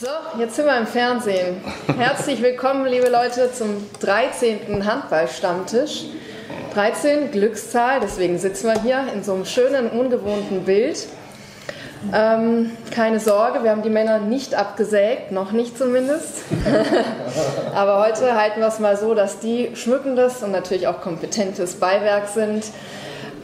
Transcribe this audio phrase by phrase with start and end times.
[0.00, 0.08] So,
[0.38, 1.60] jetzt sind wir im Fernsehen.
[1.98, 4.86] Herzlich willkommen, liebe Leute, zum 13.
[4.86, 6.06] Handballstammtisch.
[6.72, 11.06] 13, Glückszahl, deswegen sitzen wir hier in so einem schönen, ungewohnten Bild.
[12.14, 16.44] Ähm, keine Sorge, wir haben die Männer nicht abgesägt, noch nicht zumindest.
[17.74, 22.28] Aber heute halten wir es mal so, dass die schmückendes und natürlich auch kompetentes Beiwerk
[22.28, 22.64] sind.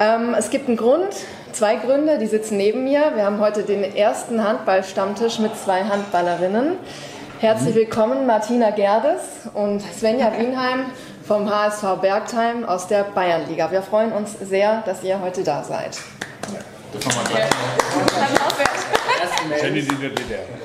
[0.00, 1.16] Ähm, es gibt einen Grund,
[1.52, 3.12] zwei Gründe, die sitzen neben mir.
[3.14, 6.77] Wir haben heute den ersten Handballstammtisch mit zwei Handballerinnen.
[7.41, 9.20] Herzlich willkommen Martina Gerdes
[9.54, 10.87] und Svenja Wienheim
[11.27, 13.70] vom HSV Bergheim aus der Bayernliga.
[13.70, 15.98] Wir freuen uns sehr, dass ihr heute da seid.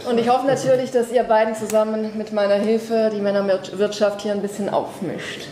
[0.07, 4.41] Und ich hoffe natürlich, dass ihr beiden zusammen mit meiner Hilfe die Männerwirtschaft hier ein
[4.41, 5.47] bisschen aufmischt.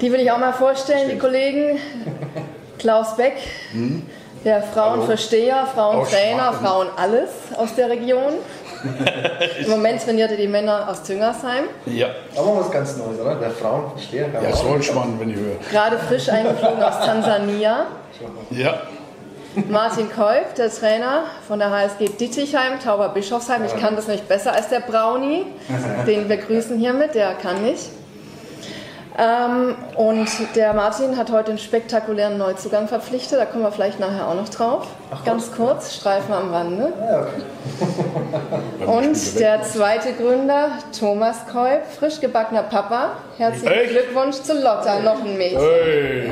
[0.00, 1.78] Die will ich auch mal vorstellen, die Kollegen.
[2.84, 3.38] Klaus Beck,
[4.44, 8.34] der Frauenversteher, Frauentrainer, Frauen alles aus der Region.
[9.64, 11.64] Im Moment trainiert er die Männer aus Züngersheim.
[11.86, 12.08] Ja.
[12.36, 13.36] Aber was ganz Neues, oder?
[13.36, 14.26] Der Frauenversteher.
[14.34, 15.56] Ja, so ein Schmarrn, wenn ich höre.
[15.70, 17.86] Gerade frisch eingeflogen aus Tansania.
[18.50, 18.82] Ja.
[19.70, 23.64] Martin Kolb, der Trainer von der HSG Dittichheim, Tauber Bischofsheim.
[23.64, 25.46] Ich kann das nicht besser als der Brownie.
[26.06, 27.88] Den wir grüßen hiermit, der kann nicht.
[29.16, 34.26] Ähm, und der Martin hat heute einen spektakulären Neuzugang verpflichtet, da kommen wir vielleicht nachher
[34.26, 34.88] auch noch drauf.
[35.24, 36.92] Ganz kurz, Streifen am Rande.
[38.86, 43.12] Und der zweite Gründer, Thomas Kolb, frisch gebackener Papa.
[43.38, 43.90] Herzlichen Echt?
[43.90, 45.60] Glückwunsch zu Lotta, noch ein Mädchen.
[45.60, 46.30] Hey.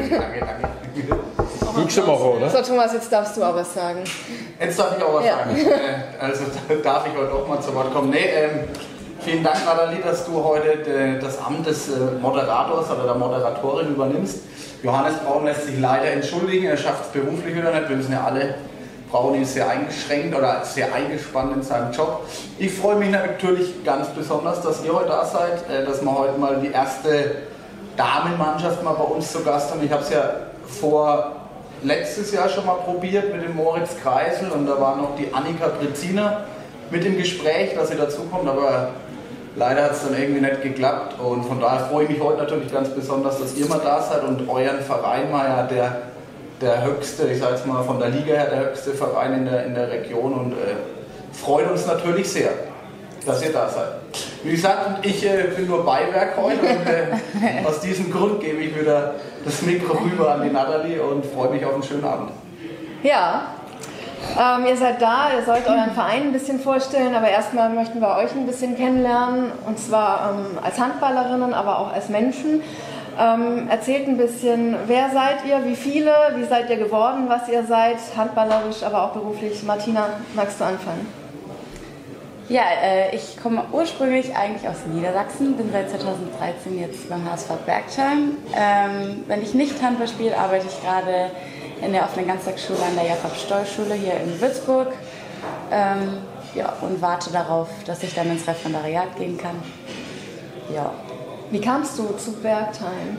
[1.77, 2.51] Nächste Woche, oder?
[2.51, 4.03] So, Thomas, jetzt darfst du auch was sagen.
[4.61, 5.39] Jetzt darf ich auch was Ja.
[5.39, 5.57] sagen.
[5.57, 6.45] Äh, Also
[6.83, 8.11] darf ich heute auch mal zu Wort kommen.
[8.11, 8.51] Nee, ähm,
[9.25, 13.89] vielen Dank, Nathalie, dass du heute äh, das Amt des äh, Moderators oder der Moderatorin
[13.91, 14.41] übernimmst.
[14.83, 17.89] Johannes Braun lässt sich leider entschuldigen, er schafft es beruflich wieder nicht.
[17.89, 18.57] Wir wissen ja alle,
[19.11, 22.27] Braun ist sehr eingeschränkt oder sehr eingespannt in seinem Job.
[22.59, 26.39] Ich freue mich natürlich ganz besonders, dass ihr heute da seid, äh, dass wir heute
[26.39, 27.37] mal die erste
[27.97, 29.85] Damenmannschaft mal bei uns zu Gast haben.
[29.85, 30.31] Ich habe es ja
[30.67, 31.37] vor
[31.83, 35.69] letztes Jahr schon mal probiert mit dem Moritz Kreisel und da war noch die Annika
[35.69, 36.45] Breziner
[36.93, 38.91] mit im Gespräch, dass sie dazukommt, aber
[39.57, 42.71] leider hat es dann irgendwie nicht geklappt und von daher freue ich mich heute natürlich
[42.71, 46.03] ganz besonders, dass ihr mal da seid und euren Verein mal ja der,
[46.61, 49.67] der höchste, ich sage jetzt mal von der Liga her, der höchste Verein in der,
[49.67, 50.77] in der Region und äh,
[51.33, 52.51] freut uns natürlich sehr,
[53.27, 53.93] dass ihr da seid.
[54.45, 58.79] Wie gesagt, ich äh, bin nur Beiwerk heute und äh, aus diesem Grund gebe ich
[58.79, 59.15] wieder
[59.45, 62.31] das Mikro rüber an die Nathalie und freue mich auf einen schönen Abend.
[63.03, 63.55] Ja,
[64.39, 68.17] ähm, ihr seid da, ihr sollt euren Verein ein bisschen vorstellen, aber erstmal möchten wir
[68.17, 72.63] euch ein bisschen kennenlernen und zwar ähm, als Handballerinnen, aber auch als Menschen.
[73.21, 77.65] Ähm, erzählt ein bisschen, wer seid ihr, wie viele, wie seid ihr geworden, was ihr
[77.65, 79.63] seid, handballerisch, aber auch beruflich.
[79.65, 81.07] Martina, magst du anfangen?
[82.49, 88.37] Ja, äh, ich komme ursprünglich eigentlich aus Niedersachsen, bin seit 2013 jetzt beim HSV Bergheim.
[88.55, 91.31] Ähm, wenn ich nicht Handball spiele, arbeite ich gerade
[91.85, 94.89] in der offenen Ganztagsschule an der Jakob-Stoll-Schule hier in Würzburg.
[95.71, 96.19] Ähm,
[96.55, 99.57] ja, und warte darauf, dass ich dann ins Referendariat gehen kann.
[100.73, 100.93] Ja,
[101.51, 103.19] Wie kamst du zu Bergheim?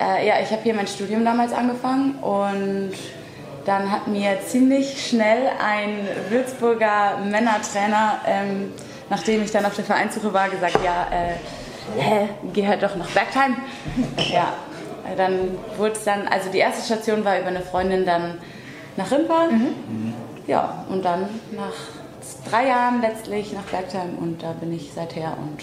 [0.00, 2.92] Äh, ja, ich habe hier mein Studium damals angefangen und
[3.64, 8.72] dann hat mir ziemlich schnell ein Würzburger Männertrainer, ähm,
[9.10, 13.08] nachdem ich dann auf der Vereinssuche war, gesagt, ja, äh, hä, geh halt doch nach
[13.10, 13.56] Bergheim.
[14.16, 14.52] ja,
[15.16, 18.38] dann wurde es dann, also die erste Station war über eine Freundin dann
[18.96, 19.48] nach Rimpa.
[20.46, 25.62] Ja, und dann nach drei Jahren letztlich nach Bergheim und da bin ich seither und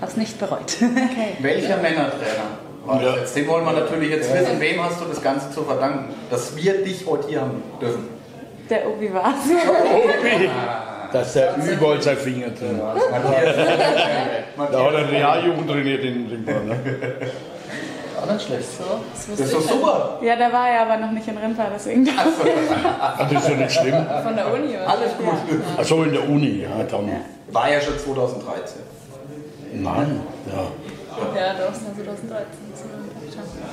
[0.00, 0.76] habe es nicht bereut.
[1.40, 3.16] Welcher Männertrainer das Ja.
[3.16, 3.36] jetzt?
[3.36, 4.60] Den wollen wir natürlich jetzt wissen.
[4.60, 8.08] Wem hast du das Ganze zu verdanken, dass wir dich heute hier haben dürfen?
[8.68, 9.50] Der Obi war es.
[9.50, 10.48] Obi.
[11.12, 12.96] Dass der überall sein Finger drin hat.
[14.72, 16.52] Da hat er Realjugend trainiert in Rimpa.
[16.52, 16.76] Ne?
[18.24, 18.68] Auch nicht schlecht.
[19.30, 20.18] Das ist doch super.
[20.22, 22.08] Ja, da war er aber noch nicht in Rimpa, deswegen.
[22.08, 24.06] Ah, Das ist ja nicht schlimm.
[24.22, 24.88] Von der Uni, oder?
[24.88, 25.60] Alles gut.
[25.78, 27.10] Achso, in der Uni, ja, dann.
[27.52, 28.80] War ja schon 2013.
[29.74, 30.62] Nein, ja.
[31.40, 32.46] Ja, doch, das war 2013.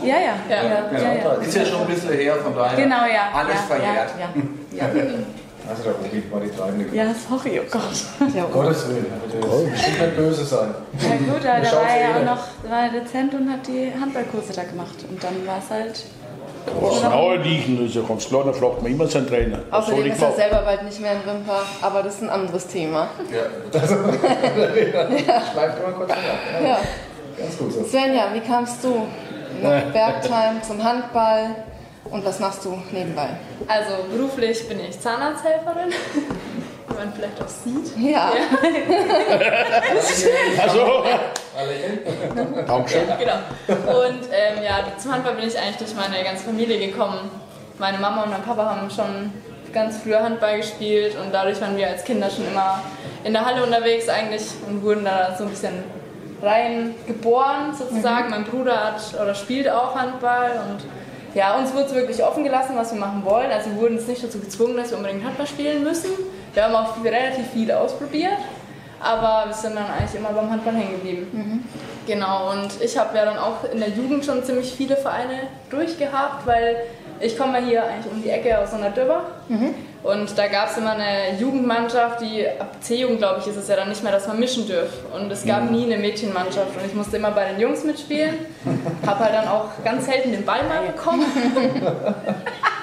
[0.03, 0.15] Ja, ja.
[0.49, 0.63] Ja.
[0.63, 0.63] ja,
[0.99, 1.31] ja, ja.
[1.41, 3.29] Ist ja schon ein bisschen her, von daher Genau, ja.
[3.33, 4.09] alles ja, verjährt.
[4.19, 5.03] Ja, ja, ja.
[5.71, 7.81] Also der Obi war die treibende ja, sorry, oh Gott.
[8.35, 10.75] Ja, Um Gottes Willen, also das bestimmt nicht böse sein.
[10.99, 12.25] Ja gut, aber da war er ja eh auch nicht.
[12.25, 14.95] noch, da war er dezent und hat die Handballkurse da gemacht.
[15.09, 16.03] Und dann war es halt.
[16.79, 19.59] Was Frauen liegen, das ist ja ganz klar, da fragt man immer seinen Trainer.
[19.71, 22.67] Außerdem ich ist er selber bald nicht mehr in Rimpa, aber das ist ein anderes
[22.67, 23.09] Thema.
[23.31, 23.79] Ja.
[25.53, 26.61] Bleibt immer kurz nach.
[26.61, 26.67] Ja.
[26.67, 26.79] Ja.
[27.37, 27.83] Ganz gut so.
[27.83, 29.07] Svenja, wie kamst du
[29.63, 31.55] nach Bergheim zum Handball
[32.05, 33.29] und was machst du nebenbei?
[33.67, 35.91] Also beruflich bin ich Zahnarzthelferin.
[37.01, 37.97] man vielleicht auch sieht.
[37.97, 38.31] Ja.
[40.61, 41.03] Also,
[42.65, 43.01] Dankeschön.
[43.19, 43.99] Genau.
[43.99, 47.29] Und ähm, ja, zum Handball bin ich eigentlich durch meine ganze Familie gekommen.
[47.77, 49.31] Meine Mama und mein Papa haben schon
[49.73, 52.81] ganz früher Handball gespielt und dadurch waren wir als Kinder schon immer
[53.23, 55.83] in der Halle unterwegs eigentlich und wurden da so ein bisschen
[56.41, 58.29] rein geboren sozusagen.
[58.29, 60.83] Mein Bruder hat oder spielt auch Handball und
[61.33, 63.51] ja, uns wurde es wirklich offen gelassen, was wir machen wollen.
[63.51, 66.11] Also wir wurden jetzt nicht dazu gezwungen, dass wir unbedingt Handball spielen müssen.
[66.53, 68.37] Wir haben auch relativ viel ausprobiert,
[68.99, 71.67] aber wir sind dann eigentlich immer beim Handball hängen geblieben.
[72.05, 76.45] Genau, und ich habe ja dann auch in der Jugend schon ziemlich viele Vereine durchgehabt,
[76.45, 76.77] weil
[77.21, 79.25] ich komme hier eigentlich um die Ecke aus Dürber.
[80.03, 83.75] Und da gab es immer eine Jugendmannschaft, die ab C-Jugend, glaube ich, ist es ja
[83.75, 85.05] dann nicht mehr, dass man mischen dürfen.
[85.13, 88.33] Und es gab nie eine Mädchenmannschaft und ich musste immer bei den Jungs mitspielen.
[89.05, 91.25] Habe halt dann auch ganz selten den Ball mal bekommen.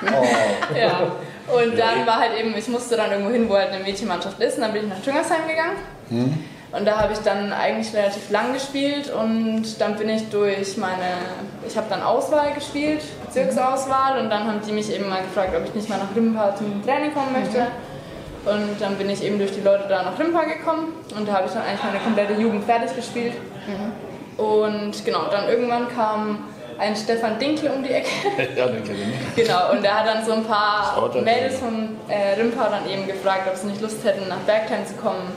[0.79, 1.13] ja.
[1.49, 4.57] Und dann war halt eben, ich musste dann irgendwo hin, wo halt eine Mädchenmannschaft ist.
[4.57, 6.47] Und dann bin ich nach Tüngersheim gegangen.
[6.71, 11.17] Und da habe ich dann eigentlich relativ lang gespielt und dann bin ich durch meine,
[11.67, 15.65] ich habe dann Auswahl gespielt, Bezirksauswahl und dann haben die mich eben mal gefragt, ob
[15.65, 17.67] ich nicht mal nach Rimpa zum Training kommen möchte.
[18.45, 21.47] Und dann bin ich eben durch die Leute da nach Rimpa gekommen und da habe
[21.47, 23.35] ich dann eigentlich meine komplette Jugend fertig gespielt.
[24.39, 26.45] Und genau, dann irgendwann kam
[26.79, 28.09] ein Stefan Dinkel um die Ecke.
[28.57, 28.99] Ja, den kenne
[29.37, 29.45] ich.
[29.45, 33.49] Genau, und der hat dann so ein paar Mädels von äh, Rimpa dann eben gefragt,
[33.51, 35.33] ob sie nicht Lust hätten, nach Bergheim zu kommen.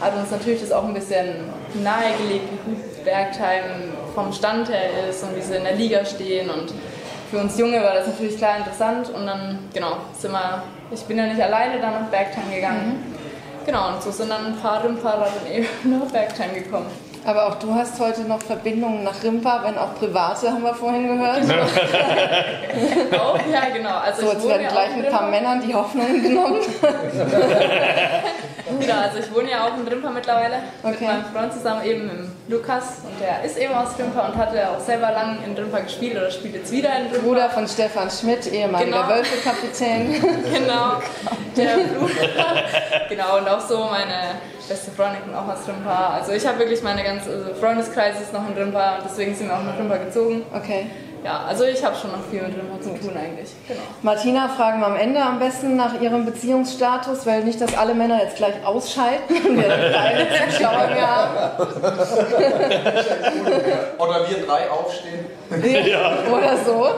[0.00, 1.50] Hat uns natürlich das auch ein bisschen
[1.82, 6.50] nahegelegt, wie gut Bergheim vom Stand her ist und wie sie in der Liga stehen.
[6.50, 6.72] Und
[7.30, 9.10] für uns Junge war das natürlich klar interessant.
[9.10, 13.14] Und dann, genau, sind wir, ich bin ja nicht alleine dann nach Bergheim gegangen.
[13.64, 15.66] Genau, und so sind dann ein paar Rimparer dann eben
[16.00, 16.86] nach Bergheim gekommen.
[17.24, 21.08] Aber auch du hast heute noch Verbindungen nach Rimpa, wenn auch private, haben wir vorhin
[21.08, 21.40] gehört.
[23.18, 23.96] Auch, ja, genau.
[23.98, 25.28] Also So, jetzt werden gleich ein paar.
[25.28, 26.60] Männern die Hoffnungen genommen.
[28.80, 31.04] Genau, also ich wohne ja auch in Rimpa mittlerweile mit Okay.
[31.06, 32.98] meinem Freund zusammen, eben im Lukas.
[33.04, 36.30] Und der ist eben aus Rimpa und hatte auch selber lang in Rimpa gespielt oder
[36.30, 37.18] spielt jetzt wieder in Rimpa.
[37.26, 39.08] Bruder von Stefan Schmidt, ehemaliger Genau.
[39.08, 40.14] Wölfe-Kapitän.
[40.52, 41.00] Genau,
[41.56, 42.62] der Bruder.
[43.08, 44.36] genau, und auch so meine
[44.68, 46.14] beste Freundin kommt auch aus Rimpa.
[46.18, 49.48] Also ich habe wirklich meine ganze also Freundeskreis ist noch in Rimpa und deswegen sind
[49.48, 50.42] wir auch nach Rimpa gezogen.
[50.52, 50.86] Okay.
[51.26, 53.50] Ja, also ich habe schon noch viel mit Rimpa zu tun eigentlich.
[53.66, 53.80] Genau.
[54.02, 58.22] Martina fragen wir am Ende am besten nach ihrem Beziehungsstatus, weil nicht, dass alle Männer
[58.22, 61.36] jetzt gleich ausschalten und wir keine Zuschauer mehr haben.
[63.98, 65.26] Oder wir drei aufstehen.
[66.30, 66.90] Oder so.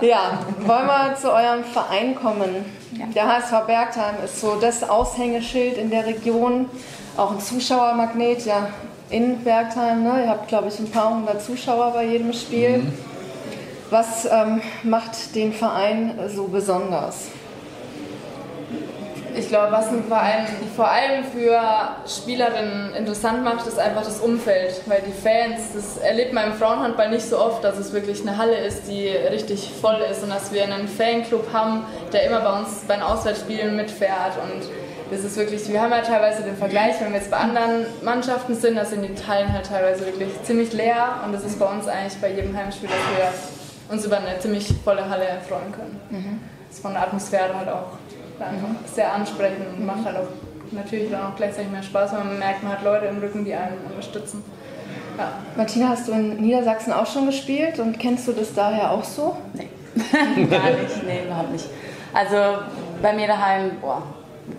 [0.00, 2.66] Ja, wollen wir zu eurem Verein kommen.
[3.16, 6.70] Der HSV Bergheim ist so das Aushängeschild in der Region,
[7.16, 8.68] auch ein Zuschauermagnet, ja,
[9.10, 10.02] in Bergheim.
[10.04, 10.24] Ne?
[10.24, 12.82] Ihr habt, glaube ich, ein paar hundert Zuschauer bei jedem Spiel.
[13.90, 17.28] Was ähm, macht den Verein so besonders?
[19.36, 20.46] Ich glaube, was einen Verein
[20.76, 21.60] vor allem für
[22.06, 24.80] Spielerinnen interessant macht, ist einfach das Umfeld.
[24.86, 28.36] Weil die Fans, das erlebt man im Frauenhandball nicht so oft, dass es wirklich eine
[28.36, 32.58] Halle ist, die richtig voll ist und dass wir einen Fanclub haben, der immer bei
[32.58, 34.34] uns bei den Auswärtsspielen mitfährt.
[34.42, 34.68] Und
[35.10, 38.54] das ist wirklich, wir haben ja teilweise den Vergleich, wenn wir jetzt bei anderen Mannschaften
[38.54, 41.20] sind, da sind die Hallen halt teilweise wirklich ziemlich leer.
[41.24, 44.72] Und das ist bei uns eigentlich bei jedem Heimspiel, dass wir uns über eine ziemlich
[44.84, 46.00] volle Halle freuen können.
[46.68, 47.98] Das ist von der Atmosphäre halt auch
[48.38, 50.28] einfach sehr ansprechend und macht halt auch
[50.72, 53.54] natürlich dann auch gleichzeitig mehr Spaß, weil man merkt, man hat Leute im Rücken, die
[53.54, 54.44] einen unterstützen.
[55.18, 55.32] Ja.
[55.56, 59.36] Martina, hast du in Niedersachsen auch schon gespielt und kennst du das daher auch so?
[59.54, 59.68] Nee,
[60.46, 61.66] gar nicht, nee, überhaupt nicht.
[62.14, 62.62] Also
[63.02, 64.02] bei mir daheim boah,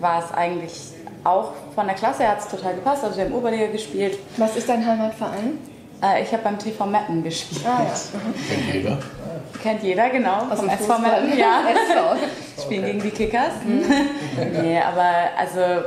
[0.00, 0.72] war es eigentlich
[1.24, 3.04] auch von der Klasse her hat es total gepasst.
[3.04, 4.18] Also wir haben Oberliga gespielt.
[4.36, 5.58] Was ist dein Heimatverein?
[6.02, 7.64] Äh, ich habe beim TV Metten gespielt.
[7.64, 8.98] Ah ja, Jeder.
[9.62, 10.48] Kennt jeder, genau.
[10.50, 10.98] aus vom dem SV.
[10.98, 11.60] Metten, ja.
[11.70, 12.62] SV.
[12.62, 13.52] Spielen gegen die Kickers.
[14.60, 15.86] nee, aber also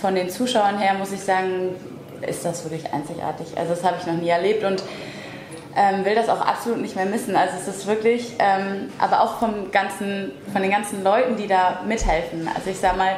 [0.00, 1.76] von den Zuschauern her muss ich sagen,
[2.26, 3.46] ist das wirklich einzigartig.
[3.56, 4.82] Also das habe ich noch nie erlebt und
[5.76, 7.36] ähm, will das auch absolut nicht mehr missen.
[7.36, 11.80] Also es ist wirklich, ähm, aber auch vom ganzen, von den ganzen Leuten, die da
[11.86, 12.48] mithelfen.
[12.54, 13.16] Also ich sag mal,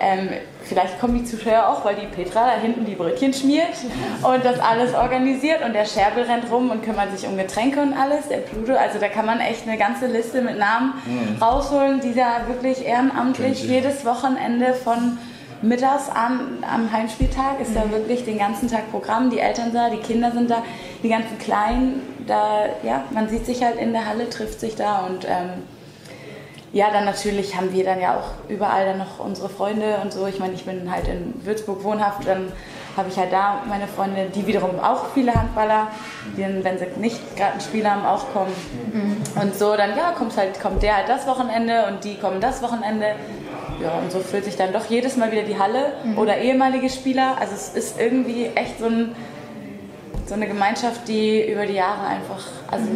[0.00, 0.28] ähm,
[0.62, 3.74] vielleicht kommen die Zuschauer auch, weil die Petra da hinten die Brötchen schmiert
[4.22, 7.94] und das alles organisiert und der Scherbel rennt rum und kümmert sich um Getränke und
[7.94, 8.74] alles, der Pluto.
[8.74, 10.94] Also da kann man echt eine ganze Liste mit Namen
[11.40, 15.18] rausholen, die da wirklich ehrenamtlich jedes Wochenende von
[15.62, 19.98] mittags an, am Heimspieltag ist da wirklich den ganzen Tag Programm, die Eltern da, die
[19.98, 20.62] Kinder sind da,
[21.02, 25.06] die ganzen Kleinen, da, ja, man sieht sich halt in der Halle, trifft sich da
[25.06, 25.62] und ähm,
[26.72, 30.26] ja, dann natürlich haben wir dann ja auch überall dann noch unsere Freunde und so.
[30.26, 32.52] Ich meine, ich bin halt in Würzburg wohnhaft, dann
[32.94, 35.86] habe ich halt da meine Freunde, die wiederum auch viele Handballer,
[36.36, 38.52] die dann, wenn sie nicht gerade ein Spiel haben, auch kommen.
[39.40, 42.60] Und so dann, ja, kommt halt, kommt der halt das Wochenende und die kommen das
[42.60, 43.14] Wochenende.
[43.82, 47.36] Ja, und so füllt sich dann doch jedes Mal wieder die Halle oder ehemalige Spieler.
[47.40, 49.14] Also es ist irgendwie echt so, ein,
[50.26, 52.86] so eine Gemeinschaft, die über die Jahre einfach, also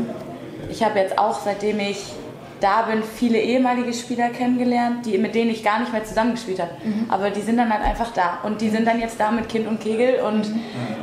[0.71, 2.13] ich habe jetzt auch, seitdem ich
[2.61, 6.71] da bin, viele ehemalige Spieler kennengelernt, die, mit denen ich gar nicht mehr zusammengespielt habe.
[7.09, 8.39] Aber die sind dann halt einfach da.
[8.45, 10.21] Und die sind dann jetzt da mit Kind und Kegel.
[10.21, 10.47] Und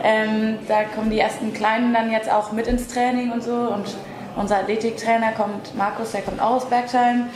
[0.03, 3.51] ähm, da kommen die ersten Kleinen dann jetzt auch mit ins Training und so.
[3.51, 3.85] Und
[4.39, 7.27] unser Athletiktrainer kommt, Markus, der kommt auch aus Bergheim,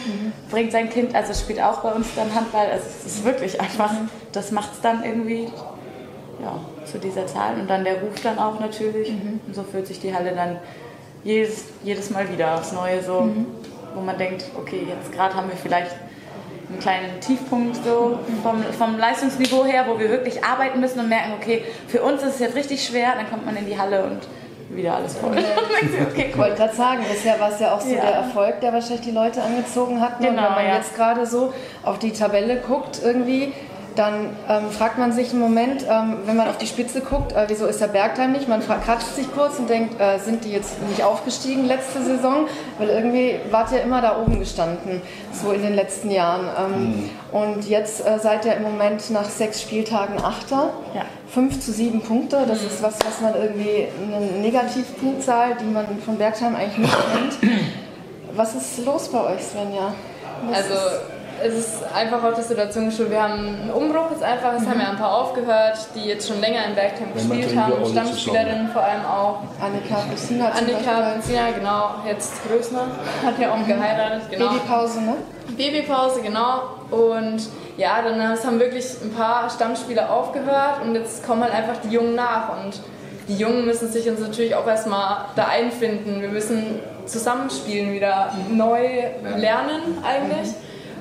[0.50, 2.68] bringt sein Kind, also spielt auch bei uns dann Handball.
[2.72, 3.92] Also es ist wirklich einfach,
[4.32, 5.50] das macht es dann irgendwie
[6.42, 7.60] ja, zu dieser Zahl.
[7.60, 9.10] Und dann der Ruf dann auch natürlich.
[9.10, 10.58] Und so fühlt sich die Halle dann
[11.26, 13.30] jedes, jedes Mal wieder aufs Neue so,
[13.94, 15.92] wo man denkt, okay, jetzt gerade haben wir vielleicht
[16.70, 21.34] einen kleinen Tiefpunkt so vom, vom Leistungsniveau her, wo wir wirklich arbeiten müssen und merken,
[21.38, 24.22] okay, für uns ist es jetzt richtig schwer, dann kommt man in die Halle und
[24.76, 25.32] wieder alles voll.
[26.12, 28.02] okay, Ich wollte gerade sagen, bisher war es ja auch so Ja.
[28.02, 30.20] der Erfolg, der wahrscheinlich die Leute angezogen hat.
[30.20, 30.28] Ne?
[30.30, 30.76] Genau, Und wenn man ja.
[30.76, 31.54] jetzt gerade so
[31.84, 33.54] auf die Tabelle guckt irgendwie,
[33.96, 37.46] dann ähm, fragt man sich im Moment, ähm, wenn man auf die Spitze guckt, äh,
[37.48, 38.48] wieso ist der Bergheim nicht?
[38.48, 42.48] Man kratscht sich kurz und denkt, äh, sind die jetzt nicht aufgestiegen letzte Saison?
[42.80, 46.48] Weil irgendwie wart ihr immer da oben gestanden, so in den letzten Jahren.
[46.58, 50.70] Ähm, Und jetzt äh, seid ihr im Moment nach sechs Spieltagen Achter.
[50.94, 51.04] Ja.
[51.34, 56.18] 5 zu 7 Punkte, das ist was, was man irgendwie, eine Negativpunktzahl, die man von
[56.18, 56.98] Bergheim eigentlich nicht
[57.42, 57.54] kennt.
[58.36, 59.94] Was ist los bei euch, Svenja?
[60.50, 61.02] Was Also ist-
[61.42, 63.14] es ist einfach auch die Situation geschuldet.
[63.14, 66.40] Wir haben einen Umbruch jetzt einfach, es haben ja ein paar aufgehört, die jetzt schon
[66.42, 69.40] länger Wenn man gespielt haben, Stammspielerinnen vor allem auch.
[69.62, 71.14] Annika Christina Annika.
[71.14, 72.88] Benzina, genau, jetzt Größner,
[73.26, 74.50] hat ja auch geheiratet, genau.
[74.50, 75.16] Babypause, ne?
[75.58, 76.62] Babypause, genau.
[76.92, 77.48] Und
[77.78, 81.90] ja, dann es haben wirklich ein paar Stammspieler aufgehört und jetzt kommen halt einfach die
[81.90, 82.64] Jungen nach.
[82.64, 82.80] Und
[83.28, 86.22] die Jungen müssen sich uns natürlich auch erstmal da einfinden.
[86.22, 88.88] Wir müssen Zusammenspielen wieder neu
[89.38, 90.54] lernen eigentlich.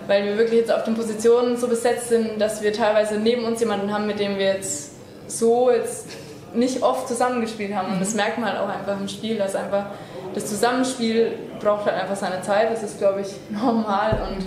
[0.07, 3.61] Weil wir wirklich jetzt auf den Positionen so besetzt sind, dass wir teilweise neben uns
[3.61, 4.93] jemanden haben, mit dem wir jetzt
[5.27, 6.09] so jetzt
[6.55, 7.93] nicht oft zusammengespielt haben.
[7.93, 9.87] Und das merkt man halt auch einfach im Spiel, dass einfach
[10.35, 12.71] das Zusammenspiel braucht halt einfach seine Zeit.
[12.71, 14.29] Das ist, glaube ich, normal.
[14.31, 14.47] Und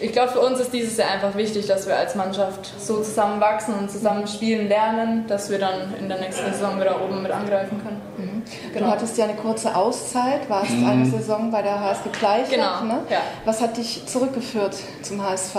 [0.00, 3.74] ich glaube, für uns ist dieses Jahr einfach wichtig, dass wir als Mannschaft so zusammenwachsen
[3.74, 7.80] und zusammen spielen lernen, dass wir dann in der nächsten Saison wieder oben mit angreifen
[7.82, 8.42] können.
[8.76, 13.00] Du hattest ja eine kurze Auszeit, warst eine Saison bei der HSG Gleichert, Genau, ne?
[13.10, 13.20] ja.
[13.44, 15.56] Was hat dich zurückgeführt zum HSV?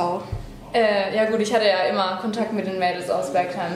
[0.74, 3.76] Äh, ja gut, ich hatte ja immer Kontakt mit den Mädels aus Bergheim.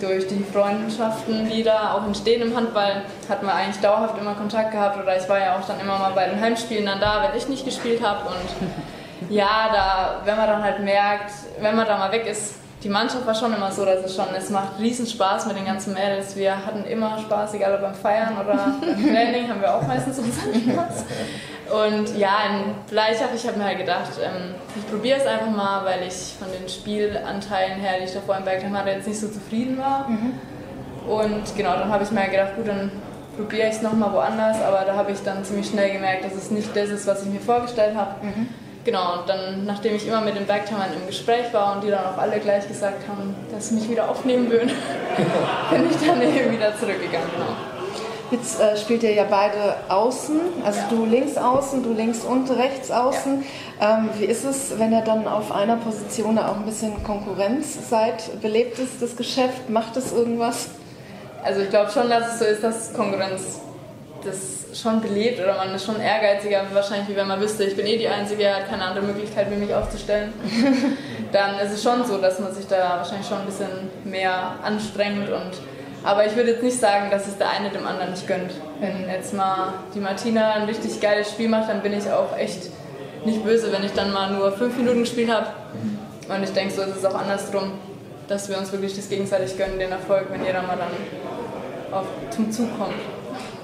[0.00, 4.70] Durch die Freundschaften, die da auch entstehen im Handball, hat man eigentlich dauerhaft immer Kontakt
[4.70, 5.02] gehabt.
[5.02, 7.48] Oder ich war ja auch dann immer mal bei den Heimspielen dann da, wenn ich
[7.48, 8.28] nicht gespielt habe.
[8.28, 8.36] Und
[9.28, 13.26] ja, da, wenn man dann halt merkt, wenn man da mal weg ist, die Mannschaft
[13.26, 16.36] war schon immer so, dass es schon, es macht riesen Spaß mit den ganzen Mädels.
[16.36, 20.18] Wir hatten immer Spaß, egal ob beim Feiern oder beim Training, haben wir auch meistens
[20.18, 21.04] unseren Spaß.
[21.72, 25.84] Und ja, in Bleichach, ich habe mir halt gedacht, ähm, ich probiere es einfach mal,
[25.84, 29.28] weil ich von den Spielanteilen her, die ich davor im Bergheim hatte, jetzt nicht so
[29.28, 30.06] zufrieden war.
[31.08, 32.92] Und genau, dann habe ich mir halt gedacht, gut, dann
[33.36, 36.50] probiere ich es nochmal woanders, aber da habe ich dann ziemlich schnell gemerkt, dass es
[36.50, 38.14] nicht das ist, was ich mir vorgestellt habe.
[38.86, 42.04] Genau, und dann, nachdem ich immer mit den Bergheimern im Gespräch war und die dann
[42.06, 44.70] auch alle gleich gesagt haben, dass sie mich wieder aufnehmen würden,
[45.70, 47.28] bin ich dann eben wieder zurückgegangen.
[47.34, 47.48] Genau.
[48.30, 52.92] Jetzt äh, spielt ihr ja beide außen, also du links außen, du links und rechts
[52.92, 53.44] außen.
[53.80, 57.90] Ähm, wie ist es, wenn ihr dann auf einer Position da auch ein bisschen Konkurrenz
[57.90, 58.40] seid?
[58.40, 59.68] Belebt es das Geschäft?
[59.68, 60.68] Macht es irgendwas?
[61.42, 63.60] Also ich glaube schon, dass es so ist, dass Konkurrenz
[64.26, 67.86] das schon belebt oder man ist schon ehrgeiziger, wahrscheinlich wie wenn man wüsste, ich bin
[67.86, 70.32] eh die Einzige, er hat keine andere Möglichkeit, wie mich aufzustellen.
[71.32, 73.68] Dann ist es schon so, dass man sich da wahrscheinlich schon ein bisschen
[74.04, 75.52] mehr anstrengt und
[76.04, 78.52] aber ich würde jetzt nicht sagen, dass es der eine dem anderen nicht gönnt.
[78.78, 82.70] Wenn jetzt mal die Martina ein richtig geiles Spiel macht, dann bin ich auch echt
[83.24, 85.48] nicht böse, wenn ich dann mal nur fünf Minuten gespielt habe.
[86.28, 87.72] Und ich denke, so ist es auch andersrum,
[88.28, 92.52] dass wir uns wirklich das gegenseitig gönnen, den Erfolg, wenn jeder mal dann auf, zum
[92.52, 92.94] Zug kommt.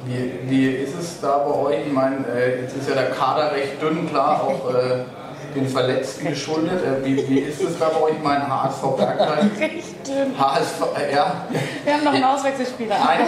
[0.05, 1.87] Wie, wie ist es da bei euch?
[1.87, 5.05] Ich meine, äh, jetzt ist ja der Kader recht dünn, klar, auch äh,
[5.55, 6.81] den Verletzten geschuldet.
[6.85, 8.15] Äh, wie, wie ist es da bei euch?
[8.15, 9.51] Ich meine, HSV Bergheim.
[9.61, 10.37] Richtig dünn.
[10.37, 11.47] HSV, äh, ja,
[11.85, 12.97] Wir haben noch einen Auswechselspieler.
[12.97, 13.21] ein,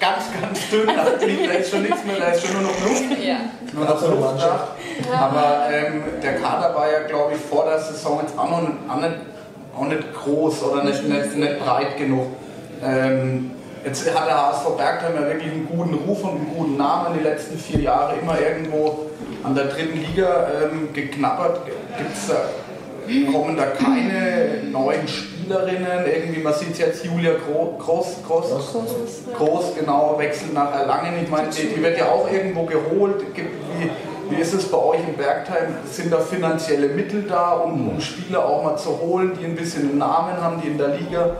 [0.00, 2.80] ganz, ganz dünn, da fliegt da ist schon nichts mehr, da ist schon nur noch
[2.80, 3.24] Luft.
[3.24, 3.36] Ja.
[3.72, 4.68] Nur noch Absolute Luft da.
[5.18, 9.14] Aber ähm, der Kader war ja, glaube ich, vor der Saison jetzt auch noch nicht,
[9.74, 12.26] auch nicht groß oder nicht, nicht, nicht breit genug.
[12.84, 13.52] Ähm,
[13.84, 17.24] jetzt hat der HSV Bergheim ja wirklich einen guten Ruf und einen guten Namen die
[17.24, 19.10] letzten vier Jahre immer irgendwo
[19.42, 21.62] an der dritten Liga ähm, geknabbert.
[21.96, 26.06] Gibt's da, kommen da keine neuen Spielerinnen?
[26.06, 28.74] Irgendwie, man sieht jetzt Julia Gro Groß, Groß,
[29.36, 31.14] Groß, genau, wechselt nach Erlangen.
[31.22, 33.34] Ich meine, die, die wird ja auch irgendwo geholt.
[33.34, 33.90] Gibt, wie,
[34.30, 35.74] Wie ist es bei euch in Bergheim?
[35.90, 39.88] Sind da finanzielle Mittel da, um, um Spieler auch mal zu holen, die ein bisschen
[39.88, 41.36] einen Namen haben, die in der Liga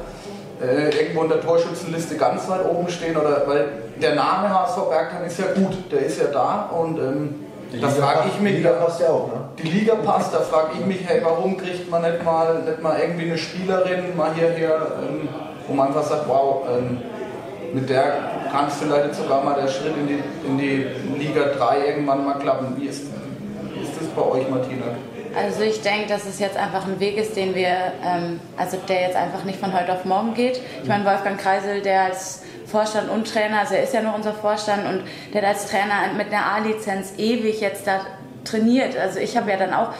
[0.62, 3.16] äh, irgendwo in der Torschützenliste ganz weit oben stehen?
[3.16, 3.68] Oder, weil
[4.00, 7.34] der Name HSV Bergheim ist ja gut, der ist ja da und ähm,
[7.80, 8.52] da frage ich mich.
[8.52, 9.40] Die Liga passt ja auch, ne?
[9.62, 12.98] Die Liga passt, da frage ich mich, hey, warum kriegt man nicht mal, nicht mal
[12.98, 15.28] irgendwie eine Spielerin mal hierher, ähm,
[15.68, 16.98] wo man einfach sagt, wow, ähm,
[17.72, 18.12] mit der
[18.50, 22.38] kann es vielleicht sogar mal der Schritt in die, in die Liga 3 irgendwann mal
[22.38, 22.74] klappen.
[22.76, 23.04] Wie ist,
[23.72, 24.86] wie ist das bei euch, Martina?
[25.34, 29.02] Also ich denke, dass es jetzt einfach ein Weg ist, den wir, ähm, also der
[29.02, 30.60] jetzt einfach nicht von heute auf morgen geht.
[30.82, 34.32] Ich meine, Wolfgang Kreisel, der als Vorstand und Trainer, also er ist ja nur unser
[34.32, 38.00] Vorstand und der hat als Trainer mit einer A-Lizenz ewig jetzt da
[38.44, 38.96] trainiert.
[38.96, 39.90] Also ich habe ja dann auch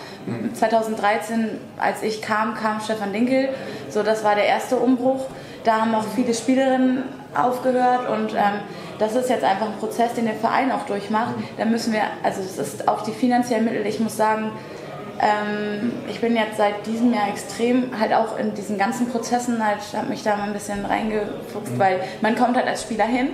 [0.54, 3.50] 2013, als ich kam, kam Stefan Dinkel.
[3.88, 5.26] So, das war der erste Umbruch.
[5.64, 8.60] Da haben auch viele Spielerinnen aufgehört und ähm,
[8.98, 11.34] das ist jetzt einfach ein Prozess, den der Verein auch durchmacht.
[11.58, 14.52] Da müssen wir, also es ist auch die finanziellen Mittel, ich muss sagen,
[15.20, 19.78] ähm, ich bin jetzt seit diesem Jahr extrem halt auch in diesen ganzen Prozessen halt,
[19.94, 23.30] habe mich da mal ein bisschen reingefuchst, weil man kommt halt als Spieler hin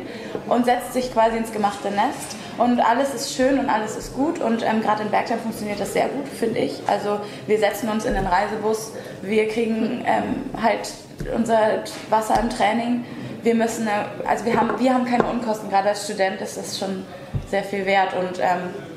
[0.48, 4.40] und setzt sich quasi ins gemachte Nest und alles ist schön und alles ist gut
[4.40, 6.80] und ähm, gerade in Bergheim funktioniert das sehr gut, finde ich.
[6.86, 10.92] Also wir setzen uns in den Reisebus, wir kriegen ähm, halt
[11.34, 13.04] unser Wasser im Training.
[13.42, 13.90] Wir müssen, äh,
[14.26, 17.04] also wir haben, wir haben keine Unkosten, gerade als Student ist das schon
[17.48, 18.95] sehr viel wert und ähm, äh,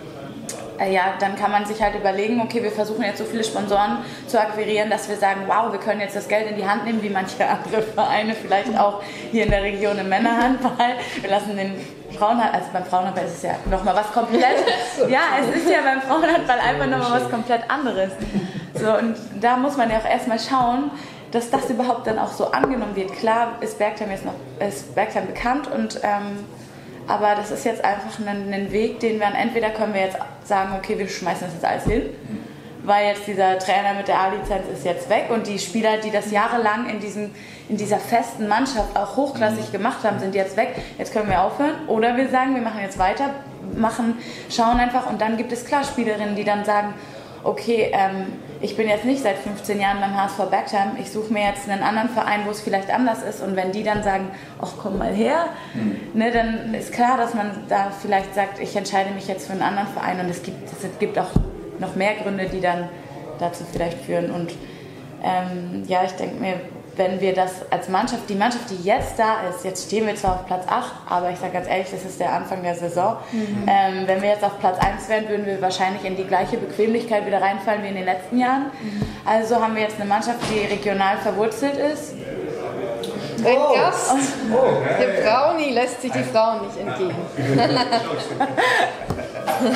[0.87, 4.39] ja, dann kann man sich halt überlegen, okay, wir versuchen jetzt so viele Sponsoren zu
[4.39, 7.09] akquirieren, dass wir sagen, wow, wir können jetzt das Geld in die Hand nehmen, wie
[7.09, 10.95] manche andere Vereine, vielleicht auch hier in der Region im Männerhandball.
[11.21, 11.73] Wir lassen den
[12.17, 14.57] Frauenhandball, also beim Frauenhandball ist es ja nochmal was komplett,
[15.09, 18.11] ja, es ist ja beim Frauenhandball einfach nochmal was komplett anderes.
[18.73, 20.91] So, und da muss man ja auch erstmal schauen,
[21.31, 23.11] dass das überhaupt dann auch so angenommen wird.
[23.13, 26.45] Klar ist Bergheim jetzt noch ist Bergheim bekannt und ähm,
[27.09, 30.17] aber das ist jetzt einfach ein, ein, Weg, den wir dann entweder können wir jetzt
[30.43, 32.03] sagen, okay, wir schmeißen das jetzt alles hin,
[32.83, 36.31] weil jetzt dieser Trainer mit der A-Lizenz ist jetzt weg und die Spieler, die das
[36.31, 37.31] jahrelang in, diesem,
[37.67, 40.75] in dieser festen Mannschaft auch hochklassig gemacht haben, sind jetzt weg.
[40.99, 41.87] Jetzt können wir aufhören.
[41.87, 43.31] Oder wir sagen, wir machen jetzt weiter,
[43.75, 46.93] machen, schauen einfach und dann gibt es klar Spielerinnen, die dann sagen,
[47.43, 48.27] okay, ähm,
[48.61, 51.81] ich bin jetzt nicht seit 15 Jahren beim HSV Bergheim, ich suche mir jetzt einen
[51.81, 53.41] anderen Verein, wo es vielleicht anders ist.
[53.41, 55.97] Und wenn die dann sagen, ach komm mal her, mhm.
[56.13, 59.61] ne, dann ist klar, dass man da vielleicht sagt, ich entscheide mich jetzt für einen
[59.61, 60.19] anderen Verein.
[60.19, 61.29] Und es gibt, es gibt auch
[61.79, 62.89] noch mehr Gründe, die dann
[63.39, 64.29] dazu vielleicht führen.
[64.29, 64.51] Und
[65.23, 66.55] ähm, ja, ich denke mir,
[66.99, 70.35] wenn wir das als Mannschaft, die Mannschaft, die jetzt da ist, jetzt stehen wir zwar
[70.35, 73.15] auf Platz 8, aber ich sage ganz ehrlich, das ist der Anfang der Saison.
[73.31, 73.65] Mhm.
[73.67, 77.25] Ähm, wenn wir jetzt auf Platz 1 wären, würden wir wahrscheinlich in die gleiche Bequemlichkeit
[77.25, 78.65] wieder reinfallen wie in den letzten Jahren.
[78.81, 79.01] Mhm.
[79.25, 82.15] Also haben wir jetzt eine Mannschaft, die regional verwurzelt ist.
[83.45, 83.73] Ein oh.
[83.73, 84.13] Gast.
[84.53, 84.81] Oh.
[84.99, 87.15] Der Brownie lässt sich die Frauen nicht entgegen.
[89.59, 89.71] Komm,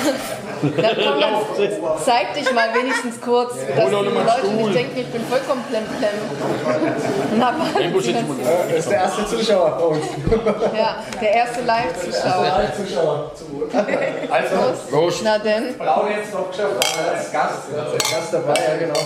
[2.06, 4.12] zeig dich mal wenigstens kurz, dass die Leute
[4.56, 6.10] nicht denken, ich bin vollkommen plemplem.
[7.38, 7.54] Na,
[8.70, 10.06] Das ist der erste Zuschauer bei uns.
[10.78, 12.44] Ja, der erste Live-Zuschauer.
[12.44, 13.32] Live-Zuschauer.
[14.30, 14.56] Also,
[14.90, 15.22] Prost.
[15.24, 15.78] Na denn.
[15.78, 17.60] Braun jetzt noch geschafft, aber als Gast.
[17.76, 19.00] Als Gast dabei, ja genau.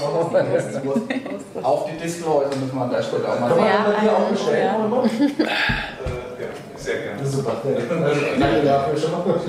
[1.64, 3.74] Auf die Distelhäuser müssen wir an der Stelle auch mal Kann man Ja,
[4.58, 4.76] ja.
[6.76, 7.26] Sehr gerne.
[7.26, 7.58] Super.
[8.40, 9.40] Danke dafür schon mal.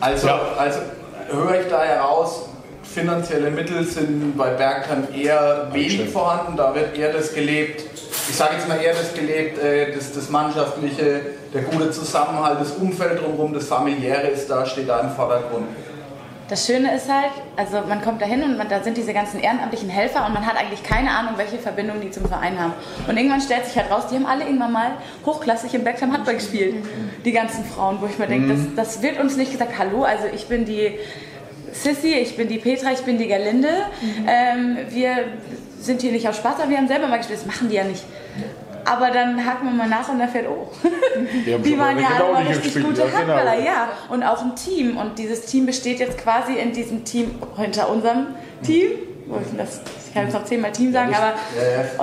[0.00, 0.80] Also, also
[1.30, 2.48] höre ich da heraus,
[2.82, 7.84] finanzielle Mittel sind bei Bergheim eher wenig vorhanden, da wird eher das gelebt,
[8.28, 11.20] ich sage jetzt mal eher das gelebt, äh, das, das Mannschaftliche,
[11.52, 15.66] der gute Zusammenhalt, das Umfeld drumherum, das Familiäre ist da, steht da im Vordergrund.
[16.48, 19.38] Das Schöne ist halt, also man kommt da hin und man, da sind diese ganzen
[19.38, 22.72] ehrenamtlichen Helfer und man hat eigentlich keine Ahnung, welche Verbindung die zum Verein haben.
[23.06, 24.90] Und irgendwann stellt sich halt raus, die haben alle irgendwann mal
[25.26, 26.76] hochklassig im Bergheim Handball gespielt.
[27.24, 30.24] Die ganzen Frauen, wo ich mir denke, das, das wird uns nicht gesagt, hallo, also
[30.34, 30.98] ich bin die
[31.72, 33.68] Sissy, ich bin die Petra, ich bin die Gerlinde.
[34.26, 35.16] Ähm, wir
[35.80, 37.40] sind hier nicht Spaß, aber wir haben selber mal gespielt.
[37.40, 38.04] Das machen die ja nicht.
[38.90, 40.68] Aber dann haken wir mal nach und erfährt, oh,
[41.46, 43.18] Die die waren ja alle mal genau richtig gute ja, genau.
[43.18, 43.88] Handballer, ja.
[44.08, 44.96] Und auch ein Team.
[44.96, 48.28] Und dieses Team besteht jetzt quasi in diesem Team, hinter unserem
[48.62, 48.92] Team.
[49.26, 51.34] Denn das, ich kann jetzt noch zehnmal Team sagen, aber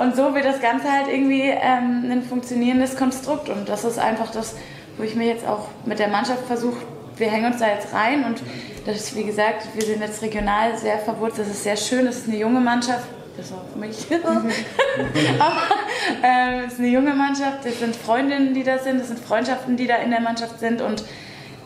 [0.00, 3.48] und so wird das Ganze halt irgendwie ähm, ein funktionierendes Konstrukt.
[3.48, 4.54] Und das ist einfach das,
[4.96, 6.76] wo ich mir jetzt auch mit der Mannschaft versuche,
[7.16, 8.42] wir hängen uns da jetzt rein und
[8.84, 11.48] das ist, wie gesagt, wir sind jetzt regional sehr verwurzelt.
[11.48, 13.08] Das ist sehr schön, das ist eine junge Mannschaft.
[13.38, 14.06] Auch für mich.
[15.38, 15.62] Aber
[16.22, 19.76] ähm, es ist eine junge Mannschaft, es sind Freundinnen, die da sind, es sind Freundschaften,
[19.76, 21.04] die da in der Mannschaft sind und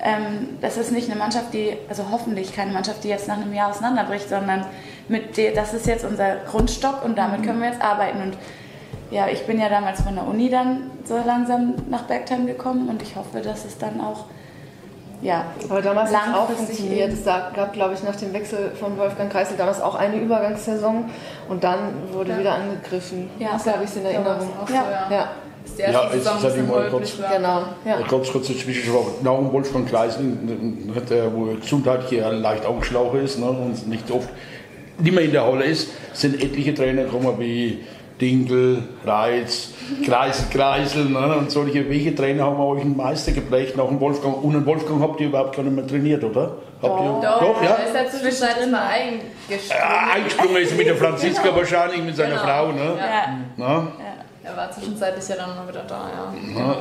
[0.03, 3.53] ähm, das ist nicht eine Mannschaft, die, also hoffentlich keine Mannschaft, die jetzt nach einem
[3.53, 4.67] Jahr auseinanderbricht, sondern
[5.09, 8.23] mit der, das ist jetzt unser Grundstock und damit können wir jetzt arbeiten.
[8.23, 8.39] Und
[9.11, 13.03] ja, ich bin ja damals von der Uni dann so langsam nach Bergheim gekommen und
[13.03, 14.25] ich hoffe, dass es dann auch
[15.23, 15.45] ja.
[15.69, 17.13] Aber damals hat es auch Langfristig funktioniert.
[17.13, 21.05] Es gab, glaube ich, nach dem Wechsel von Wolfgang Kreisel damals auch eine Übergangssaison
[21.49, 21.79] und dann
[22.13, 23.29] wurde wieder angegriffen.
[23.39, 23.59] Ja.
[23.59, 24.49] so habe ich es in Erinnerung.
[24.63, 25.09] Auch so, Ja.
[25.11, 25.11] ja.
[25.11, 25.29] Ja,
[25.65, 27.63] Ist erste Ja, bisschen immer holprig kurz- genau.
[27.85, 28.01] Ja.
[28.09, 33.23] Ganz kurz dazwischen, nach dem Wolfgang Kleisling hat er, wo er gesundheitlich ja leicht angeschlagen
[33.23, 34.29] ist ne, und nicht so oft
[34.99, 37.85] nicht mehr in der Halle ist, sind etliche Trainer gekommen wie
[38.21, 39.71] Dinkel, Reitz,
[40.05, 41.89] Kreisel, Kreisel ne, und solche.
[41.89, 44.43] Welche Trainer haben euch am meisten geprägt nach dem Wolfgang?
[44.43, 46.53] Den Wolfgang habt ihr überhaupt gar nicht mehr trainiert, oder?
[46.83, 47.21] Habt ihr?
[47.23, 47.71] Doch, Doch, ja?
[47.71, 49.83] Er ist ja zwischenzeitlich mal eingesprungen.
[49.83, 52.43] Ja, eingesprungen ist mit der Franziska wahrscheinlich, mit seiner Genau.
[52.43, 52.73] Frau.
[52.73, 52.95] Ne?
[52.99, 53.39] Ja.
[53.57, 53.89] Na?
[54.43, 56.77] Er war zwischenzeitlich ja dann noch wieder da, ja.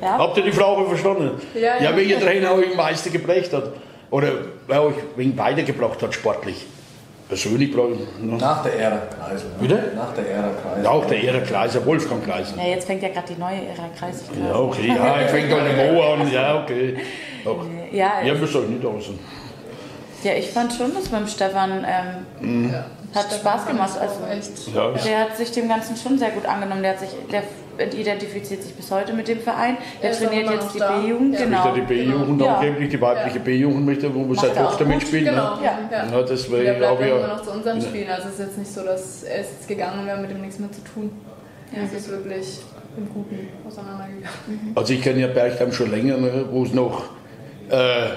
[0.00, 0.18] Ja.
[0.18, 1.40] Habt ihr die Frage verstanden?
[1.54, 1.90] Ja, ja.
[1.90, 3.70] ja welcher Trainer euch am meisten geprägt hat?
[4.10, 4.28] Oder
[4.66, 6.66] wer euch wegen weitergebracht hat sportlich?
[7.28, 7.76] Persönlich, ich.
[7.76, 8.36] Ne?
[8.38, 9.50] Nach der Ära Kreisel.
[9.60, 9.92] Bitte?
[9.94, 10.84] Nach der Ära Kreisel.
[10.84, 12.56] Ja, auch der Ehre Kleiser, Wolfgang Kleiser.
[12.56, 14.24] ja, jetzt fängt ja gerade die neue Ära Kreis.
[14.48, 16.96] Ja, okay, ja, ich fängt halt im Mo an, ja, okay.
[17.44, 17.88] okay.
[17.92, 19.10] Ja, Ihr müsst euch nicht aus.
[20.22, 21.84] ja, ich fand schon, dass beim Stefan
[22.40, 22.74] ähm,
[23.14, 23.98] hat Spaß gemacht.
[24.00, 24.74] Also, Echt.
[24.74, 26.82] Ja, der hat sich dem Ganzen schon sehr gut angenommen.
[26.82, 27.42] Der, hat sich, der
[27.78, 29.76] identifiziert sich bis heute mit dem Verein.
[30.02, 30.78] Der Er ist trainiert jetzt die.
[30.78, 31.44] B-Jugend, Ja.
[31.44, 31.62] genau.
[31.62, 31.74] Genau.
[31.74, 32.54] die B-Jugend Ja.
[32.56, 34.94] angeblich, die weibliche B-Jugend möchte, wo er auch Tochter gut.
[34.94, 35.24] mitspielt.
[35.26, 35.56] Genau.
[35.56, 35.64] Ne?
[35.64, 35.78] Ja.
[35.90, 36.06] Ja.
[36.18, 37.26] Ja, deswegen Der bleibt immer ja.
[37.28, 38.10] noch zu unseren Spielen.
[38.10, 40.30] Also es ist jetzt nicht so, dass er ist jetzt gegangen und wir haben mit
[40.30, 41.10] dem nichts mehr zu tun.
[41.72, 42.60] Es ist wirklich
[42.96, 44.72] im Guten auseinandergegangen.
[44.74, 47.04] Also ich kenne ja Bergheim schon länger, ne, wo es noch
[47.70, 48.08] äh,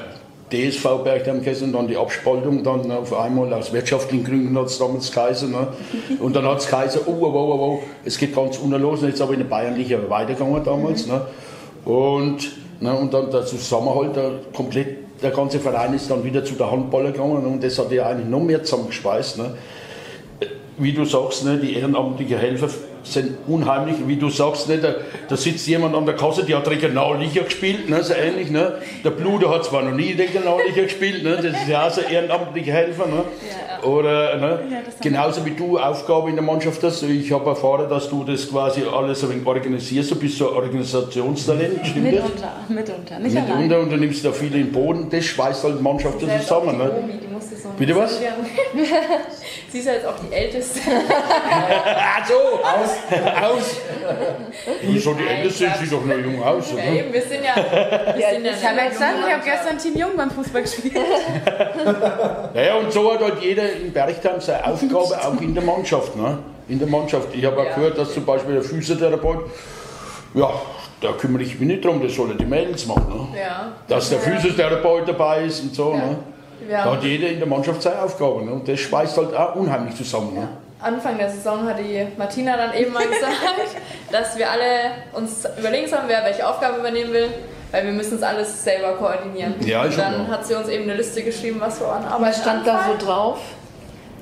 [0.52, 5.12] DSV gewesen und dann die Abspaltung, dann auf einmal aus wirtschaftlichen Gründen hat es damals
[5.12, 5.50] geheißen.
[5.50, 5.68] Ne?
[6.20, 9.02] Und dann hat es geheißen, oh, oh, oh, oh, es geht ganz unerlos.
[9.02, 11.08] Und jetzt aber in der Bayernliga weitergegangen damals.
[11.08, 11.22] Ne?
[11.86, 16.56] Und, ne, und dann der Zusammenhalt, der, komplett, der ganze Verein ist dann wieder zu
[16.56, 19.38] der Handballer gegangen und das hat ja eigentlich noch mehr zusammengeschweißt.
[19.38, 19.56] Ne?
[20.82, 22.68] wie du sagst, ne, die ehrenamtlichen Helfer
[23.04, 23.96] sind unheimlich.
[24.06, 24.96] Wie du sagst, ne, da,
[25.28, 28.52] da sitzt jemand an der Kasse, die hat Regionalliga gespielt, ne, so ähnlich.
[28.52, 28.76] Ne.
[29.04, 32.74] Der Bluder hat zwar noch nie Regionalliga gespielt, ne, das ist ja auch so ehrenamtlicher
[32.74, 33.08] Helfer.
[33.08, 33.24] Ne.
[33.88, 34.60] Oder ne,
[35.02, 37.04] genauso wie du Aufgabe in der Mannschaft hast.
[37.04, 40.12] Ich habe erfahren, dass du das quasi alles ein wenig organisierst.
[40.12, 42.24] Du bist so ein Organisationstalent, stimmt das?
[42.24, 43.68] Mitunter, mitunter, nicht allein.
[43.68, 45.08] Mitunter und du nimmst da viel in den Boden.
[45.10, 46.72] Das schweißt halt auch zusammen.
[46.72, 46.92] die Ne.
[46.92, 47.32] Omi, die
[47.78, 48.20] Bitte was?
[49.71, 50.79] Sie ist ja jetzt auch die Älteste.
[51.53, 52.60] Ah, so!
[52.60, 53.41] Aus!
[53.41, 53.77] Aus!
[54.81, 55.79] Du schon die Älteste sind Quatsch.
[55.86, 56.84] sie doch noch jung aus, Ja, oder?
[56.99, 57.55] eben, wir sind ja.
[57.55, 60.95] Wir sind ja Ich habe ja gesagt, ich habe gestern Team Jung beim Fußball gespielt.
[62.53, 66.15] Naja, und so hat halt jeder in Bergheim seine Aufgabe auch in der Mannschaft.
[66.15, 66.38] Ne?
[66.67, 67.29] In der Mannschaft.
[67.34, 67.75] Ich habe auch Ja.
[67.75, 69.49] gehört, dass zum Beispiel der Physiotherapeut,
[70.34, 70.49] ja,
[71.01, 73.29] da kümmere ich mich nicht drum, das sollen die Mädels machen.
[73.34, 73.39] Ne?
[73.39, 73.71] Ja.
[73.88, 75.91] Dass der Physiotherapeut dabei ist und so.
[75.93, 75.97] Ja.
[75.97, 76.17] Ne?
[76.67, 78.43] Wir Da hat jeder in der Mannschaft seine Aufgabe.
[78.45, 78.52] Ne?
[78.52, 80.34] Und das schweißt halt auch unheimlich zusammen.
[80.34, 80.47] Ne?
[80.82, 83.36] Anfang der Saison hat die Martina dann eben mal gesagt,
[84.12, 84.65] dass wir alle
[85.13, 87.30] uns überlegen sollen, wer welche Aufgabe übernehmen will,
[87.71, 89.56] weil wir müssen es alles selber koordinieren.
[89.65, 92.30] Ja, ist Und dann hat sie uns eben eine Liste geschrieben, was wir an Arbeit
[92.30, 93.00] Was stand da anfallen.
[93.00, 93.38] so drauf?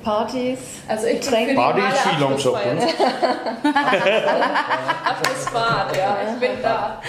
[0.02, 1.54] Partys, Also ich Getränke.
[1.54, 2.54] Badi ist viel langsam.
[2.54, 2.74] Abschlussfeier.
[2.74, 2.80] Ne?
[5.04, 6.16] Abschlussfahrt, ja.
[6.32, 7.02] Ich bin da.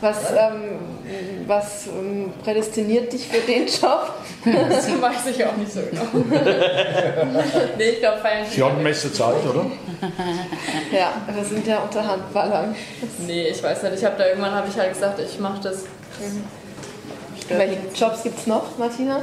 [0.00, 0.95] Was, ähm,
[1.46, 4.12] was ähm, prädestiniert dich für den Job?
[4.44, 6.02] Das weiß ich auch nicht so genau.
[7.78, 9.66] nee, ich glaube, feiern Sie haben Messe Zeit, oder?
[10.92, 12.74] Ja, wir sind ja unter Handballern.
[13.26, 13.94] Nee, ich weiß nicht.
[13.96, 15.84] Ich habe da irgendwann habe ich halt gesagt, ich mache das.
[17.48, 19.20] Welche Jobs gibt es noch, Martina?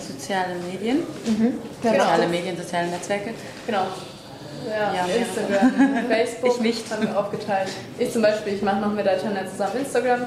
[0.00, 1.02] Soziale Medien,
[1.82, 1.94] Genau.
[1.94, 3.34] soziale Medien, soziale Netzwerke.
[3.66, 3.86] Genau.
[4.66, 5.14] Ja, Ja.
[5.14, 6.50] Instagram, Facebook.
[6.54, 6.90] Ich nicht.
[6.90, 7.68] Haben wir aufgeteilt.
[7.98, 10.20] Ich zum Beispiel, ich mache noch mit der Tanja zusammen Instagram,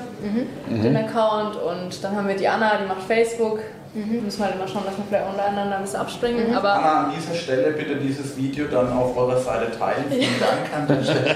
[0.67, 3.60] den Account und dann haben wir die Anna, die macht Facebook.
[3.94, 6.56] Müssen wir halt immer schauen, dass wir vielleicht untereinander ein bisschen abspringen.
[6.56, 10.06] Aber Anna, an dieser Stelle bitte dieses Video dann auf eurer Seite teilen.
[10.10, 11.36] Vielen Dank an der Stelle.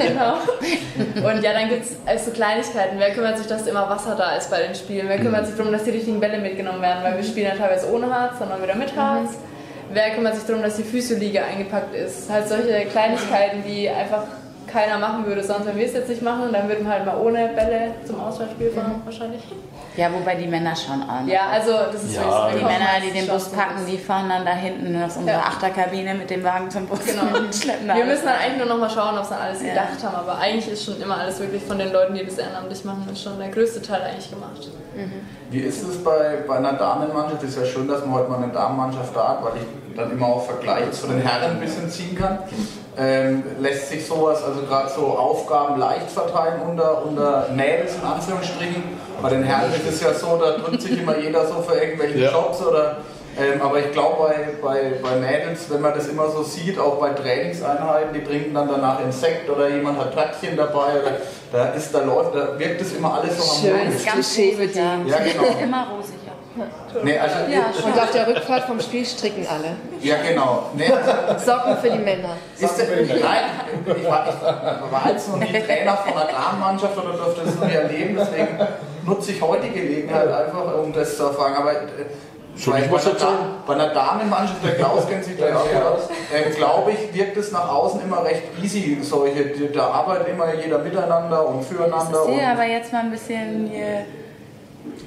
[0.08, 1.28] genau.
[1.28, 2.98] Und ja, dann gibt es so Kleinigkeiten.
[2.98, 5.08] Wer kümmert sich, dass immer Wasser da ist bei den Spielen?
[5.08, 7.04] Wer kümmert sich darum, dass die richtigen Bälle mitgenommen werden?
[7.04, 9.34] Weil wir spielen ja teilweise ohne Harz, sondern wieder mit Harz.
[9.92, 12.28] Wer kümmert sich darum, dass die Physioliga eingepackt ist?
[12.28, 14.24] Halt solche Kleinigkeiten, die einfach
[14.76, 15.42] keiner machen würde.
[15.42, 18.20] Sonst, wenn wir es jetzt nicht machen, dann würden wir halt mal ohne Bälle zum
[18.20, 19.42] Auswärtsspiel fahren, wahrscheinlich.
[19.96, 21.26] Ja, wobei die Männer schon an.
[21.26, 22.48] Ja, also das ist Ja, wirklich so.
[22.50, 25.42] Wir Die Männer, die den Bus packen, die fahren dann da hinten aus unserer Ja.
[25.44, 27.22] Achterkabine mit dem Wagen zum Bus Genau.
[27.38, 29.68] und schleppen da Wir müssen dann eigentlich nur noch mal schauen, ob sie alles Ja.
[29.70, 30.16] gedacht haben.
[30.16, 33.22] Aber eigentlich ist schon immer alles wirklich von den Leuten, die das ehrenamtlich machen, ist
[33.22, 34.68] schon der größte Teil eigentlich gemacht.
[35.50, 37.42] Wie ist es bei, bei einer Damenmannschaft?
[37.44, 40.10] Es ist ja schön, dass man heute mal eine Damenmannschaft da hat, weil ich dann
[40.12, 42.38] immer auch Vergleiche zu den Herren ein bisschen ziehen kann.
[42.98, 48.82] Ähm, lässt sich sowas, also gerade so Aufgaben leicht verteilen unter, unter Mädels in Anführungsstrichen?
[49.20, 52.18] Bei den Herren ist es ja so, da drückt sich immer jeder so für irgendwelche
[52.18, 52.30] Ja.
[52.32, 52.98] Jobs oder
[53.38, 56.96] Ähm, aber ich glaube, bei, bei, bei Mädels, wenn man das immer so sieht, auch
[56.98, 61.18] bei Trainingseinheiten, die trinken dann danach Insekt oder jemand hat Törtchen dabei, oder,
[61.52, 63.78] da, ist, da, läuft, da wirkt das immer alles so Schön.
[63.78, 64.04] harmonisch.
[64.06, 64.96] Ganz Klischee rosig, ja.
[65.06, 65.44] Ja, genau.
[65.62, 66.14] Immer rosig.
[67.02, 69.76] Nee, also, Ja, Und auf der Rückfahrt vom Spiel stricken alle.
[70.00, 70.70] ja genau.
[70.74, 72.36] Nee, also, Socken für die Männer.
[72.58, 73.44] Ist der, nein,
[73.84, 77.66] ich war, ich war jetzt noch nie Trainer von einer Damenmannschaft oder durfte das noch
[77.66, 78.58] nie erleben, deswegen
[79.04, 81.54] nutze ich heute die Gelegenheit einfach, um das zu erfahren.
[81.54, 81.86] Aber äh,
[82.64, 85.82] bei, ich was bei, einer, bei einer Damenmannschaft, der Klaus kennt sich gleich auch gut
[85.82, 88.98] aus, äh, glaube ich, wirkt es nach außen immer recht easy.
[89.02, 92.20] Solche, da arbeitet immer jeder miteinander und füreinander.
[92.26, 94.06] Ich sehe und, aber jetzt mal ein bisschen hier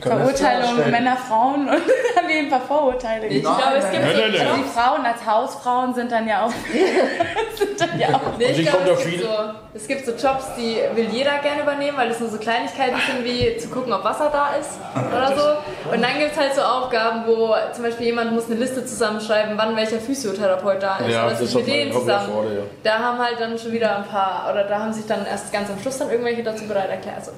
[0.02, 0.90] Verurteilung?
[0.92, 1.70] Männer, Frauen und
[2.16, 3.28] haben wir ein paar Vorurteile.
[3.28, 4.42] Ich Nein, glaube, es gibt nein, so nein, nein.
[4.42, 6.52] Also Jobs, die Frauen als Hausfrauen sind dann ja auch.
[7.58, 9.30] sind dann ja auch Nee, Also ich glaube, es, gibt so,
[9.74, 13.26] es gibt so Jobs, die will jeder gerne übernehmen, weil es nur so Kleinigkeiten sind,
[13.26, 15.92] wie zu gucken, ob Wasser da ist oder so.
[15.92, 19.58] Und dann gibt es halt so Aufgaben, wo zum Beispiel jemand muss eine Liste zusammenschreiben,
[19.58, 21.12] wann welcher Physiotherapeut da ist.
[21.12, 22.30] Ja, oder das sich mit denen zusammen.
[22.32, 22.62] vorher, ja.
[22.84, 25.70] Da haben halt dann schon wieder ein paar, oder da haben sich dann erst ganz
[25.70, 27.18] am Schluss dann irgendwelche dazu bereit erklärt.
[27.18, 27.32] Also,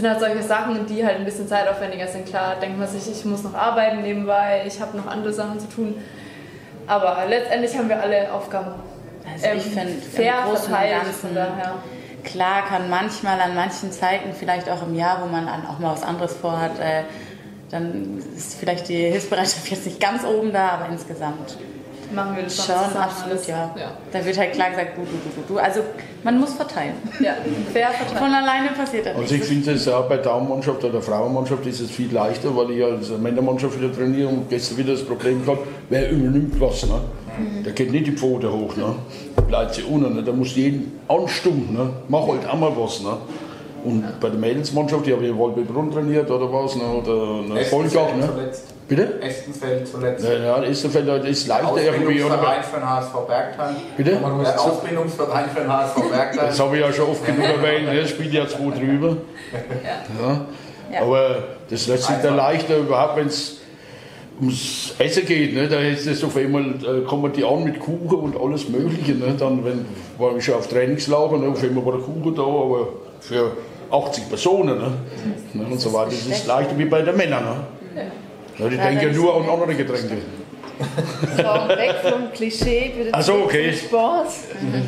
[0.00, 2.26] sind halt solche Sachen, die halt ein bisschen zeitaufwendiger sind.
[2.26, 5.68] Klar, denkt man sich, ich muss noch arbeiten nebenbei, ich habe noch andere Sachen zu
[5.68, 5.94] tun.
[6.86, 8.72] Aber letztendlich haben wir alle Aufgaben
[9.24, 11.02] Also ich ähm, finde fair im Großen verteilt.
[11.04, 11.74] Ganzen, daher.
[12.24, 16.02] klar kann manchmal an manchen Zeiten, vielleicht auch im Jahr, wo man auch mal was
[16.02, 17.02] anderes vorhat, äh,
[17.70, 21.56] dann ist vielleicht die Hilfsbereitschaft jetzt nicht ganz oben da, aber insgesamt
[22.12, 23.46] machen wir das schon, absolut, alles.
[23.46, 23.74] ja.
[23.76, 23.92] ja.
[24.12, 25.58] Da wird halt klar gesagt, du, du, du, du, du.
[25.58, 25.80] Also
[26.22, 26.94] man muss verteilen.
[27.20, 27.36] Ja,
[27.72, 28.18] fair verteilt.
[28.18, 31.90] Von alleine passiert das Also ich finde es auch bei Damenmannschaft oder Frauenmannschaft ist es
[31.90, 36.10] viel leichter, weil ich als Männermannschaft wieder trainiere und gestern wieder das Problem gehabt, wer
[36.10, 36.86] übernimmt was.
[36.86, 37.00] Ne?
[37.64, 38.94] Der geht nicht die Pfote hoch, ne?
[39.50, 40.14] bleibt sie unten.
[40.14, 40.22] Ne?
[40.22, 41.90] Da muss jeden anstummen, ne?
[42.08, 43.02] mach halt auch mal was.
[43.02, 43.16] Ne?
[43.84, 46.84] Und bei der Mädelsmannschaft, die habe ich wohl bei Brunn trainiert oder was, ne?
[46.84, 47.64] oder ne?
[47.64, 48.14] Volkach.
[48.16, 48.28] Ne?
[48.32, 48.74] zuletzt.
[48.90, 49.22] Bitte?
[49.22, 50.24] Estenfeld zuletzt.
[50.24, 52.24] Ja, ja, Estenfeld das ist leichter irgendwie.
[52.24, 52.34] Oder?
[52.34, 53.76] Ausbildungsverein für den HSV Bergheim.
[53.96, 54.10] Bitte?
[54.10, 56.46] Der Ausbildungsverein für den HSV Bergheim.
[56.48, 58.00] Das habe ich ja schon oft genug erwähnt, ne?
[58.00, 59.16] das spielt ja zwei drüber.
[60.20, 60.46] Ja.
[60.92, 61.02] Ja.
[61.02, 63.58] Aber das lässt sich dann leichter, überhaupt wenn es
[64.40, 65.54] ums Essen geht.
[65.54, 65.68] Ne?
[65.68, 69.12] Da ist das auf einmal, äh, kommen die an mit Kuchen und alles Mögliche.
[69.12, 69.36] Ne?
[69.38, 69.84] Dann wenn,
[70.18, 71.46] war ich schon auf Trainingslager, ne?
[71.46, 72.88] auf einmal war der Kuchen da, aber
[73.20, 73.52] für
[73.92, 74.78] 80 Personen.
[74.78, 74.92] Ne?
[75.54, 75.64] Ne?
[75.70, 76.10] Und so weiter.
[76.10, 77.44] Das ist leichter wie bei den Männern.
[77.44, 78.02] Ne?
[78.58, 80.18] Ja, die Ja, denken nur an andere Getränke.
[81.36, 81.42] So,
[81.76, 83.72] weg vom Klischee, bitte Ach so, okay.
[83.72, 84.28] zum Sport.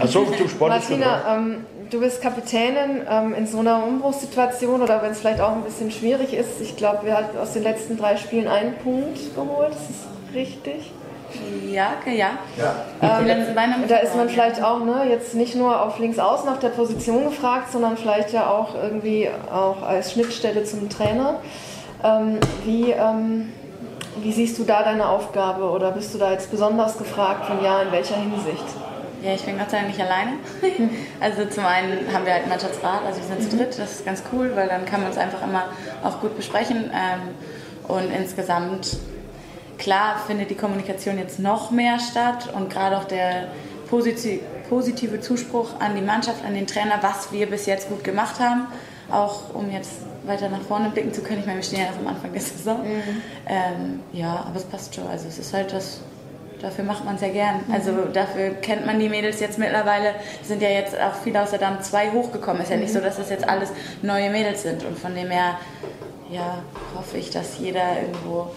[0.01, 5.12] Also zum Sport Martina, ähm, du bist Kapitänin ähm, in so einer Umbruchssituation oder wenn
[5.12, 6.61] es vielleicht auch ein bisschen schwierig ist.
[6.61, 9.70] Ich glaube, wir haben aus den letzten drei Spielen einen Punkt geholt.
[9.70, 10.90] Das ist richtig.
[11.70, 12.38] Ja, okay, ja.
[12.59, 13.18] Ja.
[13.18, 16.68] Und da ist man vielleicht auch ne, jetzt nicht nur auf links außen auf der
[16.68, 21.37] Position gefragt, sondern vielleicht ja auch irgendwie auch als Schnittstelle zum Trainer.
[22.05, 23.53] Ähm, wie, ähm,
[24.21, 27.83] wie siehst du da deine Aufgabe oder bist du da jetzt besonders gefragt von ja,
[27.83, 28.65] in welcher Hinsicht?
[29.23, 30.33] Ja, ich bin Gott sei Dank nicht alleine.
[31.21, 34.05] Also zum einen haben wir halt einen Mannschaftsrat, also wir sind zu dritt, das ist
[34.05, 35.67] ganz cool, weil dann kann man uns einfach immer
[36.03, 36.91] auch gut besprechen.
[36.93, 37.35] Ähm,
[37.88, 38.97] Und insgesamt,
[39.79, 43.49] klar findet die Kommunikation jetzt noch mehr statt und gerade auch der
[43.91, 48.41] posit- positive Zuspruch an die Mannschaft, an den Trainer, was wir bis jetzt gut gemacht
[48.41, 48.67] haben,
[49.11, 49.93] auch um jetzt
[50.24, 51.40] weiter nach vorne blicken zu können.
[51.40, 52.85] Ich meine, wir stehen ja erst am Anfang der Saison.
[53.48, 55.06] Ähm, ja, aber es passt schon.
[55.08, 56.00] Also es ist halt das,
[56.61, 57.61] dafür macht man es ja gern.
[57.72, 60.14] Also dafür kennt man die Mädels jetzt mittlerweile.
[60.40, 62.62] Es sind ja jetzt auch viele aus der Dame 2 hochgekommen.
[62.62, 63.70] Ist ja nicht so, dass das jetzt alles
[64.02, 64.85] neue Mädels sind.
[64.85, 65.58] Und von dem her,
[66.30, 66.58] ja,
[66.96, 68.50] hoffe ich, dass jeder irgendwo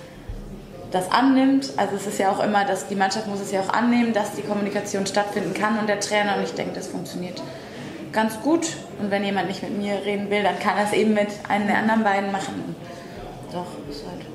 [0.91, 1.73] das annimmt.
[1.77, 4.33] Also es ist ja auch immer, dass die Mannschaft muss es ja auch annehmen, dass
[4.33, 6.37] die Kommunikation stattfinden kann und der Trainer.
[6.37, 7.41] Und ich denke, das funktioniert
[8.15, 8.77] ganz gut.
[8.99, 11.67] Und wenn jemand nicht mit mir reden will, dann kann er es eben mit einem
[11.67, 12.75] der anderen beiden machen.
[13.51, 14.25] Doch, ist halt.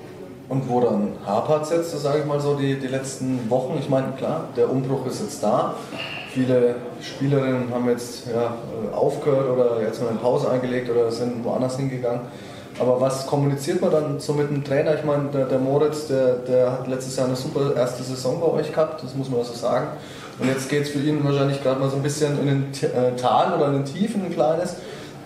[0.49, 3.77] Und wo dann hapert es jetzt, sage ich mal so, die, die letzten Wochen?
[3.79, 5.75] Ich meine, klar, der Umbruch ist jetzt da.
[6.33, 8.55] Viele Spielerinnen haben jetzt ja,
[8.93, 12.23] aufgehört oder jetzt mal eine Pause eingelegt oder sind woanders hingegangen.
[12.79, 14.95] Aber was kommuniziert man dann so mit dem Trainer?
[14.95, 18.47] Ich meine, der, der Moritz, der, der hat letztes Jahr eine super erste Saison bei
[18.47, 19.89] euch gehabt, das muss man so sagen.
[20.41, 23.15] Und jetzt geht es für ihn wahrscheinlich gerade mal so ein bisschen in den äh,
[23.17, 24.77] Tal oder in den Tiefen ein kleines.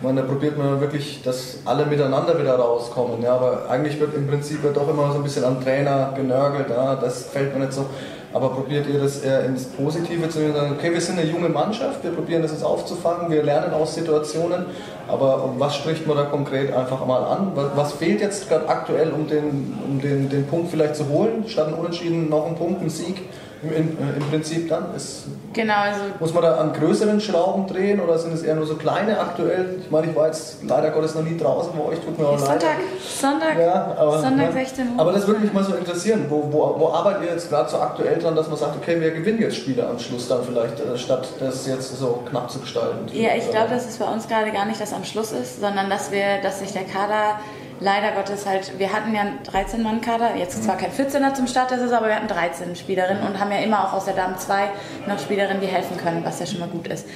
[0.02, 3.22] Meine, da probiert man wirklich, dass alle miteinander wieder rauskommen.
[3.22, 6.68] Ja, aber eigentlich wird im Prinzip ja doch immer so ein bisschen am Trainer genörgelt.
[6.68, 7.86] Ja, das gefällt mir nicht so.
[8.34, 12.02] Aber probiert ihr das eher ins Positive zu sagen, okay, wir sind eine junge Mannschaft,
[12.02, 14.66] wir probieren das jetzt aufzufangen, wir lernen aus Situationen,
[15.06, 17.52] aber was spricht man da konkret einfach mal an?
[17.54, 21.44] Was, was fehlt jetzt gerade aktuell, um, den, um den, den Punkt vielleicht zu holen,
[21.46, 23.22] statt ein Unentschieden noch einen Punkt, einen Sieg?
[23.64, 24.94] Im, im, äh, im Prinzip dann?
[24.94, 25.24] Ist,
[25.54, 28.74] Genau, also muss man da an größeren Schrauben drehen oder sind es eher nur so
[28.74, 29.76] kleine aktuell?
[29.80, 32.32] Ich meine, ich war jetzt leider Gottes noch nie draußen bei euch, tut mir auch
[32.32, 32.60] leid.
[32.60, 32.76] Sonntag,
[33.20, 34.52] Sonntag, Ja, aber, Sonntag ja.
[34.52, 35.00] 16 Uhr.
[35.00, 36.26] Aber das würde mich mal so interessieren.
[36.28, 39.12] Wo, wo, wo arbeitet ihr jetzt gerade so aktuell dran, dass man sagt, okay, wir
[39.12, 43.06] gewinnen jetzt Spiele am Schluss dann vielleicht, äh, statt das jetzt so knapp zu gestalten?
[43.12, 45.88] Ja, ich glaube, dass es bei uns gerade gar nicht das am Schluss ist, sondern
[45.88, 47.38] dass wir, dass sich der Kader
[47.80, 51.78] leider Gottes halt, wir hatten ja einen 13-Mann-Kader, jetzt zwar kein 14er zum Start der
[51.78, 54.68] Saison, aber wir hatten 13 Spielerinnen und haben ja immer auch aus der Damen 2
[55.06, 57.06] noch Spielerinnen, die helfen können, was ja schon mal gut ist.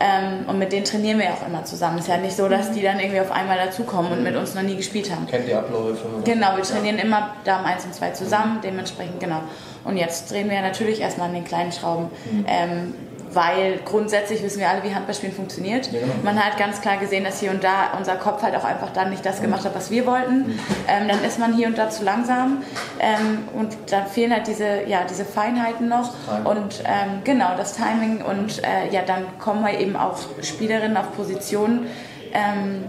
[0.00, 1.96] Ähm, und mit denen trainieren wir ja auch immer zusammen.
[1.98, 4.54] Es ist ja nicht so, dass die dann irgendwie auf einmal dazukommen und mit uns
[4.54, 5.26] noch nie gespielt haben.
[5.26, 6.06] Kennt die Abläufe?
[6.24, 9.40] Genau, wir trainieren immer Damen 1 und 2 zusammen, dementsprechend genau.
[9.84, 12.10] Und jetzt drehen wir natürlich erstmal an den kleinen Schrauben,
[12.46, 12.94] ähm,
[13.32, 15.92] weil grundsätzlich wissen wir alle, wie Handballspielen funktioniert.
[15.92, 16.12] Ja, genau.
[16.22, 19.10] Man hat ganz klar gesehen, dass hier und da unser Kopf halt auch einfach dann
[19.10, 20.58] nicht das gemacht hat, was wir wollten.
[20.88, 22.62] Ähm, dann ist man hier und da zu langsam
[23.00, 26.12] ähm, und dann fehlen halt diese, ja, diese Feinheiten noch
[26.44, 31.14] und ähm, genau das Timing und äh, ja, dann kommen wir eben auch Spielerinnen auf
[31.16, 31.86] Positionen.
[32.32, 32.84] Ähm,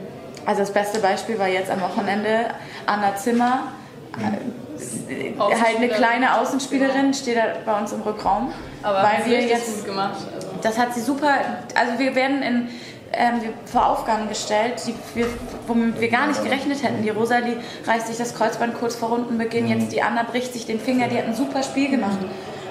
[0.45, 2.45] also das beste Beispiel war jetzt am Wochenende
[2.85, 3.67] Anna Zimmer.
[4.17, 9.77] Äh, halt eine kleine Außenspielerin steht da bei uns im Rückraum, Aber weil wir jetzt
[9.77, 10.15] gut gemacht.
[10.33, 10.47] Also.
[10.61, 11.33] das hat sie super.
[11.75, 12.69] Also wir werden in,
[13.13, 15.27] ähm, wir vor Aufgaben gestellt, die wir,
[15.67, 17.03] womit wir gar nicht gerechnet hätten.
[17.03, 20.79] Die Rosalie reißt sich das Kreuzband kurz vor Rundenbeginn, jetzt die Anna bricht sich den
[20.79, 21.07] Finger.
[21.07, 22.17] Die hat ein super Spiel gemacht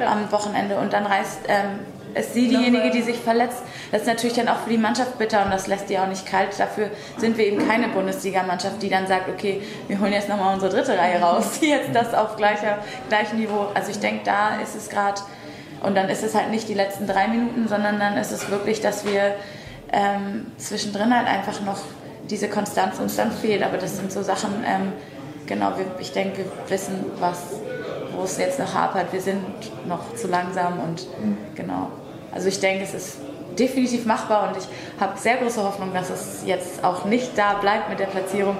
[0.06, 1.80] am Wochenende und dann reißt ähm,
[2.14, 3.62] ist sie diejenige, die sich verletzt.
[3.92, 6.26] Das ist natürlich dann auch für die Mannschaft bitter und das lässt die auch nicht
[6.26, 6.58] kalt.
[6.58, 10.72] Dafür sind wir eben keine Bundesligamannschaft, die dann sagt, okay, wir holen jetzt nochmal unsere
[10.72, 13.68] dritte Reihe raus, die jetzt das auf gleicher, gleichem Niveau.
[13.74, 15.20] Also ich denke, da ist es gerade
[15.82, 18.80] und dann ist es halt nicht die letzten drei Minuten, sondern dann ist es wirklich,
[18.80, 19.34] dass wir
[19.92, 21.78] ähm, zwischendrin halt einfach noch
[22.28, 23.62] diese Konstanz uns dann fehlt.
[23.62, 24.92] Aber das sind so Sachen, ähm,
[25.46, 27.54] genau, wir, ich denke, wir wissen, was,
[28.12, 29.12] wo es jetzt noch hapert.
[29.12, 29.42] Wir sind
[29.86, 31.06] noch zu langsam und
[31.54, 31.90] genau.
[32.32, 33.18] Also ich denke, es ist
[33.58, 34.68] definitiv machbar und ich
[35.00, 38.56] habe sehr große Hoffnung, dass es jetzt auch nicht da bleibt mit der Platzierung.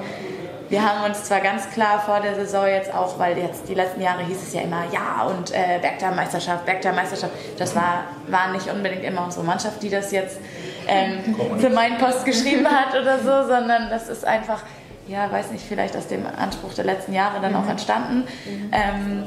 [0.68, 4.02] Wir haben uns zwar ganz klar vor der Saison jetzt auch, weil jetzt die letzten
[4.02, 7.33] Jahre hieß es ja immer, ja und äh, Bergdam-Meisterschaft, Bergdam-Meisterschaft.
[7.59, 10.38] Das war, war nicht unbedingt immer unsere Mannschaft, die das jetzt
[10.87, 14.62] ähm, für meinen Post geschrieben hat oder so, sondern das ist einfach,
[15.07, 18.28] ja, weiß nicht, vielleicht aus dem Anspruch der letzten Jahre dann auch entstanden.
[18.72, 19.24] Ähm,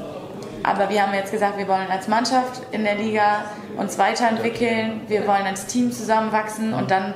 [0.62, 3.44] aber wir haben jetzt gesagt, wir wollen als Mannschaft in der Liga
[3.76, 7.14] uns weiterentwickeln, wir wollen als Team zusammenwachsen und dann,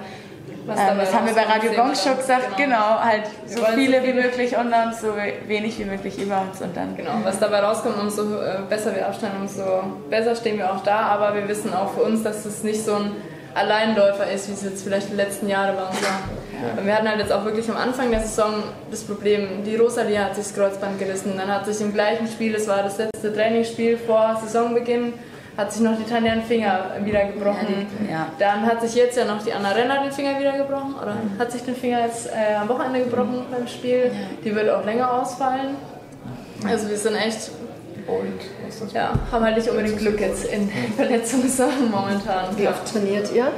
[0.67, 2.17] Was ähm, das haben wir bei Radio Gong schon dann.
[2.19, 2.77] gesagt, Genau.
[2.77, 5.09] genau, halt Wir so wollen so viele wie viele- möglich unter uns, so
[5.47, 6.97] wenig wie möglich über uns und dann.
[6.97, 9.63] Genau, was dabei rauskommt, umso äh, besser wir abschneiden, umso
[10.11, 10.99] besser stehen wir auch da.
[11.03, 13.13] Aber wir wissen auch für uns, dass es nicht so ein
[13.55, 16.21] Alleinläufer ist, wie es jetzt vielleicht die letzten Jahre bei uns war.
[16.79, 20.19] Und wir hatten halt jetzt auch wirklich am Anfang der Saison das Problem, die Rosalie
[20.23, 21.35] hat sich das Kreuzband gerissen.
[21.39, 25.15] Dann hat sich im gleichen Spiel, das war das letzte Trainingsspiel vor Saisonbeginn,
[25.57, 27.87] hat sich noch die Tanja den Finger wieder gebrochen.
[28.11, 28.27] Ja.
[28.39, 31.51] Dann hat sich jetzt ja noch die Anna Renner den Finger wieder gebrochen, oder hat
[31.51, 34.11] sich den Finger jetzt äh, am Wochenende gebrochen beim Spiel.
[34.45, 35.77] Die wird auch länger ausfallen.
[36.69, 37.51] Also wir sind echt,
[38.07, 42.57] Beult, was das ja, haben halt nicht unbedingt Glück jetzt in Verletzungssachen momentan.
[42.57, 43.49] Wie oft trainiert ihr?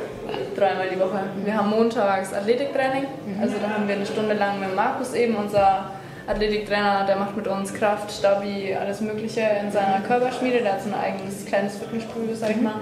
[0.57, 1.21] Dreimal die Woche.
[1.45, 3.07] Wir haben montags Athletiktraining,
[3.41, 5.91] also da haben wir eine Stunde lang mit Markus eben, unser
[6.29, 10.91] Athletiktrainer, der macht mit uns Kraft, Stabi, alles mögliche in seiner Körperschmiede, der hat so
[10.91, 12.75] ein eigenes kleines Fitnessstudio, sag ich mal.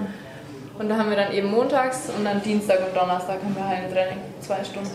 [0.77, 4.17] Und da haben wir dann eben montags und dann Dienstag und Donnerstag haben wir Hallentraining,
[4.41, 4.89] zwei Stunden.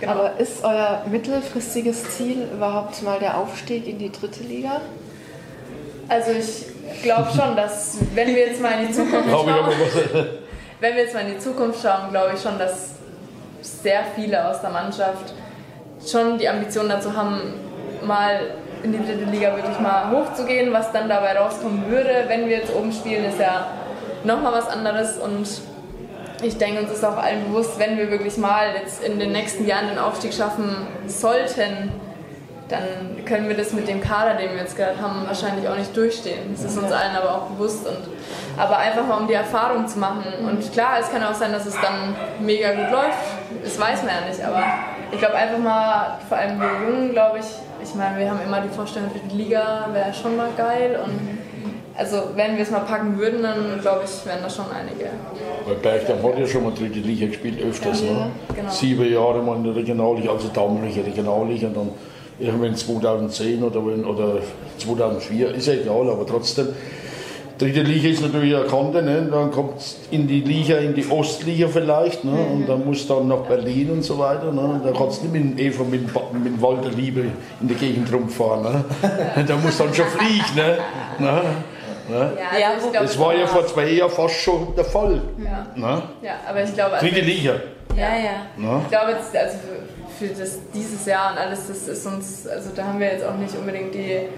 [0.00, 0.12] Genau.
[0.12, 4.80] Aber ist euer mittelfristiges Ziel überhaupt mal der Aufstieg in die dritte Liga?
[6.08, 9.46] Also ich glaube schon, dass wenn wir jetzt mal in die Zukunft schauen,
[10.80, 12.94] wenn wir jetzt mal in die Zukunft schauen, glaube ich schon, dass
[13.60, 15.34] sehr viele aus der Mannschaft
[16.06, 17.65] schon die Ambition dazu haben,
[18.04, 18.40] mal
[18.82, 20.72] in die dritte Liga wirklich mal hochzugehen.
[20.72, 23.66] Was dann dabei rauskommen würde, wenn wir jetzt oben spielen, ist ja
[24.24, 25.46] nochmal was anderes und
[26.42, 29.66] ich denke, uns ist auch allen bewusst, wenn wir wirklich mal jetzt in den nächsten
[29.66, 31.90] Jahren den Aufstieg schaffen sollten,
[32.68, 35.96] dann können wir das mit dem Kader, den wir jetzt gerade haben, wahrscheinlich auch nicht
[35.96, 36.52] durchstehen.
[36.52, 37.86] Das ist uns allen aber auch bewusst.
[37.86, 37.98] Und,
[38.56, 40.24] aber einfach mal um die Erfahrung zu machen.
[40.44, 43.18] Und klar, es kann auch sein, dass es dann mega gut läuft.
[43.62, 44.44] Das weiß man ja nicht.
[44.44, 44.64] Aber
[45.12, 47.46] ich glaube einfach mal, vor allem wir Jungen, glaube ich,
[47.88, 50.98] ich meine, wir haben immer die Vorstellung für die Liga, wäre schon mal geil.
[51.04, 51.38] Und
[51.96, 55.10] also wenn wir es mal packen würden, dann glaube ich, wären da schon einige.
[55.66, 58.02] Weil Bergdam hat ja schon mal dritte Liga gespielt, öfters.
[58.02, 58.30] Ne?
[58.54, 58.70] genau.
[58.70, 61.68] Sieben Jahre mal in der Regionalliga, also damalige Regionalliga.
[61.68, 61.90] Und dann
[62.38, 64.40] irgendwann 2010 oder, oder
[64.78, 66.68] 2004, ist ja egal, aber trotzdem.
[67.58, 69.28] Dritte Liga ist natürlich eine Kante, ne?
[69.30, 69.80] dann kommt
[70.10, 72.32] in die Liga, in die Ostliga vielleicht, ne?
[72.32, 74.52] und dann muss dann nach Berlin und so weiter.
[74.52, 74.60] Ne?
[74.60, 77.24] Und da kannst du nicht mit, dem Eva mit, mit Walter Liebe
[77.60, 78.62] in der Gegend rumfahren.
[78.62, 78.84] Ne?
[79.46, 80.44] da muss dann schon fliegen.
[80.54, 80.78] Ne?
[81.18, 81.42] Ne?
[82.08, 82.32] Ne?
[82.60, 85.20] Ja, also Das war ja vor zwei Jahren fast schon der Fall.
[85.42, 86.02] Ja, Ne?
[86.22, 87.54] ja aber ich glaube, also, Dritte Liga.
[87.96, 88.46] Ja, ja.
[88.56, 88.80] Ne?
[88.82, 89.56] ich glaube jetzt, also
[90.18, 93.24] für, für das, dieses Jahr und alles, das ist uns, also da haben wir jetzt
[93.24, 94.28] auch nicht unbedingt die,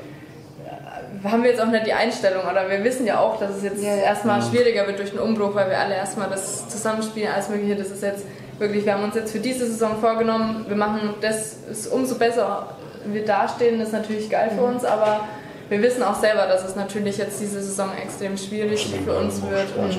[1.25, 2.69] haben wir jetzt auch nicht die Einstellung oder?
[2.69, 4.03] Wir wissen ja auch, dass es jetzt Ja, ja.
[4.03, 7.91] erstmal schwieriger wird durch den Umbruch, weil wir alle erstmal das Zusammenspielen, alles mögliche, das
[7.91, 8.25] ist jetzt
[8.59, 12.77] wirklich, wir haben uns jetzt für diese Saison vorgenommen, wir machen das, ist umso besser
[13.05, 15.21] wir dastehen, das ist natürlich geil für uns, aber
[15.69, 19.69] wir wissen auch selber, dass es natürlich jetzt diese Saison extrem schwierig für uns wird
[19.77, 19.97] und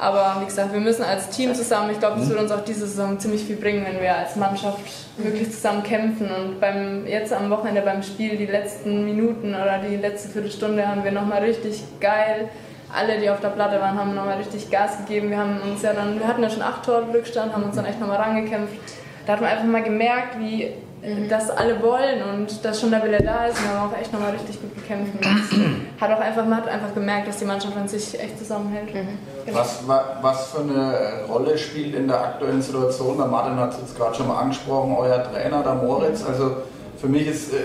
[0.00, 2.86] aber wie gesagt, wir müssen als Team zusammen, ich glaube, das wird uns auch diese
[2.86, 4.80] Saison ziemlich viel bringen, wenn wir als Mannschaft
[5.16, 6.28] wirklich zusammen kämpfen.
[6.30, 11.04] Und beim, jetzt am Wochenende beim Spiel, die letzten Minuten oder die letzte Viertelstunde, haben
[11.04, 12.48] wir nochmal richtig geil.
[12.92, 15.30] Alle, die auf der Platte waren, haben nochmal richtig Gas gegeben.
[15.30, 17.86] Wir haben uns ja dann, wir hatten ja schon acht Tore Rückstand, haben uns dann
[17.86, 18.74] echt nochmal rangekämpft.
[19.26, 20.72] Da hat man einfach mal gemerkt, wie
[21.28, 23.58] das alle wollen und dass schon der Wille da ist.
[23.58, 25.12] Und wir haben auch echt nochmal richtig gut gekämpft.
[26.00, 28.88] Hat auch einfach, man hat einfach gemerkt, dass die Mannschaft an sich echt zusammenhält.
[28.92, 29.58] Genau.
[29.58, 33.16] Was, wa- was für eine Rolle spielt in der aktuellen Situation?
[33.16, 36.24] Der Martin hat es jetzt gerade schon mal angesprochen, euer Trainer, der Moritz.
[36.24, 36.56] Also
[36.98, 37.56] für mich ist äh,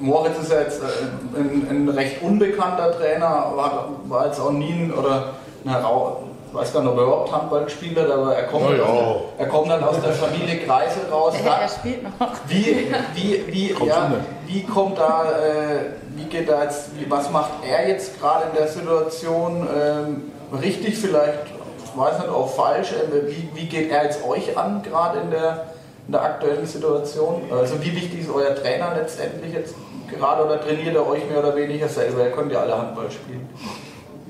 [0.00, 4.70] Moritz ist ja jetzt äh, ein, ein recht unbekannter Trainer, war, war jetzt auch nie
[4.72, 5.30] ein, oder
[5.64, 8.76] ein Herau ich weiß gar nicht, ob er überhaupt Handball gespielt hat, aber er kommt,
[8.76, 8.84] ja.
[8.84, 11.34] aus, er kommt dann aus der Familie Kreisel raus.
[11.44, 12.30] Ja, er spielt noch.
[12.46, 14.12] Wie, wie, wie, Kommt ja,
[14.46, 18.56] wie kommt da, äh, wie geht da jetzt, wie, was macht er jetzt gerade in
[18.56, 20.32] der Situation ähm,
[20.62, 21.38] richtig vielleicht,
[21.84, 25.30] ich weiß nicht, auch falsch, äh, wie, wie geht er jetzt euch an gerade in
[25.30, 25.66] der,
[26.06, 27.42] in der aktuellen Situation?
[27.50, 29.74] Also wie wichtig ist euer Trainer letztendlich jetzt
[30.08, 32.24] gerade oder trainiert er euch mehr oder weniger selber?
[32.24, 33.48] Ihr könnt ja alle Handball spielen.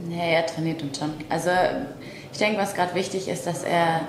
[0.08, 1.12] Ja, er trainiert uns schon.
[1.28, 1.50] Also
[2.32, 4.02] ich denke, was gerade wichtig ist, dass er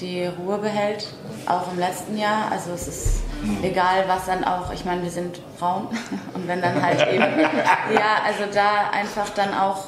[0.00, 1.08] die Ruhe behält,
[1.46, 2.50] auch im letzten Jahr.
[2.50, 3.20] Also es ist
[3.62, 5.88] egal, was dann auch, ich meine, wir sind Frauen
[6.34, 7.22] und wenn dann halt eben,
[7.94, 9.84] ja, also da einfach dann auch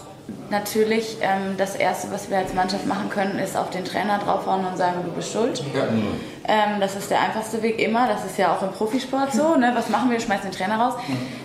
[0.51, 4.64] natürlich ähm, das Erste, was wir als Mannschaft machen können, ist auf den Trainer draufhauen
[4.64, 5.62] und sagen, du bist schuld.
[5.74, 5.84] Ja.
[6.46, 8.09] Ähm, das ist der einfachste Weg immer.
[8.09, 9.57] Das ist ja auch im Profisport so.
[9.57, 9.72] Ne?
[9.74, 10.18] Was machen wir?
[10.20, 10.94] Schmeißen den Trainer raus.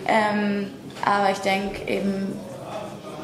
[0.06, 0.70] Ähm,
[1.04, 2.38] aber ich denke eben,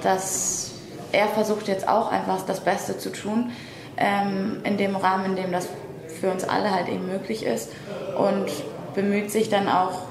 [0.03, 0.72] dass
[1.12, 3.53] er versucht jetzt auch einfach das Beste zu tun,
[3.96, 5.68] ähm, in dem Rahmen, in dem das
[6.20, 7.70] für uns alle halt eben möglich ist
[8.16, 8.46] und
[8.94, 10.03] bemüht sich dann auch,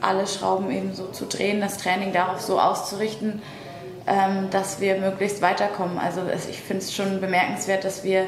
[0.00, 3.42] alle Schrauben eben so zu drehen, das Training darauf so auszurichten,
[4.06, 5.98] ähm, dass wir möglichst weiterkommen.
[5.98, 8.26] Also ich finde es schon bemerkenswert, dass wir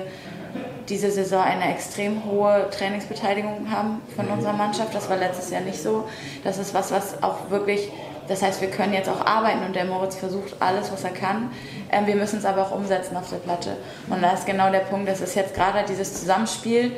[0.88, 4.94] diese Saison eine extrem hohe Trainingsbeteiligung haben von unserer Mannschaft.
[4.94, 6.08] Das war letztes Jahr nicht so.
[6.42, 7.92] Das ist was, was auch wirklich,
[8.30, 11.50] das heißt, wir können jetzt auch arbeiten und der Moritz versucht alles, was er kann.
[11.90, 13.76] Ähm, wir müssen es aber auch umsetzen auf der Platte.
[14.08, 16.92] Und da ist genau der Punkt, das ist jetzt gerade dieses Zusammenspiel.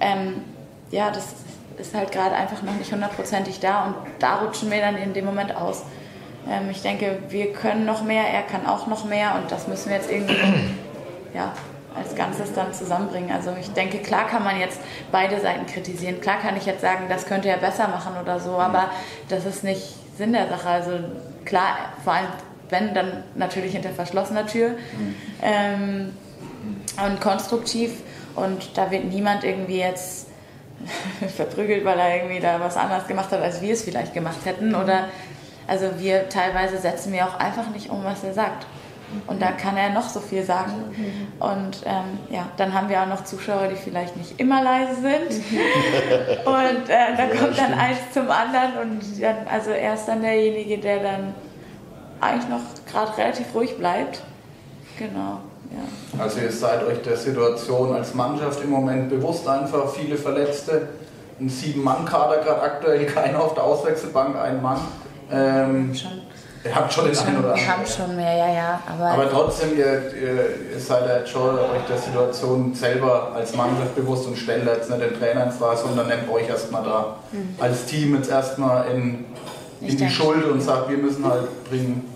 [0.00, 0.42] Ähm,
[0.90, 1.28] ja, das
[1.78, 5.24] ist halt gerade einfach noch nicht hundertprozentig da und da rutschen wir dann in dem
[5.24, 5.84] Moment aus.
[6.50, 9.88] Ähm, ich denke, wir können noch mehr, er kann auch noch mehr und das müssen
[9.88, 10.34] wir jetzt irgendwie
[11.32, 11.52] ja,
[11.96, 13.30] als Ganzes dann zusammenbringen.
[13.30, 14.80] Also ich denke, klar kann man jetzt
[15.12, 16.20] beide Seiten kritisieren.
[16.20, 18.90] Klar kann ich jetzt sagen, das könnte er besser machen oder so, aber
[19.28, 20.68] das ist nicht Sinn der Sache.
[20.68, 20.90] Also
[21.44, 22.28] klar, vor allem
[22.72, 24.70] wenn, dann natürlich hinter verschlossener Tür
[25.42, 26.10] ähm,
[27.06, 28.00] und konstruktiv
[28.34, 30.28] und da wird niemand irgendwie jetzt
[31.36, 34.74] verprügelt, weil er irgendwie da was anderes gemacht hat, als wir es vielleicht gemacht hätten
[34.74, 35.08] oder
[35.68, 38.66] also wir teilweise setzen wir auch einfach nicht um, was er sagt.
[39.26, 40.72] Und da kann er noch so viel sagen.
[41.38, 45.42] Und ähm, ja, dann haben wir auch noch Zuschauer, die vielleicht nicht immer leise sind.
[46.44, 48.78] Und äh, da kommt dann eins zum anderen.
[48.82, 51.34] Und dann, also er ist dann derjenige, der dann
[52.20, 52.60] eigentlich noch
[52.90, 54.22] gerade relativ ruhig bleibt.
[54.98, 55.40] Genau,
[55.70, 56.22] ja.
[56.22, 60.88] Also ihr seid euch der Situation als Mannschaft im Moment bewusst einfach, viele Verletzte,
[61.40, 64.80] ein Sieben-Mann-Kader gerade aktuell, keiner auf der Auswechselbank, ein Mann.
[65.30, 66.22] Ähm, Schon,
[66.64, 67.86] ihr habt schon den einen oder wir haben anderen.
[67.86, 68.80] schon mehr, ja, ja.
[68.86, 73.94] Aber, Aber trotzdem, ihr, ihr, ihr seid jetzt schon euch der Situation selber als Mannschaft
[73.94, 77.16] bewusst und stellt jetzt nicht den Trainer in Frage, sondern nehmt euch erstmal da
[77.58, 79.24] als Team jetzt erstmal in,
[79.82, 79.88] Mhm.
[79.88, 82.08] Ich in die Schuld und sagt, wir müssen halt bringen,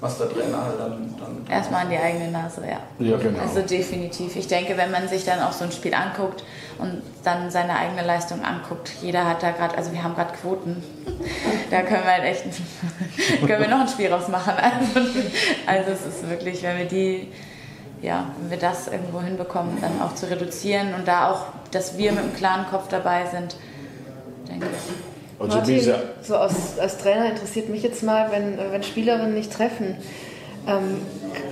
[0.00, 1.14] was der Trainer halt dann.
[1.18, 2.80] dann erstmal an die eigene Nase, ja.
[2.98, 3.38] Ja, genau.
[3.40, 4.36] Also definitiv.
[4.36, 6.44] Ich denke, wenn man sich dann auch so ein Spiel anguckt
[6.78, 10.82] und dann seine eigene Leistung anguckt, jeder hat da gerade, also wir haben gerade Quoten,
[11.70, 12.44] da können wir halt echt,
[13.46, 14.54] können wir noch ein Spiel rausmachen.
[14.54, 15.00] Also,
[15.66, 17.28] also es ist wirklich, wenn wir die,
[18.02, 22.12] ja, wenn wir das irgendwo hinbekommen, dann auch zu reduzieren und da auch, dass wir
[22.12, 23.56] mit einem klaren Kopf dabei sind,
[24.48, 24.94] denke ich.
[25.38, 29.96] Martin, so als, als Trainer interessiert mich jetzt mal, wenn, wenn Spielerinnen nicht treffen,
[30.66, 31.02] ähm,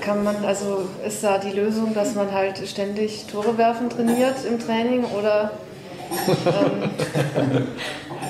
[0.00, 4.58] kann man, also ist da die Lösung, dass man halt ständig Tore werfen trainiert im
[4.58, 5.50] Training oder
[6.46, 7.66] ähm,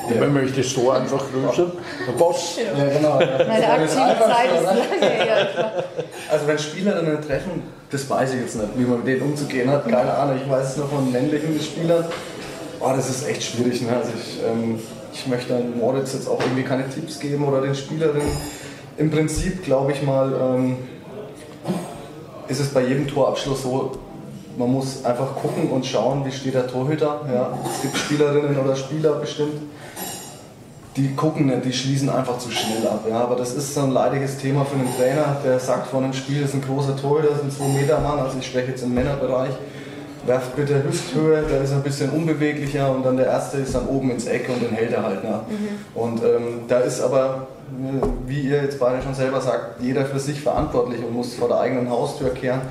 [0.20, 1.72] wenn man das Tor einfach grüßen,
[2.07, 2.59] der Boss.
[2.59, 3.16] Ja, genau.
[3.16, 5.85] Meine Ja, das aktive Zeit ist lange her.
[6.30, 9.89] Also wenn Spielerinnen treffen, das weiß ich jetzt nicht, wie man mit denen umzugehen hat,
[9.89, 10.39] keine Ahnung.
[10.43, 12.05] Ich weiß es nur von männlichen Spielern.
[12.78, 13.83] Boah, das ist echt schwierig.
[13.83, 13.97] Ne?
[13.97, 14.78] Also ich, ähm,
[15.12, 18.33] ich möchte dann Moritz jetzt auch irgendwie keine Tipps geben oder den Spielerinnen.
[18.99, 20.76] Im Prinzip glaube ich mal, ähm,
[22.49, 23.93] ist es bei jedem Torabschluss so,
[24.59, 27.20] man muss einfach gucken und schauen, wie steht der Torhüter.
[27.32, 27.59] Ja?
[27.64, 29.62] Es gibt Spielerinnen oder Spieler bestimmt,
[30.97, 33.07] die gucken nicht, die schließen einfach zu schnell ab.
[33.09, 33.20] Ja?
[33.20, 36.43] Aber das ist so ein leidiges Thema für einen Trainer, der sagt vor einem Spiel,
[36.43, 39.55] das ist ein großer Torhüter, das ist ein 2-Meter-Mann, also ich spreche jetzt im Männerbereich,
[40.27, 44.11] werft bitte Hüfthöhe, der ist ein bisschen unbeweglicher und dann der erste ist dann oben
[44.11, 45.25] ins Eck und den hält er halt.
[45.25, 45.45] Ja?
[45.95, 47.49] Und ähm, da ist aber,
[48.27, 51.61] wie ihr jetzt beide schon selber sagt, jeder für sich verantwortlich und muss vor der
[51.61, 52.62] eigenen Haustür kehren.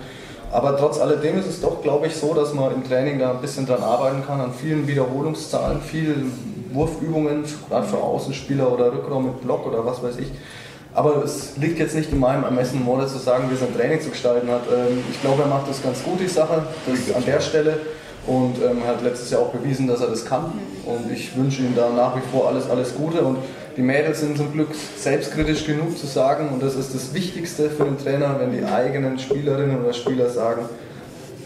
[0.52, 3.42] Aber trotz alledem ist es doch, glaube ich, so, dass man im Training da ein
[3.42, 6.32] bisschen dran arbeiten kann, an vielen Wiederholungszahlen, vielen
[6.74, 10.32] Wurfübungen, gerade für Außenspieler oder Rückraum mit Block oder was weiß ich.
[10.94, 14.10] Aber es liegt jetzt nicht in meinem Ermessen, Moritz zu sagen, wie sein Training zu
[14.10, 14.64] gestalten hat.
[14.72, 17.78] Ähm, Ich glaube, er macht das ganz gut, die Sache, das an der Stelle.
[18.28, 20.52] Und ähm, er hat letztes Jahr auch bewiesen, dass er das kann.
[20.86, 23.22] Und ich wünsche ihm da nach wie vor alles, alles Gute.
[23.22, 23.38] Und
[23.78, 27.86] die Mädels sind zum Glück selbstkritisch genug zu sagen, und das ist das Wichtigste für
[27.86, 30.66] den Trainer, wenn die eigenen Spielerinnen oder Spieler sagen,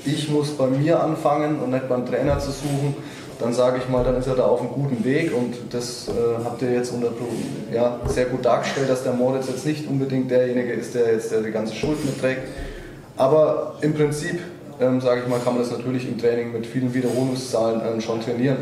[0.06, 2.96] ich muss bei mir anfangen und nicht beim Trainer zu suchen,
[3.40, 6.12] dann sage ich mal, dann ist er da auf einem guten Weg und das äh,
[6.44, 7.10] habt ihr jetzt unter,
[7.74, 11.42] ja, sehr gut dargestellt, dass der Moritz jetzt nicht unbedingt derjenige ist, der jetzt der
[11.42, 12.42] die ganze Schuld mitträgt.
[13.18, 14.40] Aber im Prinzip,
[14.80, 18.22] ähm, sage ich mal, kann man das natürlich im Training mit vielen Wiederholungszahlen ähm, schon
[18.22, 18.58] trainieren.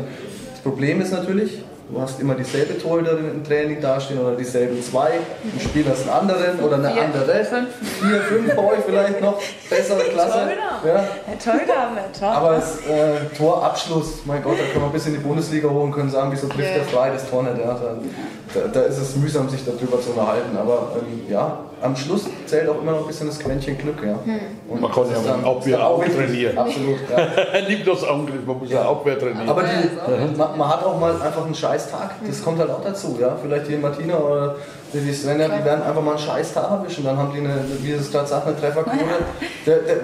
[0.52, 5.12] Das Problem ist natürlich, du hast immer dieselbe Torhüterin im Training dastehen oder dieselben zwei,
[5.52, 7.44] im Spiel hast einen anderen oder eine Vier, andere.
[7.44, 7.68] fünf.
[8.00, 10.32] Vier, fünf bei euch vielleicht noch, bessere Klasse.
[10.32, 10.86] Torhüter.
[10.86, 11.04] Ja.
[11.52, 12.28] Torhüter haben wir, Tor.
[12.28, 15.92] Aber das äh, Torabschluss, mein Gott, da können wir bis in die Bundesliga holen und
[15.92, 16.74] können sagen, wieso trifft Ja.
[16.74, 17.58] der frei das Tor nicht.
[17.58, 20.56] Ja, da, da, da ist es mühsam, sich darüber zu unterhalten.
[20.56, 24.02] Aber ähm, ja, am Schluss zählt auch immer noch ein bisschen das Quäntchen Glück.
[24.02, 24.14] Ja.
[24.68, 25.44] Und Man kann ja dann- ist dann
[25.82, 26.56] auch trainieren.
[26.56, 27.16] Absolut, ja.
[28.04, 29.48] Angriff, man muss ja Abwehr trainieren.
[29.48, 32.12] Aber die, man, man hat auch mal einfach einen scheiß Tag.
[32.26, 33.18] Das kommt halt auch dazu.
[33.20, 33.36] Ja?
[33.40, 34.56] Vielleicht hier Martina oder
[34.94, 37.04] die die Svenja, die werden einfach mal einen scheiß Tag erwischen.
[37.04, 38.98] Dann haben die, eine, wie es gerade sagt, eine Trefferquote.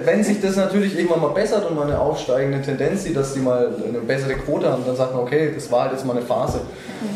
[0.05, 3.39] Wenn sich das natürlich irgendwann mal bessert und mal eine aufsteigende Tendenz sieht, dass die
[3.39, 6.25] mal eine bessere Quote haben, dann sagt man, okay, das war halt jetzt mal eine
[6.25, 6.59] Phase.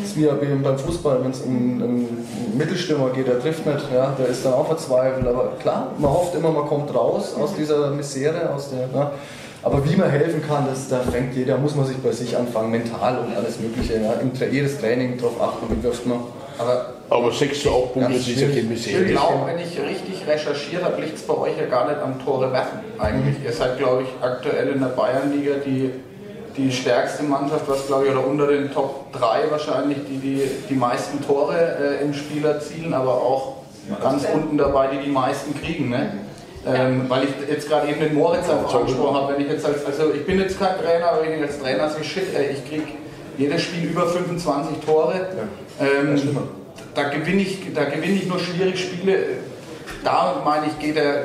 [0.00, 4.14] Das ist wie beim Fußball, wenn es um einen Mittelstürmer geht, der trifft nicht, ja,
[4.18, 5.26] der ist dann auch verzweifelt.
[5.26, 8.88] Aber klar, man hofft immer, man kommt raus aus dieser Misere, aus der.
[8.98, 9.10] Ja.
[9.62, 12.70] Aber wie man helfen kann, das, da fängt jeder, muss man sich bei sich anfangen,
[12.70, 13.94] mental und alles Mögliche.
[13.94, 14.12] Ja.
[14.22, 16.18] Im, Tra- jedes Training darauf achten, wie wirft man.
[16.58, 20.26] Aber Aber 6 zu 8 Punkte Ganz ist ja keine ich glaube, wenn ich richtig
[20.26, 23.36] recherchiert habe, liegt es bei euch ja gar nicht am Tore werfen eigentlich.
[23.44, 25.90] Ihr seid, glaube ich, aktuell in der Bayernliga die,
[26.56, 30.74] die stärkste Mannschaft, was glaube ich, oder unter den Top 3 wahrscheinlich, die die, die
[30.74, 33.56] meisten Tore äh, im Spiel erzielen, aber auch
[34.02, 35.90] ganz unten dabei, die die meisten kriegen.
[35.90, 36.12] Ne?
[36.66, 39.84] Ähm, weil ich jetzt gerade eben den Moritz einfach angesprochen habe, wenn ich jetzt als,
[39.86, 42.68] also ich bin jetzt kein Trainer, aber wenn ich als Trainer so shit, ey, ich
[42.68, 42.82] krieg
[43.38, 45.26] jedes Spiel über 25 Tore.
[45.80, 46.20] Ähm,
[46.94, 49.18] da gewinne ich, da gewinne ich nur schwierige Spiele.
[50.04, 51.22] Da meine ich, geht er,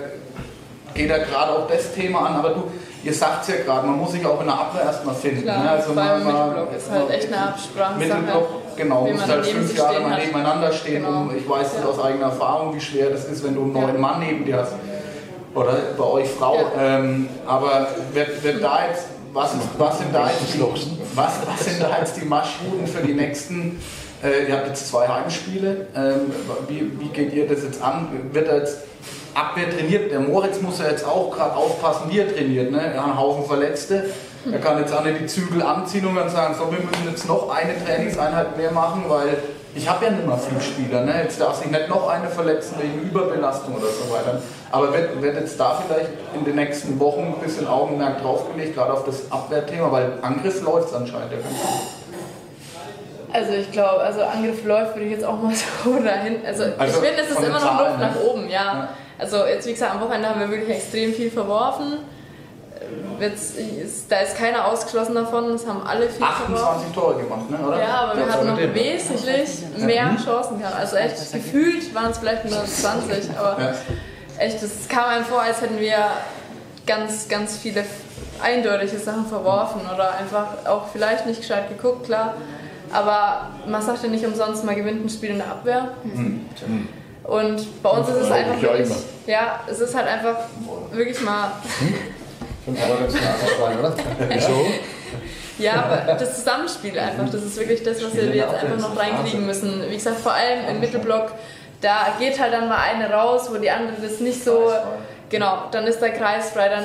[0.94, 2.36] geht er gerade auch das Thema an.
[2.36, 2.64] Aber du,
[3.04, 5.44] ihr sagt es ja gerade, man muss sich auch in der Abwehr erstmal finden.
[5.44, 5.70] Klar, ne?
[5.72, 8.00] also man- man- Mittelblock ist halt echt eine Absprache.
[8.00, 11.04] Mittelblock, genau, muss man halt neben fünf Jahre mal nebeneinander stehen.
[11.06, 11.22] Genau.
[11.22, 11.90] Um, ich weiß das Ja.
[11.90, 13.82] aus eigener Erfahrung, wie schwer das ist, wenn du einen Ja.
[13.84, 14.74] neuen Mann neben dir hast.
[15.54, 16.56] Oder bei euch Frau.
[16.56, 16.98] Ja.
[17.00, 20.62] Ähm, aber wird, wird da jetzt, was, ist, was, sind da jetzt die,
[21.16, 23.82] was, was sind da jetzt die Marschrouten für die nächsten?
[24.24, 25.88] Äh, ihr habt jetzt zwei Heimspiele.
[25.96, 26.32] Ähm,
[26.68, 28.08] wie, wie geht ihr das jetzt an?
[28.32, 28.80] Wird da jetzt
[29.34, 30.12] Abwehr trainiert?
[30.12, 32.72] Der Moritz muss ja jetzt auch gerade aufpassen, wie er trainiert.
[32.72, 32.82] Ne?
[32.82, 34.06] Er hat einen Haufen Verletzte.
[34.52, 37.50] Er kann jetzt nicht die Zügel anziehen und dann sagen, so, wir müssen jetzt noch
[37.50, 39.38] eine Trainingseinheit mehr machen, weil
[39.74, 41.02] ich habe ja nicht mehr viele Spieler.
[41.06, 41.22] Ne?
[41.24, 44.42] Jetzt darf sich nicht noch eine verletzen wegen Überbelastung oder so weiter.
[44.72, 48.94] Aber wird, wird jetzt da vielleicht in den nächsten Wochen ein bisschen Augenmerk draufgelegt, gerade
[48.94, 52.02] auf das Abwehrthema, weil Angriff läuft es anscheinend ja ganz gut.
[53.34, 55.54] Also ich glaube, also Angriff läuft, würde ich jetzt auch mal
[55.84, 56.46] so dahin.
[56.46, 58.52] Also, Also ich finde, es ist immer noch Luft nach oben, ja.
[58.52, 58.90] Ja.
[59.18, 62.00] Also jetzt wie gesagt, am Wochenende haben wir wirklich extrem viel verworfen.
[63.20, 66.56] Wird's, ist, da ist keiner ausgeschlossen davon, es haben alle viel verworfen.
[66.56, 67.58] 28 Tore gemacht, ne?
[67.68, 67.80] oder?
[67.80, 68.74] Ja, aber wir Ja, hatten noch dem.
[68.74, 70.76] wesentlich mehr Chancen gehabt.
[70.80, 73.74] Also echt gefühlt waren es vielleicht nur 20, aber Ja.
[74.40, 75.98] echt, es kam einem vor, als hätten wir
[76.88, 77.84] ganz, ganz viele
[78.42, 82.34] eindeutige Sachen verworfen oder einfach auch vielleicht nicht gescheit geguckt, klar.
[82.92, 85.90] Aber man sagt ja nicht umsonst, man gewinnt ein Spiel in der Abwehr.
[87.24, 88.90] Und bei uns ist es einfach ich ja wirklich,
[89.28, 90.36] ja, es ist halt einfach
[90.92, 91.52] wirklich mal
[92.68, 93.94] Oder?
[94.30, 94.66] Wieso?
[95.58, 99.46] Ja, aber das Zusammenspiel einfach, das ist wirklich das, was wir jetzt einfach noch reinkriegen
[99.46, 99.84] müssen.
[99.90, 101.34] Wie gesagt, vor allem im Mittelblock,
[101.82, 104.72] da geht halt dann mal eine raus, wo die andere das nicht so
[105.32, 106.68] Genau, dann ist der Kreis frei.
[106.68, 106.84] Dann,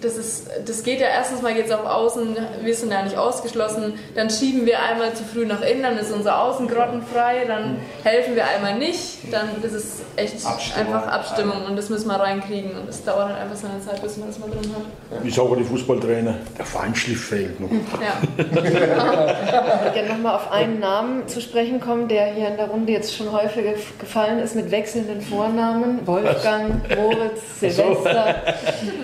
[0.00, 3.94] das, ist, das geht ja erstens mal geht's auf Außen, wir sind ja nicht ausgeschlossen.
[4.16, 7.44] Dann schieben wir einmal zu früh nach innen, dann ist unser Außen grottenfrei.
[7.46, 9.32] Dann helfen wir einmal nicht.
[9.32, 10.94] Dann das ist echt Abstimmung.
[10.94, 12.72] einfach Abstimmung und das müssen wir reinkriegen.
[12.72, 15.24] Und es dauert halt einfach seine Zeit, bis man das mal drin hat.
[15.24, 17.70] Ich sage die Fußballtrainer, der Feinschliff fehlt noch.
[17.70, 18.18] Ja.
[18.36, 22.92] ich würde gerne nochmal auf einen Namen zu sprechen kommen, der hier in der Runde
[22.92, 26.04] jetzt schon häufiger gefallen ist mit wechselnden Vornamen.
[26.04, 27.75] Wolfgang, Moritz, Silvester.
[27.76, 28.34] Silvester.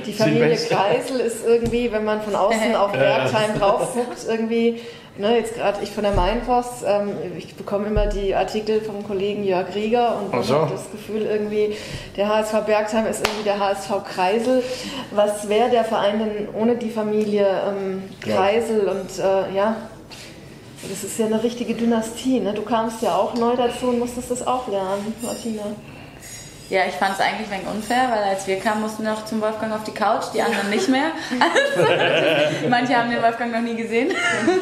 [0.06, 0.76] Die Familie Silvester.
[0.76, 4.80] Kreisel ist irgendwie, wenn man von außen auf Bergheim drauf guckt, irgendwie,
[5.16, 9.44] ne, jetzt gerade ich von der Mainpost, ähm, ich bekomme immer die Artikel vom Kollegen
[9.44, 10.62] Jörg Rieger und so.
[10.62, 11.76] hat das Gefühl irgendwie,
[12.16, 14.62] der HSV Bergheim ist irgendwie der HSV Kreisel.
[15.10, 18.90] Was wäre der Verein denn ohne die Familie ähm, Kreisel ja.
[18.92, 19.76] und äh, ja,
[20.88, 22.40] das ist ja eine richtige Dynastie.
[22.40, 22.54] Ne?
[22.54, 25.62] Du kamst ja auch neu dazu und musstest das auch lernen, Martina.
[26.72, 29.26] Ja, ich fand es eigentlich ein wenig unfair, weil als wir kamen, mussten wir noch
[29.26, 31.08] zum Wolfgang auf die Couch, die anderen nicht mehr.
[32.70, 34.10] Manche haben den Wolfgang noch nie gesehen.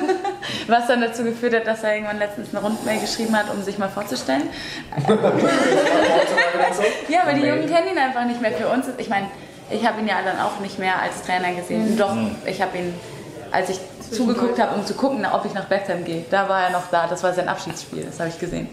[0.66, 3.78] Was dann dazu geführt hat, dass er irgendwann letztens eine Rundmail geschrieben hat, um sich
[3.78, 4.42] mal vorzustellen.
[7.08, 8.50] ja, aber die Jungen kennen ihn einfach nicht mehr.
[8.54, 9.28] Für uns ich meine,
[9.70, 11.92] ich habe ihn ja dann auch nicht mehr als Trainer gesehen.
[11.92, 11.96] Mhm.
[11.96, 12.92] Doch, ich habe ihn,
[13.52, 13.78] als ich
[14.10, 17.06] zugeguckt habe, um zu gucken, ob ich nach Bethlehem gehe, da war er noch da.
[17.06, 18.68] Das war sein Abschiedsspiel, das habe ich gesehen.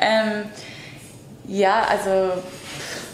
[0.00, 0.46] Ähm,
[1.48, 2.32] ja, also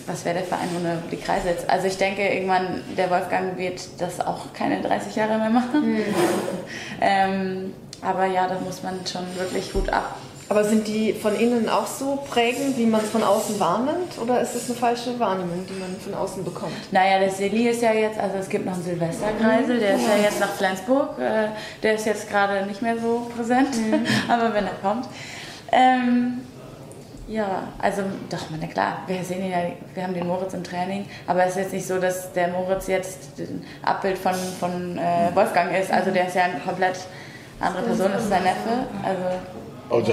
[0.07, 1.69] was wäre der Verein ohne die Kreise jetzt?
[1.69, 5.95] Also ich denke, irgendwann der Wolfgang wird das auch keine 30 Jahre mehr machen.
[5.95, 6.05] Mhm.
[7.01, 10.17] ähm, aber ja, da muss man schon wirklich gut ab.
[10.51, 14.19] Aber sind die von innen auch so prägend, wie man es von außen wahrnimmt?
[14.21, 16.75] Oder ist es eine falsche Wahrnehmung, die man von außen bekommt?
[16.93, 20.23] Naja, der Silly ist ja jetzt, also es gibt noch einen Silvesterkreisel, der ist ja
[20.23, 21.19] jetzt nach Flensburg.
[21.19, 21.49] Äh,
[21.83, 24.05] der ist jetzt gerade nicht mehr so präsent, mhm.
[24.29, 25.07] aber wenn er kommt.
[25.73, 26.43] Ähm,
[27.27, 29.59] ja, also doch, na klar, wir sehen ihn ja,
[29.95, 32.87] wir haben den Moritz im Training, aber es ist jetzt nicht so, dass der Moritz
[32.87, 35.91] jetzt ein Abbild von, von äh, Wolfgang ist.
[35.91, 36.97] Also der ist ja eine komplett
[37.61, 38.87] andere Person, das ist sein Neffe.
[39.03, 40.13] Also,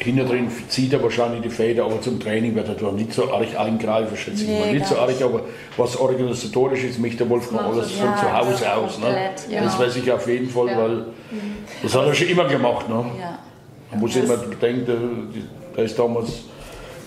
[0.00, 3.32] hinter drin zieht er wahrscheinlich die Feder, aber zum Training wird er doch nicht so
[3.32, 4.72] arg eingreifen, schätze ich mal.
[4.72, 5.42] Nicht so arg, aber
[5.78, 8.98] was organisatorisch ist, mich der Wolfgang alles von zu Hause aus.
[8.98, 9.30] Ne?
[9.48, 9.64] Ja.
[9.64, 10.78] Das weiß ich auf jeden Fall, ja.
[10.78, 11.04] weil
[11.82, 12.86] das hat er schon immer gemacht.
[12.88, 13.04] Ne?
[13.18, 13.38] Ja.
[13.92, 15.32] Man muss immer bedenken,
[15.76, 16.49] der ist damals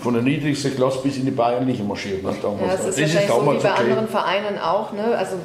[0.00, 2.22] von der niedrigsten Klasse bis in die Bayernliche marschiert.
[2.22, 2.60] Ne, damals.
[2.60, 3.82] Ja, das ist das wahrscheinlich ist so wie bei okay.
[3.82, 5.16] anderen Vereinen auch, ne?
[5.16, 5.36] also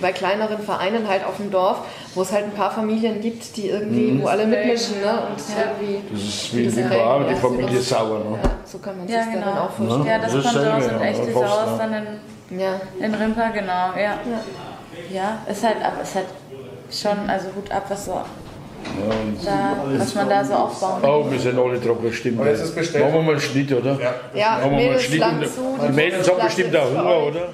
[0.00, 1.78] bei kleineren Vereinen halt auf dem Dorf,
[2.14, 4.22] wo es halt ein paar Familien gibt, die irgendwie, mhm.
[4.22, 5.12] wo alle mitmischen ne?
[5.12, 5.72] und ja.
[5.80, 6.02] irgendwie...
[6.12, 8.18] Das ist wie in Bar, die Familie Sauer.
[8.18, 8.38] Ne?
[8.42, 9.46] Ja, so kann man sich ja, genau.
[9.46, 10.06] dann auch vorstellen.
[10.06, 11.94] Ja, das, das kommt aus und echt diese aus dann
[12.50, 12.80] in, ja.
[13.00, 14.18] in Rimper, genau, ja.
[15.12, 16.26] Ja, es ist halt, aber es ist halt
[16.90, 18.20] schon, also Hut ab, was so
[19.44, 21.10] da, was man da so aufbauen kann.
[21.10, 22.40] Oh, wir sind alle drauf bestimmt.
[22.40, 23.04] Und jetzt ist bestellt.
[23.04, 23.98] Machen wir mal einen Schnitt, oder?
[24.00, 25.24] Ja, ja Machen wir mal einen Schnitt.
[25.88, 27.48] Die Mädels haben bestimmt auch Hunger, oder?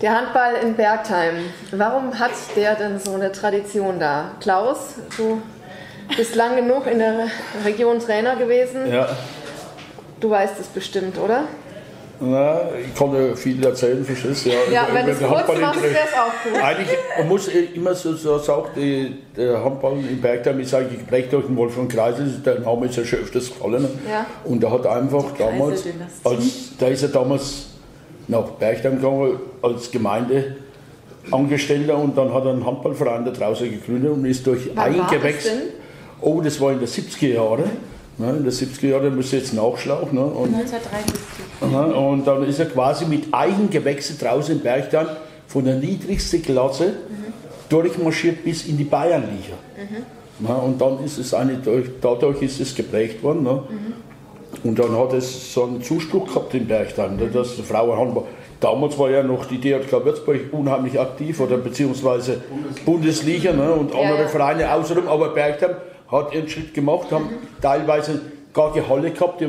[0.00, 1.34] Der Handball in Bergheim,
[1.72, 4.30] warum hat der denn so eine Tradition da?
[4.40, 5.42] Klaus, du
[6.16, 7.26] bist lang genug in der
[7.64, 8.92] Region Trainer gewesen.
[8.92, 9.08] Ja.
[10.20, 11.44] Du weißt es bestimmt, oder?
[12.20, 14.50] Na, ich kann ja viel erzählen, verstehst du?
[14.50, 16.52] Ja, ja wenn du es kurz machst, wäre es auch gut.
[16.60, 18.66] Eigentlich, man muss immer so, so sagen,
[19.36, 23.04] der Handball in Bergheim ist eigentlich geprägt durch den Wolfgang Kreisel, der Name ist ja
[23.04, 23.86] schon öfters gefallen.
[24.08, 24.26] Ja.
[24.44, 25.84] Und er hat einfach damals,
[26.24, 27.66] als, der ist ja damals
[28.26, 34.24] nach Bergheim gegangen als Gemeindeangestellter und dann hat er einen Handballverein da draußen gegründet und
[34.24, 35.48] ist durch Wann Eingewächs.
[36.20, 37.70] Oh, das war in den 70er Jahren.
[38.18, 40.12] Ne, in den 70er Jahren muss jetzt nachschlagen.
[40.12, 41.20] Ne, und, 1973.
[41.60, 46.86] Aha, und dann ist er quasi mit Eigengewächse draußen im Bergtal von der niedrigsten Klasse
[46.86, 47.32] mhm.
[47.68, 49.54] durchmarschiert bis in die Bayernliga.
[49.76, 50.46] Mhm.
[50.48, 51.58] Ja, und dann ist es eine,
[52.00, 53.44] dadurch ist es geprägt worden.
[53.44, 53.62] Ne?
[53.68, 54.68] Mhm.
[54.68, 58.24] Und dann hat es so einen Zuspruch gehabt im Bergtal, ne, dass Frauenhandball.
[58.60, 62.40] Damals war ja noch die DRK Würzburg unheimlich aktiv oder beziehungsweise
[62.84, 64.28] Bundesliga, Bundesliga ne, und andere ja.
[64.28, 65.76] Vereine außenrum, aber Bergheim
[66.10, 67.28] hat ihren Schritt gemacht, haben
[67.60, 68.20] teilweise
[68.54, 69.42] gar keine Halle gehabt,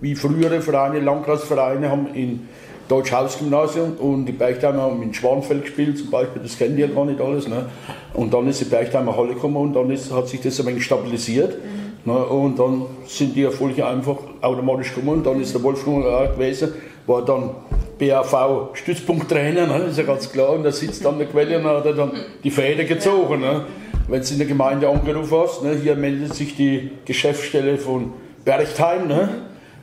[0.00, 2.48] wie frühere Vereine, Landkreisvereine haben in
[2.88, 7.04] Deutsch-Haus-Gymnasium und die Berchtheimer haben in Schwanfeld gespielt zum Beispiel, das kennen die ja gar
[7.04, 7.48] nicht alles.
[7.48, 7.66] Ne?
[8.14, 10.84] Und dann ist die Berchtheimer Halle gekommen und dann ist, hat sich das ein wenig
[10.84, 11.56] stabilisiert.
[11.56, 12.12] Mhm.
[12.12, 12.18] Ne?
[12.18, 16.04] Und dann sind die Erfolge einfach automatisch gekommen und dann ist der Wolfgang
[16.34, 16.74] gewesen,
[17.06, 17.50] war dann
[17.98, 19.84] BAV Stützpunkttrainer, ne?
[19.90, 22.12] ist ja ganz klar, und da sitzt dann der Quelle und hat dann
[22.44, 23.40] die Fäden gezogen.
[23.40, 23.64] Ne?
[24.08, 28.12] Wenn du in der Gemeinde angerufen hast, ne, hier meldet sich die Geschäftsstelle von
[28.44, 29.28] Berchtheim, ne?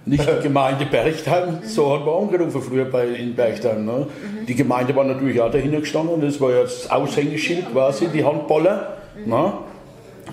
[0.05, 3.85] nicht die Gemeinde Berchtheim, so hat man angerufen früher bei, in Berchtheim.
[3.85, 4.07] Ne?
[4.47, 8.97] Die Gemeinde war natürlich auch dahinter gestanden, das war ja das Aushängeschild quasi, die Handballer.
[9.25, 9.59] Na?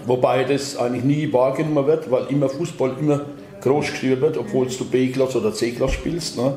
[0.07, 3.21] Wobei das eigentlich nie wahrgenommen wird, weil immer Fußball immer
[3.61, 6.37] groß geschrieben wird, obwohl du B-Klasse oder C-Klasse spielst.
[6.37, 6.55] Ne?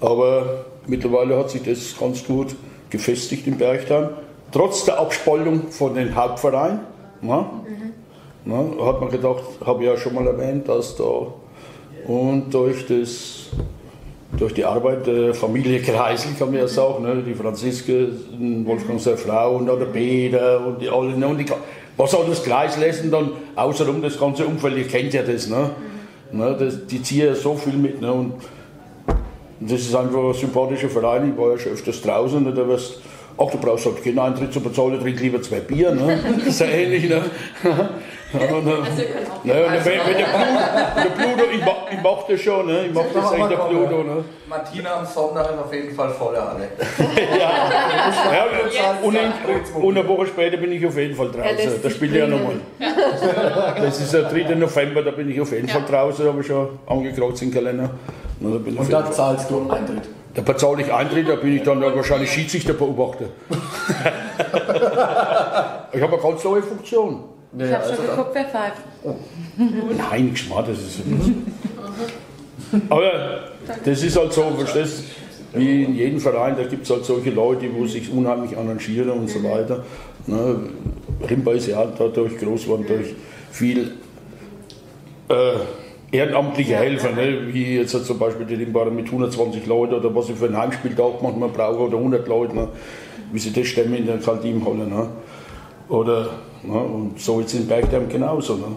[0.00, 2.54] Aber mittlerweile hat sich das ganz gut
[2.90, 4.10] gefestigt im Bergheim.
[4.50, 6.80] Trotz der Abspaltung von den Hauptvereinen.
[7.20, 7.44] Ne?
[8.44, 8.70] Ne?
[8.82, 11.26] Hat man gedacht, habe ich ja schon mal erwähnt, dass da
[12.06, 13.50] und durch das
[14.36, 17.22] durch die Arbeit der Familie Kreisel, kann man ja sagen, ne?
[17.26, 18.08] die Franziske,
[18.64, 21.26] Wolfgang seine Frau und der Peter und die alle, ne?
[21.26, 21.46] und die,
[21.96, 25.70] was alles Kreisel ist und dann außenrum das ganze Umfeld, ihr kennt ja das, ne?
[26.32, 26.56] ne?
[26.58, 28.00] Das, die ziehen ja so viel mit.
[28.00, 28.12] Ne?
[28.12, 28.34] Und
[29.60, 32.52] das ist einfach ein sympathischer Verein, ich war ja schon öfters draußen, ne?
[32.52, 33.00] da wirst
[33.40, 35.92] Ach, du brauchst halt keinen Eintritt zu bezahlen, trink lieber zwei Bier.
[35.92, 36.18] Ne?
[36.38, 37.08] Das ist ja ähnlich.
[37.08, 37.22] Ne?
[38.32, 39.02] Ja, und, äh, Also
[39.44, 42.86] ne, und wenn, der Pluto, der Pluto ich, mach, ich mach das schon, ne?
[42.86, 44.02] ich mach das echt der Pluto.
[44.02, 44.24] Ne?
[44.48, 46.68] Martina am Sonntag ist auf jeden Fall volle Halle.
[47.38, 51.82] Ja, und, in, und eine Woche später bin ich auf jeden Fall draußen.
[51.82, 52.56] Da spielt er ja nochmal.
[53.80, 54.54] Das ist der 3.
[54.56, 57.90] November, da bin ich auf jeden Fall draußen, habe ich schon angekreuzt im Kalender.
[58.40, 60.08] Da ich Und jeden da zahlst du Eintritt.
[60.38, 63.24] Da bezahle ich Eintritt, da bin ich dann wahrscheinlich Schiedsrichterbeobachter.
[65.92, 67.24] ich habe eine ganz neue Funktion.
[67.58, 68.82] Ich habe schon geguckt, wer pfeift.
[69.56, 71.00] Nein, Geschmack, das ist
[72.88, 73.10] Aber
[73.84, 75.02] das ist halt so, verstehst
[75.54, 79.10] du, wie in jedem Verein, da gibt es halt solche Leute, wo sich unheimlich arrangieren
[79.10, 79.82] und so weiter.
[80.28, 80.70] Ne,
[81.28, 83.16] Rimba ist ja dadurch groß geworden, durch
[83.50, 83.90] viel
[85.30, 85.54] äh,
[86.10, 87.52] ehrenamtliche Helfer, ne?
[87.52, 91.22] wie jetzt zum Beispiel die Rimbacher mit 120 Leuten oder was sie für ein Heimspieltag
[91.22, 92.68] manchmal brauchen oder 100 Leute, ne?
[93.32, 94.86] wie sie das stemmen in der Kaltimhalle.
[94.86, 95.08] Ne?
[95.88, 96.30] Oder,
[96.62, 96.78] ne?
[96.78, 98.56] Und so jetzt in Bergheim genauso.
[98.56, 98.76] Ne?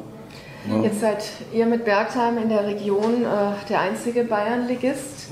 [0.84, 3.28] Jetzt seid ihr mit Bergheim in der Region äh,
[3.68, 5.30] der einzige Bayernligist.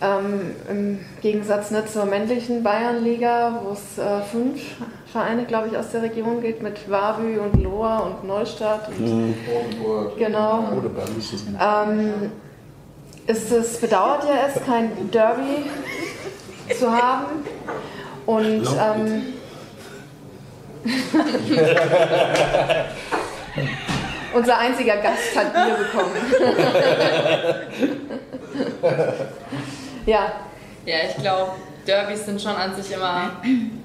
[0.00, 4.62] Ähm, Im Gegensatz nicht zur männlichen Bayernliga, wo es äh, fünf
[5.12, 8.88] Vereine, glaube ich, aus der Region gibt, mit Wavü und Lohr und Neustadt.
[8.88, 10.16] Und, Oldenburg.
[10.16, 10.64] Genau.
[10.78, 11.44] Oder Berlin ist es.
[11.46, 12.32] Ähm,
[13.26, 15.66] ist es bedauert ja es, kein Derby
[16.78, 17.44] zu haben.
[18.24, 19.34] Und ähm,
[24.34, 26.16] unser einziger Gast hat Bier bekommen.
[30.06, 30.32] ja,
[30.84, 31.52] Ja, ich glaube,
[31.86, 33.30] Derbys sind schon an sich immer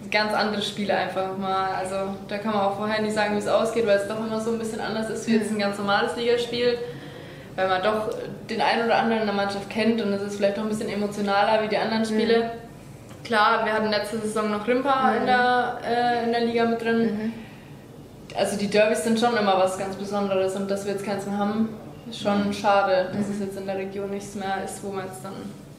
[0.09, 1.75] ganz andere Spiele einfach mal.
[1.75, 4.39] Also da kann man auch vorher nicht sagen, wie es ausgeht, weil es doch immer
[4.39, 6.77] so ein bisschen anders ist wie jetzt ein ganz normales Ligaspiel.
[7.55, 8.09] Weil man doch
[8.49, 10.89] den einen oder anderen in der Mannschaft kennt und es ist vielleicht auch ein bisschen
[10.89, 12.51] emotionaler wie die anderen Spiele.
[13.23, 17.33] Klar, wir hatten letzte Saison noch Rimpa in, der, äh, in der Liga mit drin.
[18.35, 21.37] Also die Derbys sind schon immer was ganz Besonderes und dass wir jetzt keins mehr
[21.37, 21.69] haben,
[22.09, 25.23] ist schon schade, dass es jetzt in der Region nichts mehr ist, wo wir jetzt
[25.23, 25.33] dann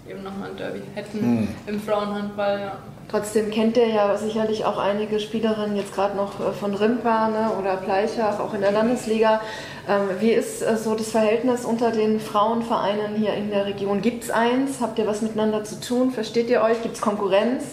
[0.08, 2.60] eben nochmal ein Derby hätten im Frauenhandball.
[2.60, 2.72] Ja.
[3.10, 7.50] trotzdem kennt ihr ja sicherlich auch einige Spielerinnen jetzt gerade noch äh, von Rimpa ne,
[7.58, 9.40] oder Pleichach, auch in der Landesliga.
[9.88, 14.02] Ähm, wie ist äh, so das Verhältnis unter den Frauenvereinen hier in der Region?
[14.02, 14.80] Gibt es eins?
[14.80, 16.10] Habt ihr was miteinander zu tun?
[16.10, 16.82] Versteht ihr euch?
[16.82, 17.64] Gibt es Konkurrenz?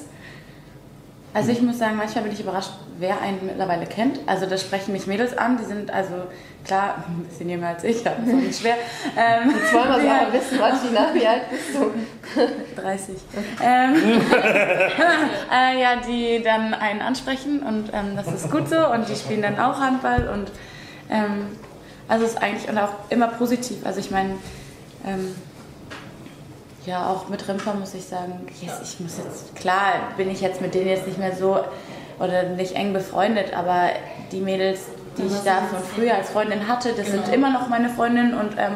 [1.34, 4.20] Also ich muss sagen, manchmal bin ich überrascht, wer einen mittlerweile kennt.
[4.26, 6.14] Also da sprechen mich Mädels an, die sind also
[6.66, 8.76] klar ein bisschen jünger als ich, aber so nicht schwer.
[9.18, 11.92] Ähm, Jetzt wollen wir aber halt- wissen, Martina, wie alt bist du?
[12.82, 13.16] 30.
[13.64, 13.96] Ähm,
[15.52, 19.42] äh, ja, die dann einen ansprechen und ähm, das ist gut so und die spielen
[19.42, 20.52] dann auch Handball und
[21.10, 21.48] ähm,
[22.08, 23.78] also es ist eigentlich und auch immer positiv.
[23.86, 24.32] Also ich meine,
[25.06, 25.36] ähm,
[26.86, 30.62] ja, auch mit Rimper muss ich sagen, yes, ich muss jetzt, klar bin ich jetzt
[30.62, 31.60] mit denen jetzt nicht mehr so
[32.20, 33.90] oder nicht eng befreundet, aber
[34.32, 34.82] die Mädels,
[35.18, 38.54] die ich da von früher als Freundin hatte, das sind immer noch meine Freundinnen und
[38.58, 38.76] ähm,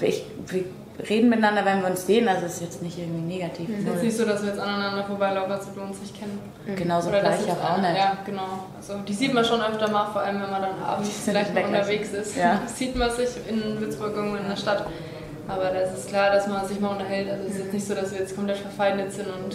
[0.00, 0.64] ich, wir
[1.08, 3.68] reden miteinander, wenn wir uns sehen, also es ist jetzt nicht irgendwie negativ.
[3.70, 6.18] Es ist jetzt nicht so, dass wir jetzt aneinander vorbeilaufen, als ob wir uns nicht
[6.18, 6.40] kennen.
[6.76, 7.96] Genauso Oder dass gleich auch auch nicht.
[7.96, 8.66] Ja, genau.
[8.76, 11.60] Also die sieht man schon öfter mal, vor allem wenn man dann abends vielleicht mal
[11.60, 11.66] weg.
[11.68, 12.36] unterwegs ist.
[12.36, 12.62] Ja.
[12.66, 14.86] Sieht man sich in Würzburg irgendwo in der Stadt.
[15.46, 17.30] Aber da ist klar, dass man sich mal unterhält.
[17.30, 19.54] Also es ist jetzt nicht so, dass wir jetzt komplett verfeindet sind und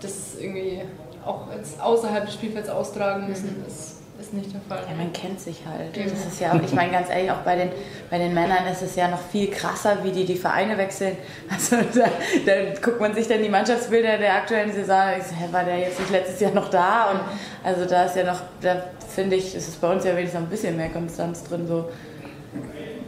[0.00, 0.82] das irgendwie
[1.24, 3.62] auch jetzt außerhalb des Spielfelds austragen müssen.
[3.64, 4.84] Das ist nicht der Fall.
[4.88, 5.96] Ja, man kennt sich halt.
[5.96, 6.10] Eben.
[6.10, 7.70] Das ist ja auch, ich meine ganz ehrlich, auch bei den,
[8.10, 11.16] bei den Männern ist es ja noch viel krasser, wie die die Vereine wechseln.
[11.50, 12.06] Also da,
[12.46, 15.78] da guckt man sich dann die Mannschaftsbilder der aktuellen Saison, ich so, hä, war der
[15.78, 17.10] jetzt nicht letztes Jahr noch da?
[17.12, 17.20] Und
[17.64, 20.46] also da ist ja noch, da finde ich, ist es bei uns ja wenigstens noch
[20.46, 21.66] ein bisschen mehr Konstanz drin.
[21.66, 21.88] So.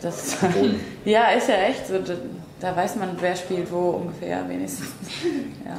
[0.01, 0.37] Das,
[1.05, 1.99] ja, ist ja echt so.
[1.99, 2.15] Da,
[2.61, 4.89] da weiß man, wer spielt wo ungefähr wenigstens.
[5.65, 5.77] Ja.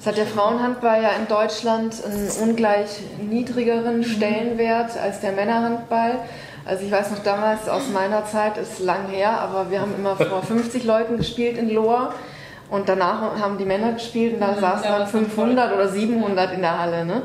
[0.00, 6.20] Es hat der Frauenhandball ja in Deutschland einen ungleich niedrigeren Stellenwert als der Männerhandball.
[6.64, 10.16] Also ich weiß noch damals aus meiner Zeit, ist lang her, aber wir haben immer
[10.16, 12.14] vor 50 Leuten gespielt in Lohr
[12.70, 15.88] und danach haben die Männer gespielt und da saßen Ja, dann das war 500 oder
[15.88, 17.04] 700 in der Halle.
[17.04, 17.22] Ne?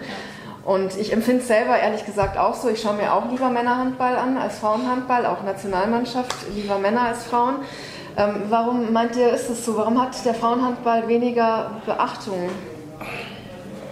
[0.66, 2.68] Und ich empfinde es selber ehrlich gesagt auch so.
[2.68, 7.58] Ich schaue mir auch lieber Männerhandball an als Frauenhandball, auch Nationalmannschaft, lieber Männer als Frauen.
[8.18, 9.76] Ähm, warum meint ihr, ist es so?
[9.76, 12.50] Warum hat der Frauenhandball weniger Beachtung?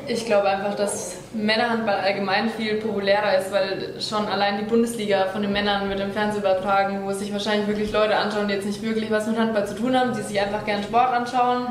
[0.07, 5.41] Ich glaube einfach, dass Männerhandball allgemein viel populärer ist, weil schon allein die Bundesliga von
[5.41, 8.81] den Männern wird im Fernsehen übertragen, wo sich wahrscheinlich wirklich Leute anschauen, die jetzt nicht
[8.81, 11.67] wirklich was mit Handball zu tun haben, die sich einfach gerne Sport anschauen,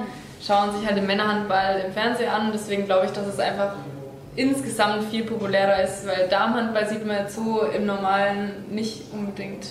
[0.46, 2.50] schauen sich halt den Männerhandball im Fernsehen an.
[2.52, 3.76] Deswegen glaube ich, dass es einfach
[4.36, 9.66] insgesamt viel populärer ist, weil Damenhandball sieht man jetzt so im Normalen nicht unbedingt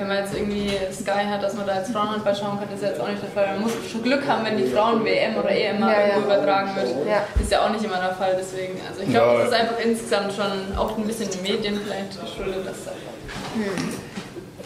[0.00, 2.88] wenn man jetzt irgendwie Sky hat, dass man da jetzt Frauenhandball schauen kann, ist ja
[2.88, 3.48] jetzt auch nicht der Fall.
[3.52, 6.36] Man muss schon Glück haben, wenn die Frauen-WM oder EM mal ja, irgendwo ja.
[6.36, 7.06] übertragen wird.
[7.06, 7.22] Ja.
[7.38, 8.34] Ist ja auch nicht immer der Fall.
[8.38, 12.18] Deswegen, also ich glaube, das ist einfach insgesamt schon auch ein bisschen den Medien vielleicht
[12.18, 13.14] geschuldet, dass es einfach
[13.54, 13.94] hm.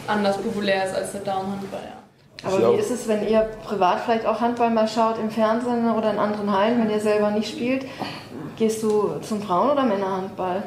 [0.07, 1.83] anders populär ist als der Damenhandball.
[1.83, 2.49] Ja.
[2.49, 6.13] Aber wie ist es, wenn ihr privat vielleicht auch Handball mal schaut im Fernsehen oder
[6.13, 7.87] in anderen Hallen, wenn ihr selber nicht spielt?
[8.57, 10.63] Gehst du zum Frauen- oder Männerhandball?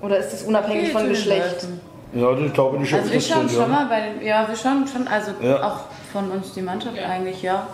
[0.00, 1.66] Oder ist das unabhängig von Geschlecht?
[2.12, 3.66] Ja, das glaube ich Also wir schauen schon ja.
[3.66, 5.62] mal bei den, ja, wir schauen schon, also ja.
[5.62, 5.80] auch
[6.12, 7.08] von uns die Mannschaft ja.
[7.08, 7.66] eigentlich, ja.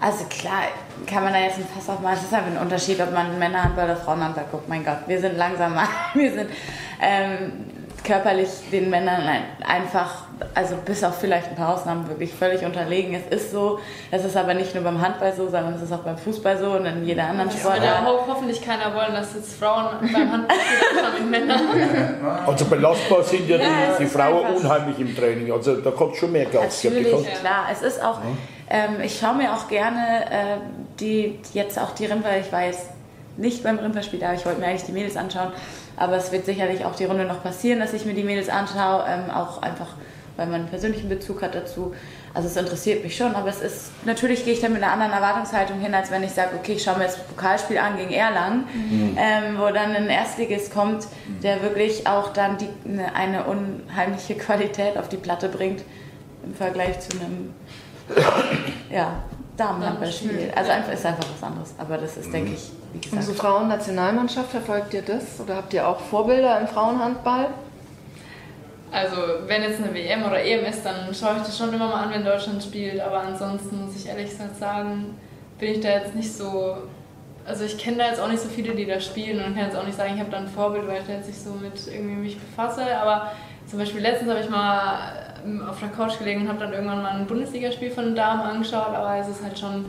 [0.00, 0.62] Also klar,
[1.06, 2.16] kann man da jetzt ein Fass aufmachen.
[2.18, 4.68] Es ist einfach ein Unterschied, ob man Männerhandball oder Frauenhandball guckt.
[4.68, 5.88] Mein Gott, wir sind langsamer.
[6.14, 6.50] Wir sind
[7.00, 7.52] ähm,
[8.06, 9.22] körperlich den Männern
[9.66, 13.14] einfach, also bis auf vielleicht ein paar Ausnahmen, wirklich völlig unterlegen.
[13.14, 13.80] Es ist so,
[14.10, 16.70] es ist aber nicht nur beim Handball so, sondern es ist auch beim Fußball so
[16.70, 17.82] und in jeder anderen Sportart.
[17.82, 21.60] Ja, ho hoffentlich keiner wollen, dass jetzt Frauen beim Handball spielen mit Männern.
[22.46, 23.64] Also belastbar sind ja, ja
[23.98, 25.52] die, die Frauen unheimlich im Training.
[25.52, 26.84] Also da kommt schon mehr Gas.
[26.84, 27.38] Natürlich, ja.
[27.40, 27.66] klar.
[27.72, 28.20] Es ist auch,
[28.70, 30.56] ähm, ich schaue mir auch gerne äh,
[31.00, 32.90] die, jetzt auch die Rimper, ich weiß
[33.36, 35.52] nicht beim Rimperspiel, aber ich wollte mir eigentlich die Mädels anschauen.
[35.96, 39.04] Aber es wird sicherlich auch die Runde noch passieren, dass ich mir die Mädels anschaue,
[39.08, 39.94] ähm, auch einfach,
[40.36, 41.94] weil man einen persönlichen Bezug hat dazu.
[42.34, 45.12] Also es interessiert mich schon, aber es ist, natürlich gehe ich dann mit einer anderen
[45.12, 48.12] Erwartungshaltung hin, als wenn ich sage, okay, ich schaue mir jetzt das Pokalspiel an gegen
[48.12, 49.16] Erlangen, mhm.
[49.18, 51.06] ähm, wo dann ein Erstligist kommt,
[51.42, 55.82] der wirklich auch dann die, eine, eine unheimliche Qualität auf die Platte bringt
[56.44, 57.54] im Vergleich zu einem
[58.90, 59.24] ja,
[59.56, 60.52] Damenhandballspiel.
[60.54, 61.74] Also einfach ist einfach was anderes.
[61.78, 63.16] Aber das ist, denke ich, wie gesagt.
[63.16, 65.40] Unsere Frauennationalmannschaft, verfolgt ihr das?
[65.40, 67.48] Oder habt ihr auch Vorbilder im Frauenhandball?
[68.92, 72.04] Also wenn jetzt eine WM oder EM ist, dann schaue ich das schon immer mal
[72.04, 73.00] an, wenn Deutschland spielt.
[73.00, 75.16] Aber ansonsten muss ich ehrlich gesagt sagen,
[75.58, 76.76] bin ich da jetzt nicht so.
[77.44, 79.76] Also ich kenne da jetzt auch nicht so viele, die da spielen und kann jetzt
[79.76, 81.86] auch nicht sagen, ich habe da ein Vorbild, weil ich da jetzt nicht so mit
[81.86, 82.82] irgendwie mich befasse.
[82.96, 83.32] Aber
[83.66, 84.98] zum Beispiel letztens habe ich mal
[85.44, 88.42] ähm, auf der Couch gelegen und habe dann irgendwann mal ein Bundesligaspiel von den Damen
[88.42, 89.84] angeschaut, aber es ist halt schon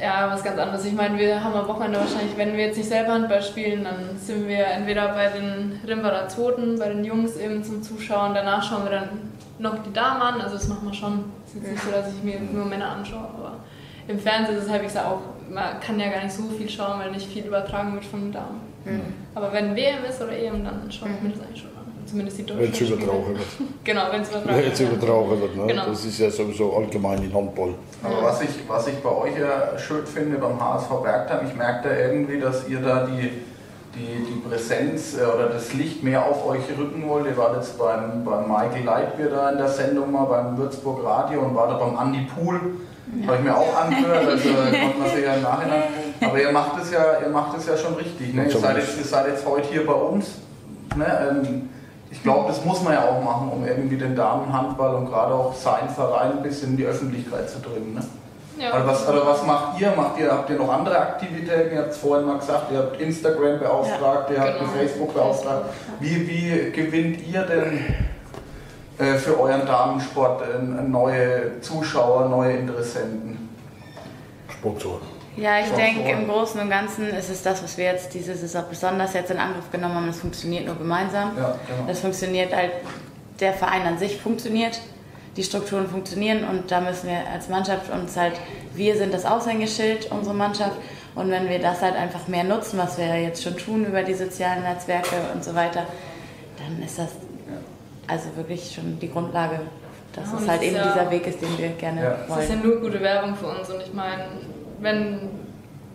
[0.00, 0.84] ja, was ganz anderes.
[0.84, 4.16] Ich meine, wir haben am Wochenende wahrscheinlich, wenn wir jetzt nicht selber Handball spielen, dann
[4.16, 8.34] sind wir entweder bei den Rimbacher Toten, bei den Jungs eben zum Zuschauen.
[8.34, 9.08] Danach schauen wir dann
[9.58, 10.40] noch die Damen an.
[10.40, 11.24] Also das machen wir schon.
[11.44, 13.56] Es ist jetzt nicht so, dass ich mir nur Männer anschaue, aber
[14.06, 16.68] im Fernsehen ist es halt, wie gesagt, auch, man kann ja gar nicht so viel
[16.68, 18.60] schauen, weil nicht viel übertragen wird von den Damen.
[18.84, 19.14] Mhm.
[19.34, 21.77] Aber wenn WM ist oder EM, dann schaue ich mir das eigentlich schon.
[22.08, 23.46] Zumindest die deutschen Wenn es übertragen wird.
[23.84, 24.80] genau, wenn es übertragen wird.
[24.80, 25.56] übertragen wird.
[25.56, 25.66] Ne?
[25.66, 25.86] Genau.
[25.86, 27.74] Das ist ja sowieso allgemein in Handball.
[28.02, 31.88] Aber was ich, was ich bei euch ja schön finde beim HSV Bergheim, ich merke
[31.88, 33.30] da irgendwie, dass ihr da die,
[33.94, 37.26] die, die Präsenz äh, oder das Licht mehr auf euch rücken wollt.
[37.26, 41.42] Ihr wart jetzt beim, beim Michael Leitbier da in der Sendung mal, beim Würzburg Radio
[41.42, 42.58] und war da beim Andy Pool.
[43.20, 43.26] Ja.
[43.26, 45.82] Habe ich mir auch angehört, also konnte man sich ja im Nachhinein.
[46.22, 48.32] Aber ihr macht es ja, ihr macht es ja schon richtig.
[48.32, 48.44] Ne?
[48.44, 50.26] Ihr, seid jetzt, ihr seid jetzt heute hier bei uns.
[50.96, 51.06] Ne?
[51.30, 51.68] Ähm,
[52.10, 55.54] ich glaube, das muss man ja auch machen, um irgendwie den Damenhandball und gerade auch
[55.54, 57.94] seinen Verein ein bisschen in die Öffentlichkeit zu bringen.
[57.94, 58.00] Ne?
[58.58, 58.72] Ja.
[58.72, 59.92] Also was, also was macht ihr?
[59.94, 60.32] Macht ihr?
[60.32, 61.74] Habt ihr noch andere Aktivitäten?
[61.74, 64.72] Ihr habt es vorhin mal gesagt, ihr habt Instagram beauftragt, ja, ihr habt genau.
[64.72, 65.66] Facebook beauftragt.
[66.00, 67.94] Wie, wie gewinnt ihr denn
[68.98, 73.48] äh, für euren Damensport äh, neue Zuschauer, neue Interessenten?
[74.48, 75.17] Sponsoren.
[75.38, 78.64] Ja, ich denke, im Großen und Ganzen ist es das, was wir jetzt diese Saison
[78.68, 80.06] besonders jetzt in Angriff genommen haben.
[80.08, 81.36] Das funktioniert nur gemeinsam.
[81.36, 81.86] Ja, genau.
[81.86, 82.72] Das funktioniert halt,
[83.38, 84.80] der Verein an sich funktioniert,
[85.36, 88.34] die Strukturen funktionieren und da müssen wir als Mannschaft uns halt,
[88.74, 90.76] wir sind das Aushängeschild, unsere Mannschaft.
[91.14, 94.02] Und wenn wir das halt einfach mehr nutzen, was wir ja jetzt schon tun über
[94.02, 95.86] die sozialen Netzwerke und so weiter,
[96.58, 97.10] dann ist das
[98.08, 99.60] also wirklich schon die Grundlage,
[100.12, 102.10] dass ja, es halt eben ja, dieser Weg ist, den wir gerne ja.
[102.28, 102.40] wollen.
[102.40, 104.24] Das ist ja nur gute Werbung für uns und ich meine,
[104.80, 105.30] wenn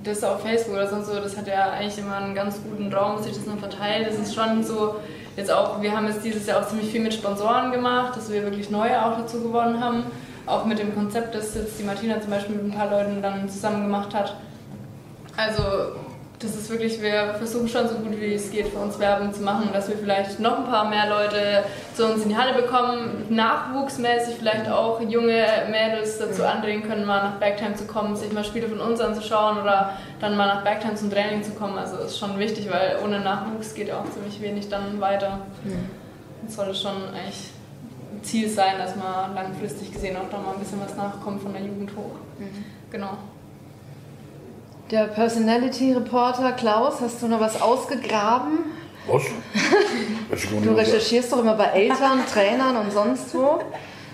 [0.04, 3.22] das auf Facebook oder sonst so, das hat ja eigentlich immer einen ganz guten Raum,
[3.22, 4.08] sich das noch verteilt.
[4.08, 4.96] Das ist schon so,
[5.38, 8.44] jetzt auch, wir haben jetzt dieses Jahr auch ziemlich viel mit Sponsoren gemacht, dass wir
[8.44, 10.04] wirklich neue auch dazu gewonnen haben.
[10.46, 13.48] Auch mit dem Konzept, das jetzt die Martina zum Beispiel mit ein paar Leuten dann
[13.48, 14.36] zusammen gemacht hat.
[15.38, 15.64] Also
[16.44, 19.42] das ist wirklich, wir versuchen schon so gut wie es geht für uns Werbung zu
[19.42, 21.64] machen, dass wir vielleicht noch ein paar mehr Leute
[21.96, 27.24] zu uns in die Halle bekommen, nachwuchsmäßig vielleicht auch junge Mädels dazu anregen können, mal
[27.24, 30.96] nach Bergheim zu kommen, sich mal Spiele von uns anzuschauen oder dann mal nach Bergheim
[30.96, 31.78] zum Training zu kommen.
[31.78, 35.40] Also das ist schon wichtig, weil ohne Nachwuchs geht auch ziemlich wenig dann weiter.
[36.46, 37.52] Das sollte schon eigentlich
[38.12, 41.54] ein Ziel sein, dass man langfristig gesehen auch da mal ein bisschen was nachkommt von
[41.54, 42.16] der Jugend hoch.
[42.92, 43.18] Genau.
[44.94, 48.60] Der Personality Reporter Klaus, hast du noch was ausgegraben?
[49.08, 49.24] Was?
[50.36, 53.58] Ich Du was- recherchierst doch immer bei Eltern, Trainern und sonst wo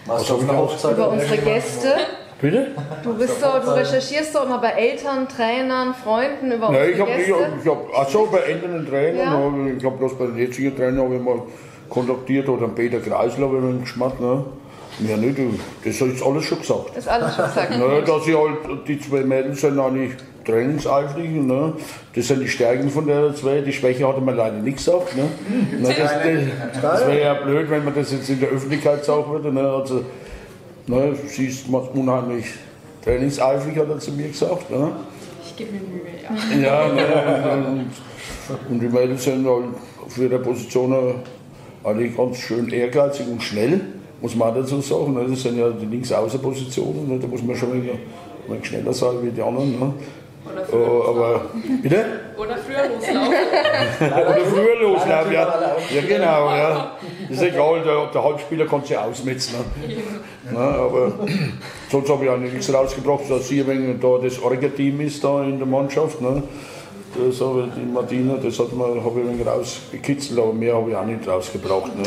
[0.06, 1.54] Was hab auf ich einer auch- Hochzeit über unsere irgendwas?
[1.54, 1.94] Gäste.
[2.40, 2.68] Bitte?
[3.04, 7.00] Du bist doch, du recherchierst doch immer bei Eltern, Trainern, Freunden über Nein, unsere ich
[7.02, 7.52] habe nicht, Gäste.
[7.62, 9.72] ich hab, achso, bei älteren Trainern, Ja.
[9.72, 11.42] ich- ich habe bloß bei den jetzigen Trainern hab ich mal
[11.90, 14.46] kontaktiert oder Peter Kreisler, habe ich mir geschmackt, ne?
[15.06, 16.96] Ja, nicht, du, das habe ich alles schon gesagt.
[16.98, 17.78] Ist alles schon gesagt.
[17.78, 20.14] Ne, dass sie halt, die zwei Mädels sind eigentlich
[20.50, 21.74] trainingseifrig, ne?
[22.16, 25.16] das sind die Stärken von der zwei, die Schwäche hat er mir leider nicht gesagt.
[25.16, 25.24] Ne?
[25.80, 29.32] Ne, das das, das wäre ja blöd, wenn man das jetzt in der Öffentlichkeit sagen
[29.32, 29.52] würde.
[29.52, 29.62] Ne?
[29.62, 30.04] Also,
[30.88, 32.46] ne, sie ist unheimlich
[33.04, 34.70] trainingseifrig, hat er zu mir gesagt.
[34.70, 34.92] Ne?
[35.46, 36.88] Ich gebe mir Mühe, ja.
[36.88, 39.66] Ja, ne, und, und die Mädels sind halt
[40.08, 40.96] für ihre Position
[41.84, 43.82] eigentlich ganz schön ehrgeizig und schnell,
[44.22, 45.14] muss man auch dazu sagen.
[45.14, 45.26] Ne?
[45.30, 47.20] Das sind ja die Linksaußenpositionen, ne?
[47.20, 47.94] da muss man schon wieder
[48.48, 49.80] mal schneller sein wie die anderen.
[49.80, 49.94] Ne?
[50.46, 51.42] Oder früher, aber,
[51.82, 52.06] bitte?
[52.38, 53.34] oder früher loslaufen.
[54.00, 55.60] Oder früher loslaufen, ja.
[55.94, 56.92] Ja, genau, ja.
[57.30, 59.56] Ist egal, der, der Halbspieler kann sich ausmetzen.
[59.86, 60.52] Ne?
[60.52, 61.12] Ne, aber
[61.92, 65.58] sonst habe ich eigentlich nichts rausgebracht, dass hier wenn da das Orga-Team ist da in
[65.58, 66.22] der Mannschaft.
[66.22, 66.44] Ne?
[67.28, 70.76] Das habe ich, die Martina, das hat man, habe ich ein wenig rausgekitzelt, aber mehr
[70.76, 71.96] habe ich auch nicht rausgebracht.
[71.96, 72.04] Ne?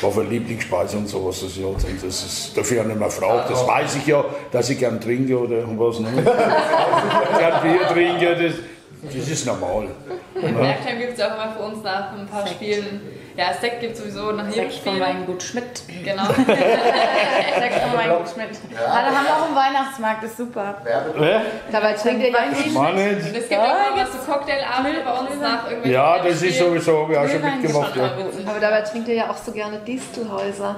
[0.00, 1.40] War für Lieblingsspeise und sowas.
[1.40, 3.50] Das, ja, und das ist dafür ja nicht mehr fragt.
[3.50, 6.00] Das weiß ich ja, dass ich gern trinke oder was.
[6.00, 6.08] Ne?
[7.38, 9.88] gern Bier trinke, das, das ist normal.
[10.34, 13.00] In Bergheim gibt es auch immer für uns nach ein paar Spielen.
[13.40, 15.00] Ja, Sekt gibt es sowieso nach jedem Sekt von.
[15.00, 15.82] Weingut Schmidt.
[16.04, 16.24] Genau.
[16.34, 18.50] Sekt von Weingut Schmidt.
[18.78, 20.74] Alle haben auch einen Weihnachtsmarkt, ist super.
[20.84, 21.40] Ja?
[21.72, 22.74] Dabei trinkt ihr ja nicht.
[22.74, 26.58] Mann, Und es gibt auch immer so Cocktailabende bei uns nach irgendwelchen Ja, das ist
[26.58, 27.96] sowieso, habe ich auch schon mitgemacht.
[27.96, 28.10] Ja.
[28.46, 30.76] Aber dabei trinkt ihr ja auch so gerne Distelhäuser.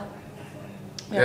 [1.10, 1.20] Ja.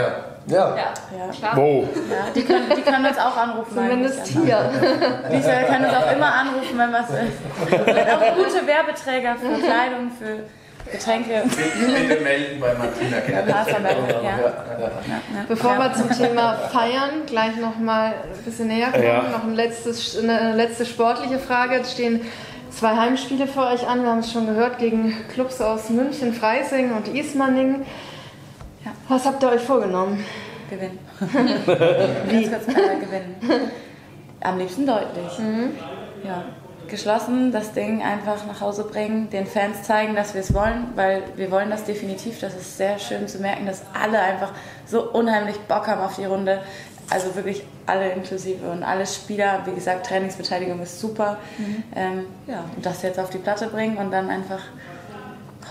[0.47, 0.93] Ja, Ja.
[1.37, 1.55] klar.
[1.55, 1.87] Wo?
[2.09, 3.75] Ja, die, können, die können uns auch anrufen.
[3.75, 4.71] Zumindest hier.
[5.29, 7.85] Lisa kann uns auch immer anrufen, wenn was ist.
[7.85, 10.39] Wir sind auch gute Werbeträger für Kleidung, für
[10.91, 11.43] Getränke.
[11.45, 13.53] Bitte melden bei Martina gerne.
[15.47, 15.79] Bevor Ja.
[15.79, 19.23] wir zum Thema Feiern gleich noch mal ein bisschen näher kommen, Ja.
[19.31, 21.75] noch ein letztes, eine letzte sportliche Frage.
[21.81, 22.21] Es stehen
[22.69, 24.03] zwei Heimspiele für euch an.
[24.03, 27.85] Wir haben es schon gehört, gegen Clubs aus München, Freising und Ismaning.
[28.85, 28.91] Ja.
[29.09, 30.23] Was habt ihr euch vorgenommen?
[30.69, 30.99] Gewinnen.
[32.51, 33.35] Ganz kurz gewinnen.
[34.41, 35.31] Am liebsten deutlich.
[36.23, 36.43] Ja.
[36.87, 41.23] Geschlossen das Ding einfach nach Hause bringen, den Fans zeigen, dass wir es wollen, weil
[41.35, 42.39] wir wollen das definitiv.
[42.39, 44.51] Das ist sehr schön zu merken, dass alle einfach
[44.85, 46.61] so unheimlich Bock haben auf die Runde.
[47.09, 49.61] Also wirklich alle inklusive und alle Spieler.
[49.65, 51.37] Wie gesagt, Trainingsbeteiligung ist super.
[51.95, 54.61] Ähm, ja, und das jetzt auf die Platte bringen und dann einfach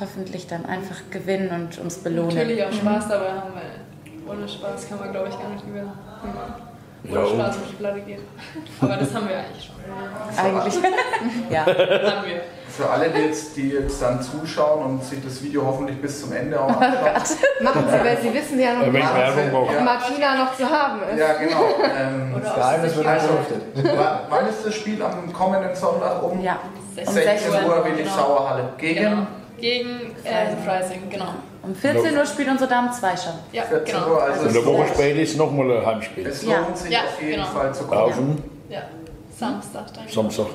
[0.01, 2.35] hoffentlich dann einfach gewinnen und uns belohnen.
[2.35, 5.93] Natürlich auch Spaß dabei haben, weil ohne Spaß kann man, glaube ich, gar nicht gewinnen.
[6.23, 6.66] Man
[7.13, 7.25] Ja,
[7.71, 8.21] die Platte geht.
[8.81, 9.77] Aber das haben wir eigentlich schon.
[10.45, 10.75] Eigentlich.
[11.51, 11.61] ja.
[11.67, 12.41] Haben wir.
[12.69, 16.33] Für alle, die jetzt, die jetzt dann zuschauen und sich das Video hoffentlich bis zum
[16.33, 17.39] Ende auch anschauen.
[17.63, 19.53] Machen Sie, weil Sie wissen ja noch mache.
[19.55, 21.19] ob Martina noch zu haben ist.
[21.19, 21.65] Ja, genau.
[21.99, 23.29] Ähm, Das Geheimnis wird Also-
[24.29, 26.59] wann- ist das Spiel am kommenden Sonntag um Ja.
[26.99, 28.15] Um 16 Uhr Uhr, Willi genau.
[28.15, 29.27] Sauerhalle gegen Genau.
[29.59, 29.89] Gegen
[30.25, 31.35] äh, Freising, genau.
[31.67, 33.33] Um 14 Uhr spielt unsere Damen 2 schon.
[33.53, 34.07] Ja, 14 genau.
[34.15, 34.23] Uhr.
[34.23, 36.27] Also Und es eine Woche später ist nochmal ein Heimspiel.
[36.27, 36.61] es Ja.
[36.61, 37.47] lohnt sich Ja, auf jeden genau.
[37.47, 38.79] Fall zu dem Ja.
[39.39, 40.09] Samstag dann.
[40.09, 40.47] Samstag.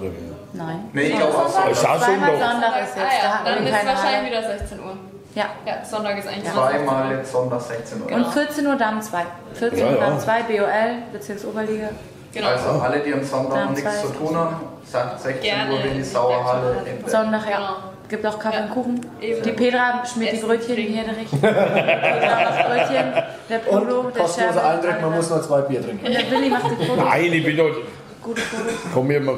[0.53, 0.89] Nein.
[0.93, 1.75] Nee, ich glaube auch Sonntag.
[1.75, 2.51] Zweimal Sonntag.
[2.51, 3.23] Sonntag ist Ah jetzt.
[3.23, 4.97] Da ja, hatten dann ist wahrscheinlich wieder 16 Uhr.
[5.35, 5.45] Ja.
[5.65, 8.11] Ja, Sonntag ist eigentlich Zweimal jetzt Sonntag 16 Uhr.
[8.11, 9.25] Und 14 Uhr Damen 2.
[9.53, 9.99] 14 Ja, Uhr ja.
[9.99, 10.67] Damen 2, BOL,
[11.13, 11.89] Bezirksoberliga.
[12.33, 12.47] Genau.
[12.47, 14.55] Also alle, die am Sonntag Dann nichts zu tun haben,
[14.85, 16.89] sagt 16 Gerne Uhr in Sauerhalle Berghalle.
[16.89, 17.09] in Berlin.
[17.09, 17.75] Sonntag, ja.
[18.11, 18.63] Gibt auch Kaffee Ja.
[18.65, 19.01] und Kuchen.
[19.21, 19.41] Eben.
[19.41, 20.93] Die Petra schmiert die Essen, Brötchen, die trinken.
[20.95, 21.29] Hederich.
[21.31, 23.13] Die Petra macht Brötchen.
[23.49, 24.67] Der Polo, Und der kostenloser Scherbe.
[24.69, 26.05] Eintritt, man muss nur zwei Bier trinken.
[26.05, 27.05] Und der Willi macht die Fotos.
[27.05, 27.75] Nein, ich bin dort.
[28.21, 28.73] Gute Fotos.
[28.93, 29.35] Komm hier mal.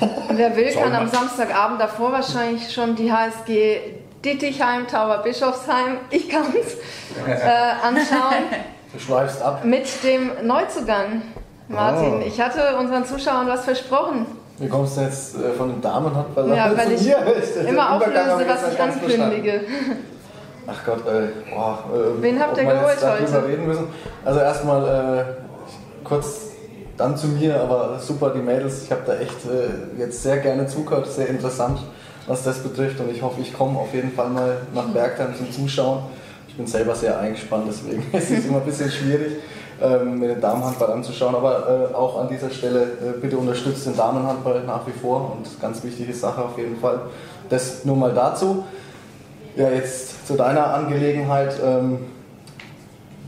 [0.00, 3.80] Und wer will, kann am Samstagabend davor wahrscheinlich schon die HSG
[4.24, 6.76] Dittichheim, Tauber Bischofsheim, ich kann's,
[7.26, 8.44] äh, anschauen.
[8.92, 9.64] Du schweifst ab.
[9.64, 11.22] Mit dem Neuzugang,
[11.66, 12.22] Martin.
[12.22, 12.24] Oh.
[12.24, 14.24] Ich hatte unseren Zuschauern was versprochen.
[14.58, 17.08] Wie kommst du jetzt äh, von dem Damenhandball Ja, weil ich
[17.68, 19.60] Immer auflöse, was ich ankündige.
[20.66, 23.48] Ach Gott, äh, boah, äh, Wen habt ihr wir geholt heute?
[23.48, 23.88] reden müssen.
[24.24, 25.24] Also erstmal äh,
[26.04, 26.52] kurz
[26.96, 30.66] dann zu mir, aber super, die Mädels, ich habe da echt äh, jetzt sehr gerne
[30.66, 31.80] zugehört, sehr interessant,
[32.26, 35.50] was das betrifft und ich hoffe, ich komme auf jeden Fall mal nach Bergheim zum
[35.50, 36.04] Zuschauen.
[36.48, 39.32] Ich bin selber sehr eingespannt, deswegen ist es immer ein bisschen schwierig,
[40.04, 44.62] mir den Damenhandball anzuschauen, aber äh, auch an dieser Stelle äh, bitte unterstützt den Damenhandball
[44.64, 47.00] nach wie vor und ganz wichtige Sache auf jeden Fall.
[47.48, 48.64] Das nur mal dazu.
[49.56, 51.54] Ja, jetzt zu deiner Angelegenheit.
[51.64, 51.98] Ähm,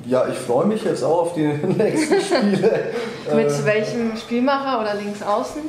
[0.07, 1.47] ja, ich freue mich jetzt auch auf die
[1.79, 2.81] nächsten Spiele.
[3.35, 5.63] Mit Äh, welchem Spielmacher oder links außen?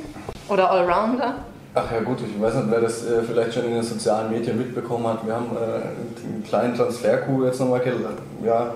[0.49, 1.35] Oder Allrounder?
[1.73, 4.57] Ach ja gut, ich weiß nicht, wer das äh, vielleicht schon in den sozialen Medien
[4.57, 5.25] mitbekommen hat.
[5.25, 7.81] Wir haben äh, einen kleinen Transfercoup jetzt nochmal
[8.43, 8.73] ja,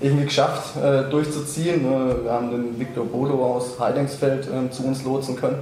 [0.00, 1.84] irgendwie geschafft äh, durchzuziehen.
[1.84, 5.58] Äh, wir haben den Viktor Bodo aus Heidingsfeld äh, zu uns lotsen können,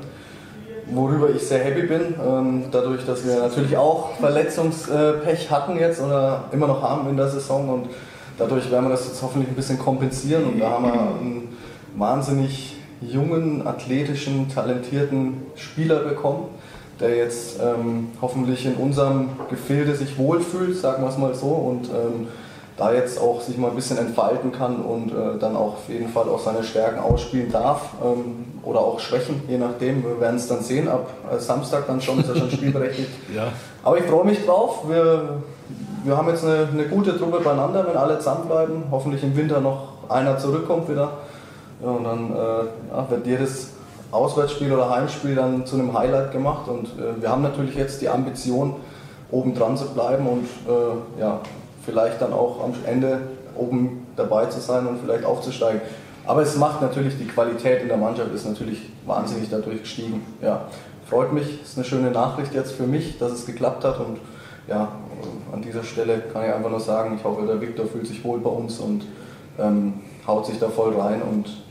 [0.93, 2.15] worüber ich sehr happy bin.
[2.25, 7.29] Ähm, dadurch, dass wir natürlich auch Verletzungspech hatten jetzt oder immer noch haben in der
[7.29, 7.87] Saison und
[8.39, 11.57] dadurch werden wir das jetzt hoffentlich ein bisschen kompensieren und da haben wir einen
[11.97, 16.47] wahnsinnig jungen, athletischen, talentierten Spieler bekommen,
[17.01, 21.89] der jetzt ähm, hoffentlich in unserem Gefilde sich wohlfühlt, sagen wir es mal so, und
[21.89, 22.29] ähm,
[22.77, 26.09] da jetzt auch sich mal ein bisschen entfalten kann und äh, dann auch auf jeden
[26.09, 30.03] Fall auch seine Stärken ausspielen darf ähm, oder auch Schwächen, je nachdem.
[30.03, 33.11] Wir werden es dann sehen, ab äh, Samstag dann schon, ist er schon spielberechtigt.
[33.35, 33.49] Ja.
[33.83, 34.89] Aber ich freue mich drauf.
[34.89, 35.41] Wir,
[36.05, 38.85] wir haben jetzt eine, eine gute Truppe beieinander, wenn alle zusammenbleiben.
[38.91, 41.11] Hoffentlich im Winter noch einer zurückkommt wieder.
[41.83, 43.71] Ja, und dann äh, ja, wird jedes
[44.11, 46.69] Auswärtsspiel oder Heimspiel dann zu einem Highlight gemacht.
[46.69, 48.77] Und äh, wir haben natürlich jetzt die Ambition,
[49.31, 51.41] oben dran zu bleiben und äh, ja,
[51.85, 53.21] vielleicht dann auch am Ende
[53.57, 55.81] oben dabei zu sein und vielleicht aufzusteigen.
[56.27, 60.25] Aber es macht natürlich, die Qualität in der Mannschaft ist natürlich wahnsinnig dadurch gestiegen.
[60.41, 60.67] Ja,
[61.09, 64.19] freut mich, ist eine schöne Nachricht jetzt für mich, dass es geklappt hat und
[64.67, 64.89] ja,
[65.53, 68.39] an dieser Stelle kann ich einfach nur sagen, ich hoffe, der Viktor fühlt sich wohl
[68.39, 69.05] bei uns und
[69.59, 69.95] ähm,
[70.27, 71.64] haut sich da voll rein und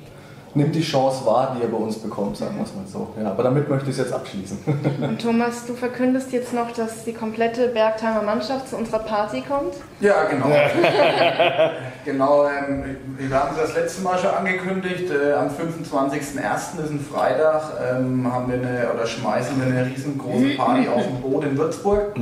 [0.56, 3.10] nimmt die Chance wahr, die er bei uns bekommt, sagen wir es mal so.
[3.22, 4.58] Ja, aber damit möchte ich es jetzt abschließen.
[5.02, 9.74] Und Thomas, du verkündest jetzt noch, dass die komplette Bergheimer Mannschaft zu unserer Party kommt.
[10.00, 10.48] Ja, genau.
[12.06, 15.12] genau, ähm, wir haben es das letzte Mal schon angekündigt.
[15.12, 16.84] Äh, am 25.01.
[16.84, 21.22] ist ein Freitag, ähm, haben wir eine, oder schmeißen wir eine riesengroße Party auf dem
[21.22, 22.16] Boot in Würzburg.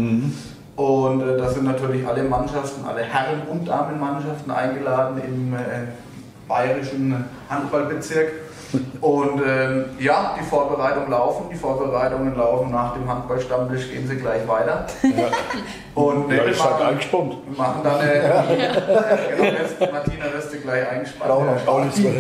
[0.76, 5.60] Und äh, da sind natürlich alle Mannschaften, alle Herren- und Damenmannschaften eingeladen im äh,
[6.52, 8.32] bayerischen Handballbezirk.
[9.02, 11.46] Und ähm, ja, die Vorbereitungen laufen.
[11.52, 14.86] Die Vorbereitungen laufen nach dem Handballstammtisch, gehen sie gleich weiter.
[15.96, 17.58] Und Ja, ich machen- eingespannt.
[17.58, 18.12] machen dann eine.
[19.30, 21.30] genau, wirst, Martina wirst du gleich eingespannt.
[21.32, 22.14] Brauchen Auch nichts mehr.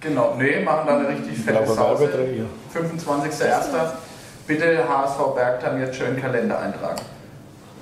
[0.00, 2.00] Genau, nee, machen dann eine richtig fette Sause.
[2.02, 2.44] Werbeträger.
[2.72, 3.90] 25.01.
[4.46, 7.00] Bitte HSV Bergheim jetzt schön Kalender eintragen.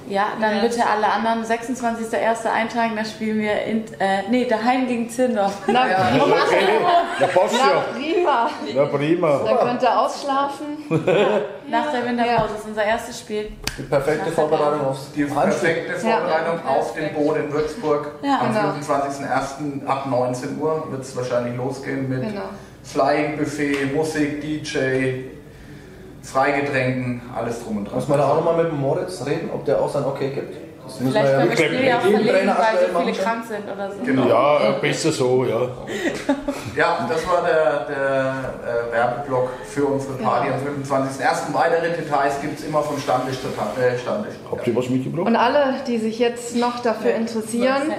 [0.09, 2.47] Ja, dann bitte alle anderen 26.01.
[2.53, 5.53] eintragen, da spielen wir in, äh, nee, daheim gegen Zindorf.
[5.67, 5.97] Na, Ja.
[6.11, 6.37] prima.
[7.21, 7.85] Ja, passt Na, ja.
[7.93, 8.51] prima.
[8.75, 9.41] Ja, prima.
[9.45, 10.67] Dann könnt ihr ausschlafen.
[11.69, 13.51] Nach der Winterpause ist unser erstes Spiel.
[13.79, 16.71] Die perfekte Vorbereitung aufs Die perfekte Vorbereitung Ja.
[16.71, 18.13] auf dem Boot in Würzburg.
[18.23, 18.75] Ja, Am genau.
[18.95, 19.87] 25.01.
[19.87, 22.43] ab 19 Uhr wird es wahrscheinlich losgehen mit Genau.
[22.85, 25.25] Flying Buffet, Musik, DJ,
[26.27, 27.95] Freigetränken, alles drum und dran.
[27.95, 30.57] Muss man da auch nochmal mit dem Moritz reden, ob der auch sein Okay gibt?
[30.87, 33.65] Das müssen Vielleicht wir können wir ja auch jedem verlegen, weil so viele krank sind
[33.65, 34.05] oder so.
[34.05, 34.29] Genau.
[34.29, 35.61] Ja, besser so, ja.
[36.77, 41.53] Ja, das war der, der äh, Werbeblock für unsere Party am 25.01.
[41.53, 44.35] Weitere Details gibt es immer von Stammtisch zu äh, Stammtisch.
[44.49, 45.27] Habt ihr was mitgebracht?
[45.27, 47.93] Und alle, die sich jetzt noch dafür interessieren,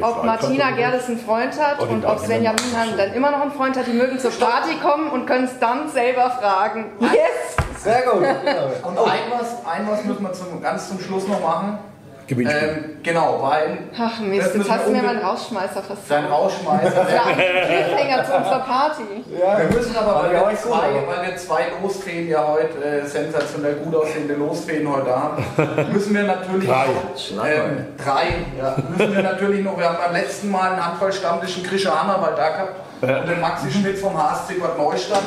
[0.00, 2.18] ob Martina Gerdes einen Freund hat und ob.
[2.18, 5.44] Svenja Minhan dann immer noch einen Freund hat, die mögen zur Party kommen und können
[5.44, 6.86] es dann selber fragen.
[7.00, 7.56] Yes!
[7.82, 8.22] Sehr gut.
[8.22, 11.78] Und ein was, ein was müssen wir zum, ganz zum Schluss noch machen.
[12.26, 12.68] Gewinnspiel.
[12.68, 16.30] Ähm, genau, weil Ach Mist, jetzt müssen hast du wir mir meinen Rausschmeißer sein versaut.
[16.30, 17.06] Rausschmeißer.
[17.14, 19.02] Ja, Cliffhanger zu unserer Party.
[19.26, 23.74] Wir müssen aber, weil Ja, wir, zwei, weil wir zwei Losfeen ja heute, äh, sensationell
[23.76, 25.44] gut aussehende Losfeen heute haben,
[25.92, 26.86] müssen wir natürlich Drei.
[26.86, 28.26] noch, ähm, drei,
[28.58, 32.38] ja, müssen wir natürlich noch, wir haben beim letzten Mal einen Handballstammtisch in Grische Hannawald
[32.38, 35.22] da gehabt und den Maxi Schmidt vom HSC Bad Neustadt.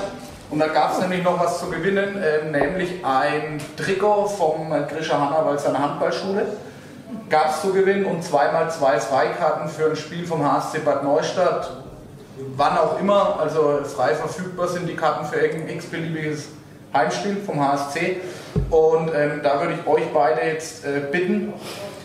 [0.49, 4.81] Und da gab es nämlich noch was zu gewinnen, ähm, nämlich ein Trikot vom äh,
[4.89, 6.45] Grische Hannawald, seiner Handballschule.
[7.29, 11.69] Gab es zu gewinnen und zweimal zwei Freikarten für ein Spiel vom HSC Bad Neustadt
[12.55, 16.49] wann auch immer, also frei verfügbar sind die Karten für irgendein x-beliebiges
[16.93, 18.17] Heimspiel vom HSC.
[18.69, 21.53] Und ähm, da würde ich euch beide jetzt äh, bitten,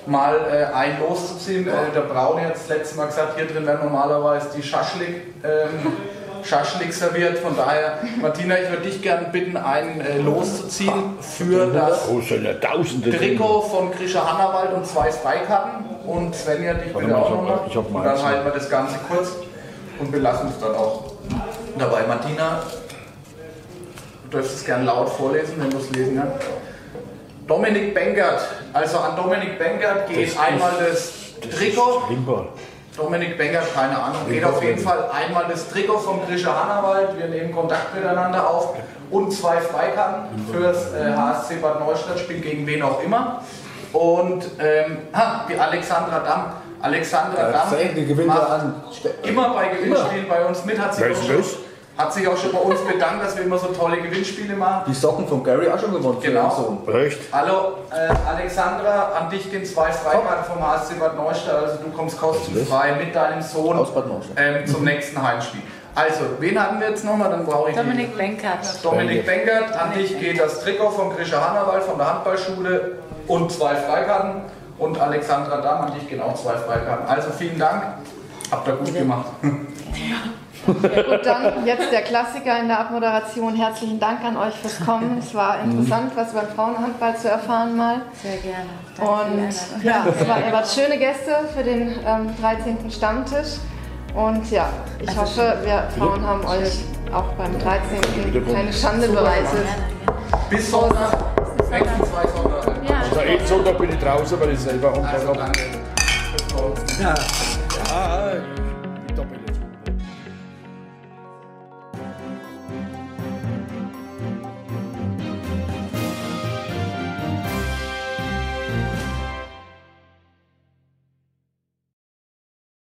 [0.07, 1.67] mal äh, ein loszuziehen.
[1.69, 5.93] Äh, der Braun hat das letzte Mal gesagt, hier drin werden normalerweise die Schaschlik, ähm,
[6.45, 7.39] Schaschlik serviert.
[7.39, 12.21] Von daher, Martina, ich würde dich gerne bitten, einen äh, loszuziehen für das Oh.
[13.19, 15.85] Trikot von Grisha Hannawald und zwei Freikarten.
[16.07, 17.61] Und Svenja, dich bitte auch nochmal.
[18.01, 19.29] Und dann halten wir das Ganze kurz
[20.01, 21.13] und belassen es dann auch.
[21.79, 22.03] dabei.
[22.09, 22.61] Martina,
[24.25, 26.47] du dürftest es gerne laut vorlesen, wenn du es lesen kannst.
[27.47, 28.41] Dominik Bengert.
[28.73, 32.03] Also an Dominik Bengert geht einmal das Trikot.
[32.09, 32.47] Limper.
[32.97, 37.17] Dominik Bengert, keine Ahnung, geht auf jeden Fall einmal das Trikot vom Grischer Hannawald.
[37.19, 38.75] Wir nehmen Kontakt miteinander auf
[39.11, 43.43] und zwei Freikarten fürs äh, HSC Bad Neustadt, spielt gegen wen auch immer.
[43.95, 46.53] Und ähm, ha, die Alexandra Damm.
[46.83, 48.75] Alexandra Damm die Gewinner macht an.
[49.23, 51.05] immer bei Gewinnspielen bei uns mit, hat sich,
[51.97, 54.85] Hat sich auch schon bei uns bedankt, dass wir immer so tolle Gewinnspiele machen.
[54.89, 56.41] Die Socken von Gary auch schon gewonnen Genau.
[56.45, 56.51] ihren
[56.87, 56.95] Sohn.
[57.05, 57.19] Echt?
[57.33, 61.55] Hallo äh, Alexandra, an dich gehen zwei Freikarten vom HSC Bad Neustadt.
[61.65, 64.37] Also du kommst kostenfrei mit deinem Sohn Aus Bad Neustadt.
[64.39, 65.61] ähm, zum nächsten Heimspiel.
[65.95, 67.29] Also, wen hatten wir jetzt nochmal?
[67.31, 68.61] Dann brauche ich Dominik Benkert.
[68.83, 72.93] Dominik Bengert, an dich geht das Trikot vom Grischer Hannawald von der Handballschule
[73.29, 74.41] und zwei Freikarten.
[74.79, 77.07] Und Alexandra Damm, an dich gehen auch zwei Freikarten.
[77.07, 77.83] Also vielen Dank,
[78.51, 79.27] habt ihr gut gemacht.
[79.43, 79.51] Ja,
[80.67, 83.55] gut, dann jetzt der Klassiker in der Abmoderation.
[83.55, 85.19] Herzlichen Dank an euch fürs Kommen.
[85.19, 88.03] Es war interessant, was über den Frauenhandball zu erfahren mal.
[88.23, 88.67] Sehr gerne.
[88.97, 92.91] Danke Und ja, es war, ihr wart schöne Gäste für den ähm, 13.
[92.91, 93.59] Stammtisch.
[94.15, 94.69] Und ja,
[95.01, 98.45] ich hoffe, wir Frauen haben euch auch beim 13.
[98.53, 99.67] keine Schande bereitet.
[100.51, 101.19] Bis Sonntag,
[101.71, 102.73] nächsten zwei Sonntage.
[102.89, 102.97] Ja.
[103.11, 105.39] Also jeden Sonntag bin ich draußen, weil ich selber Also Handball habe.
[105.39, 105.63] danke.
[106.55, 106.75] Morgen.
[107.01, 107.15] Ja.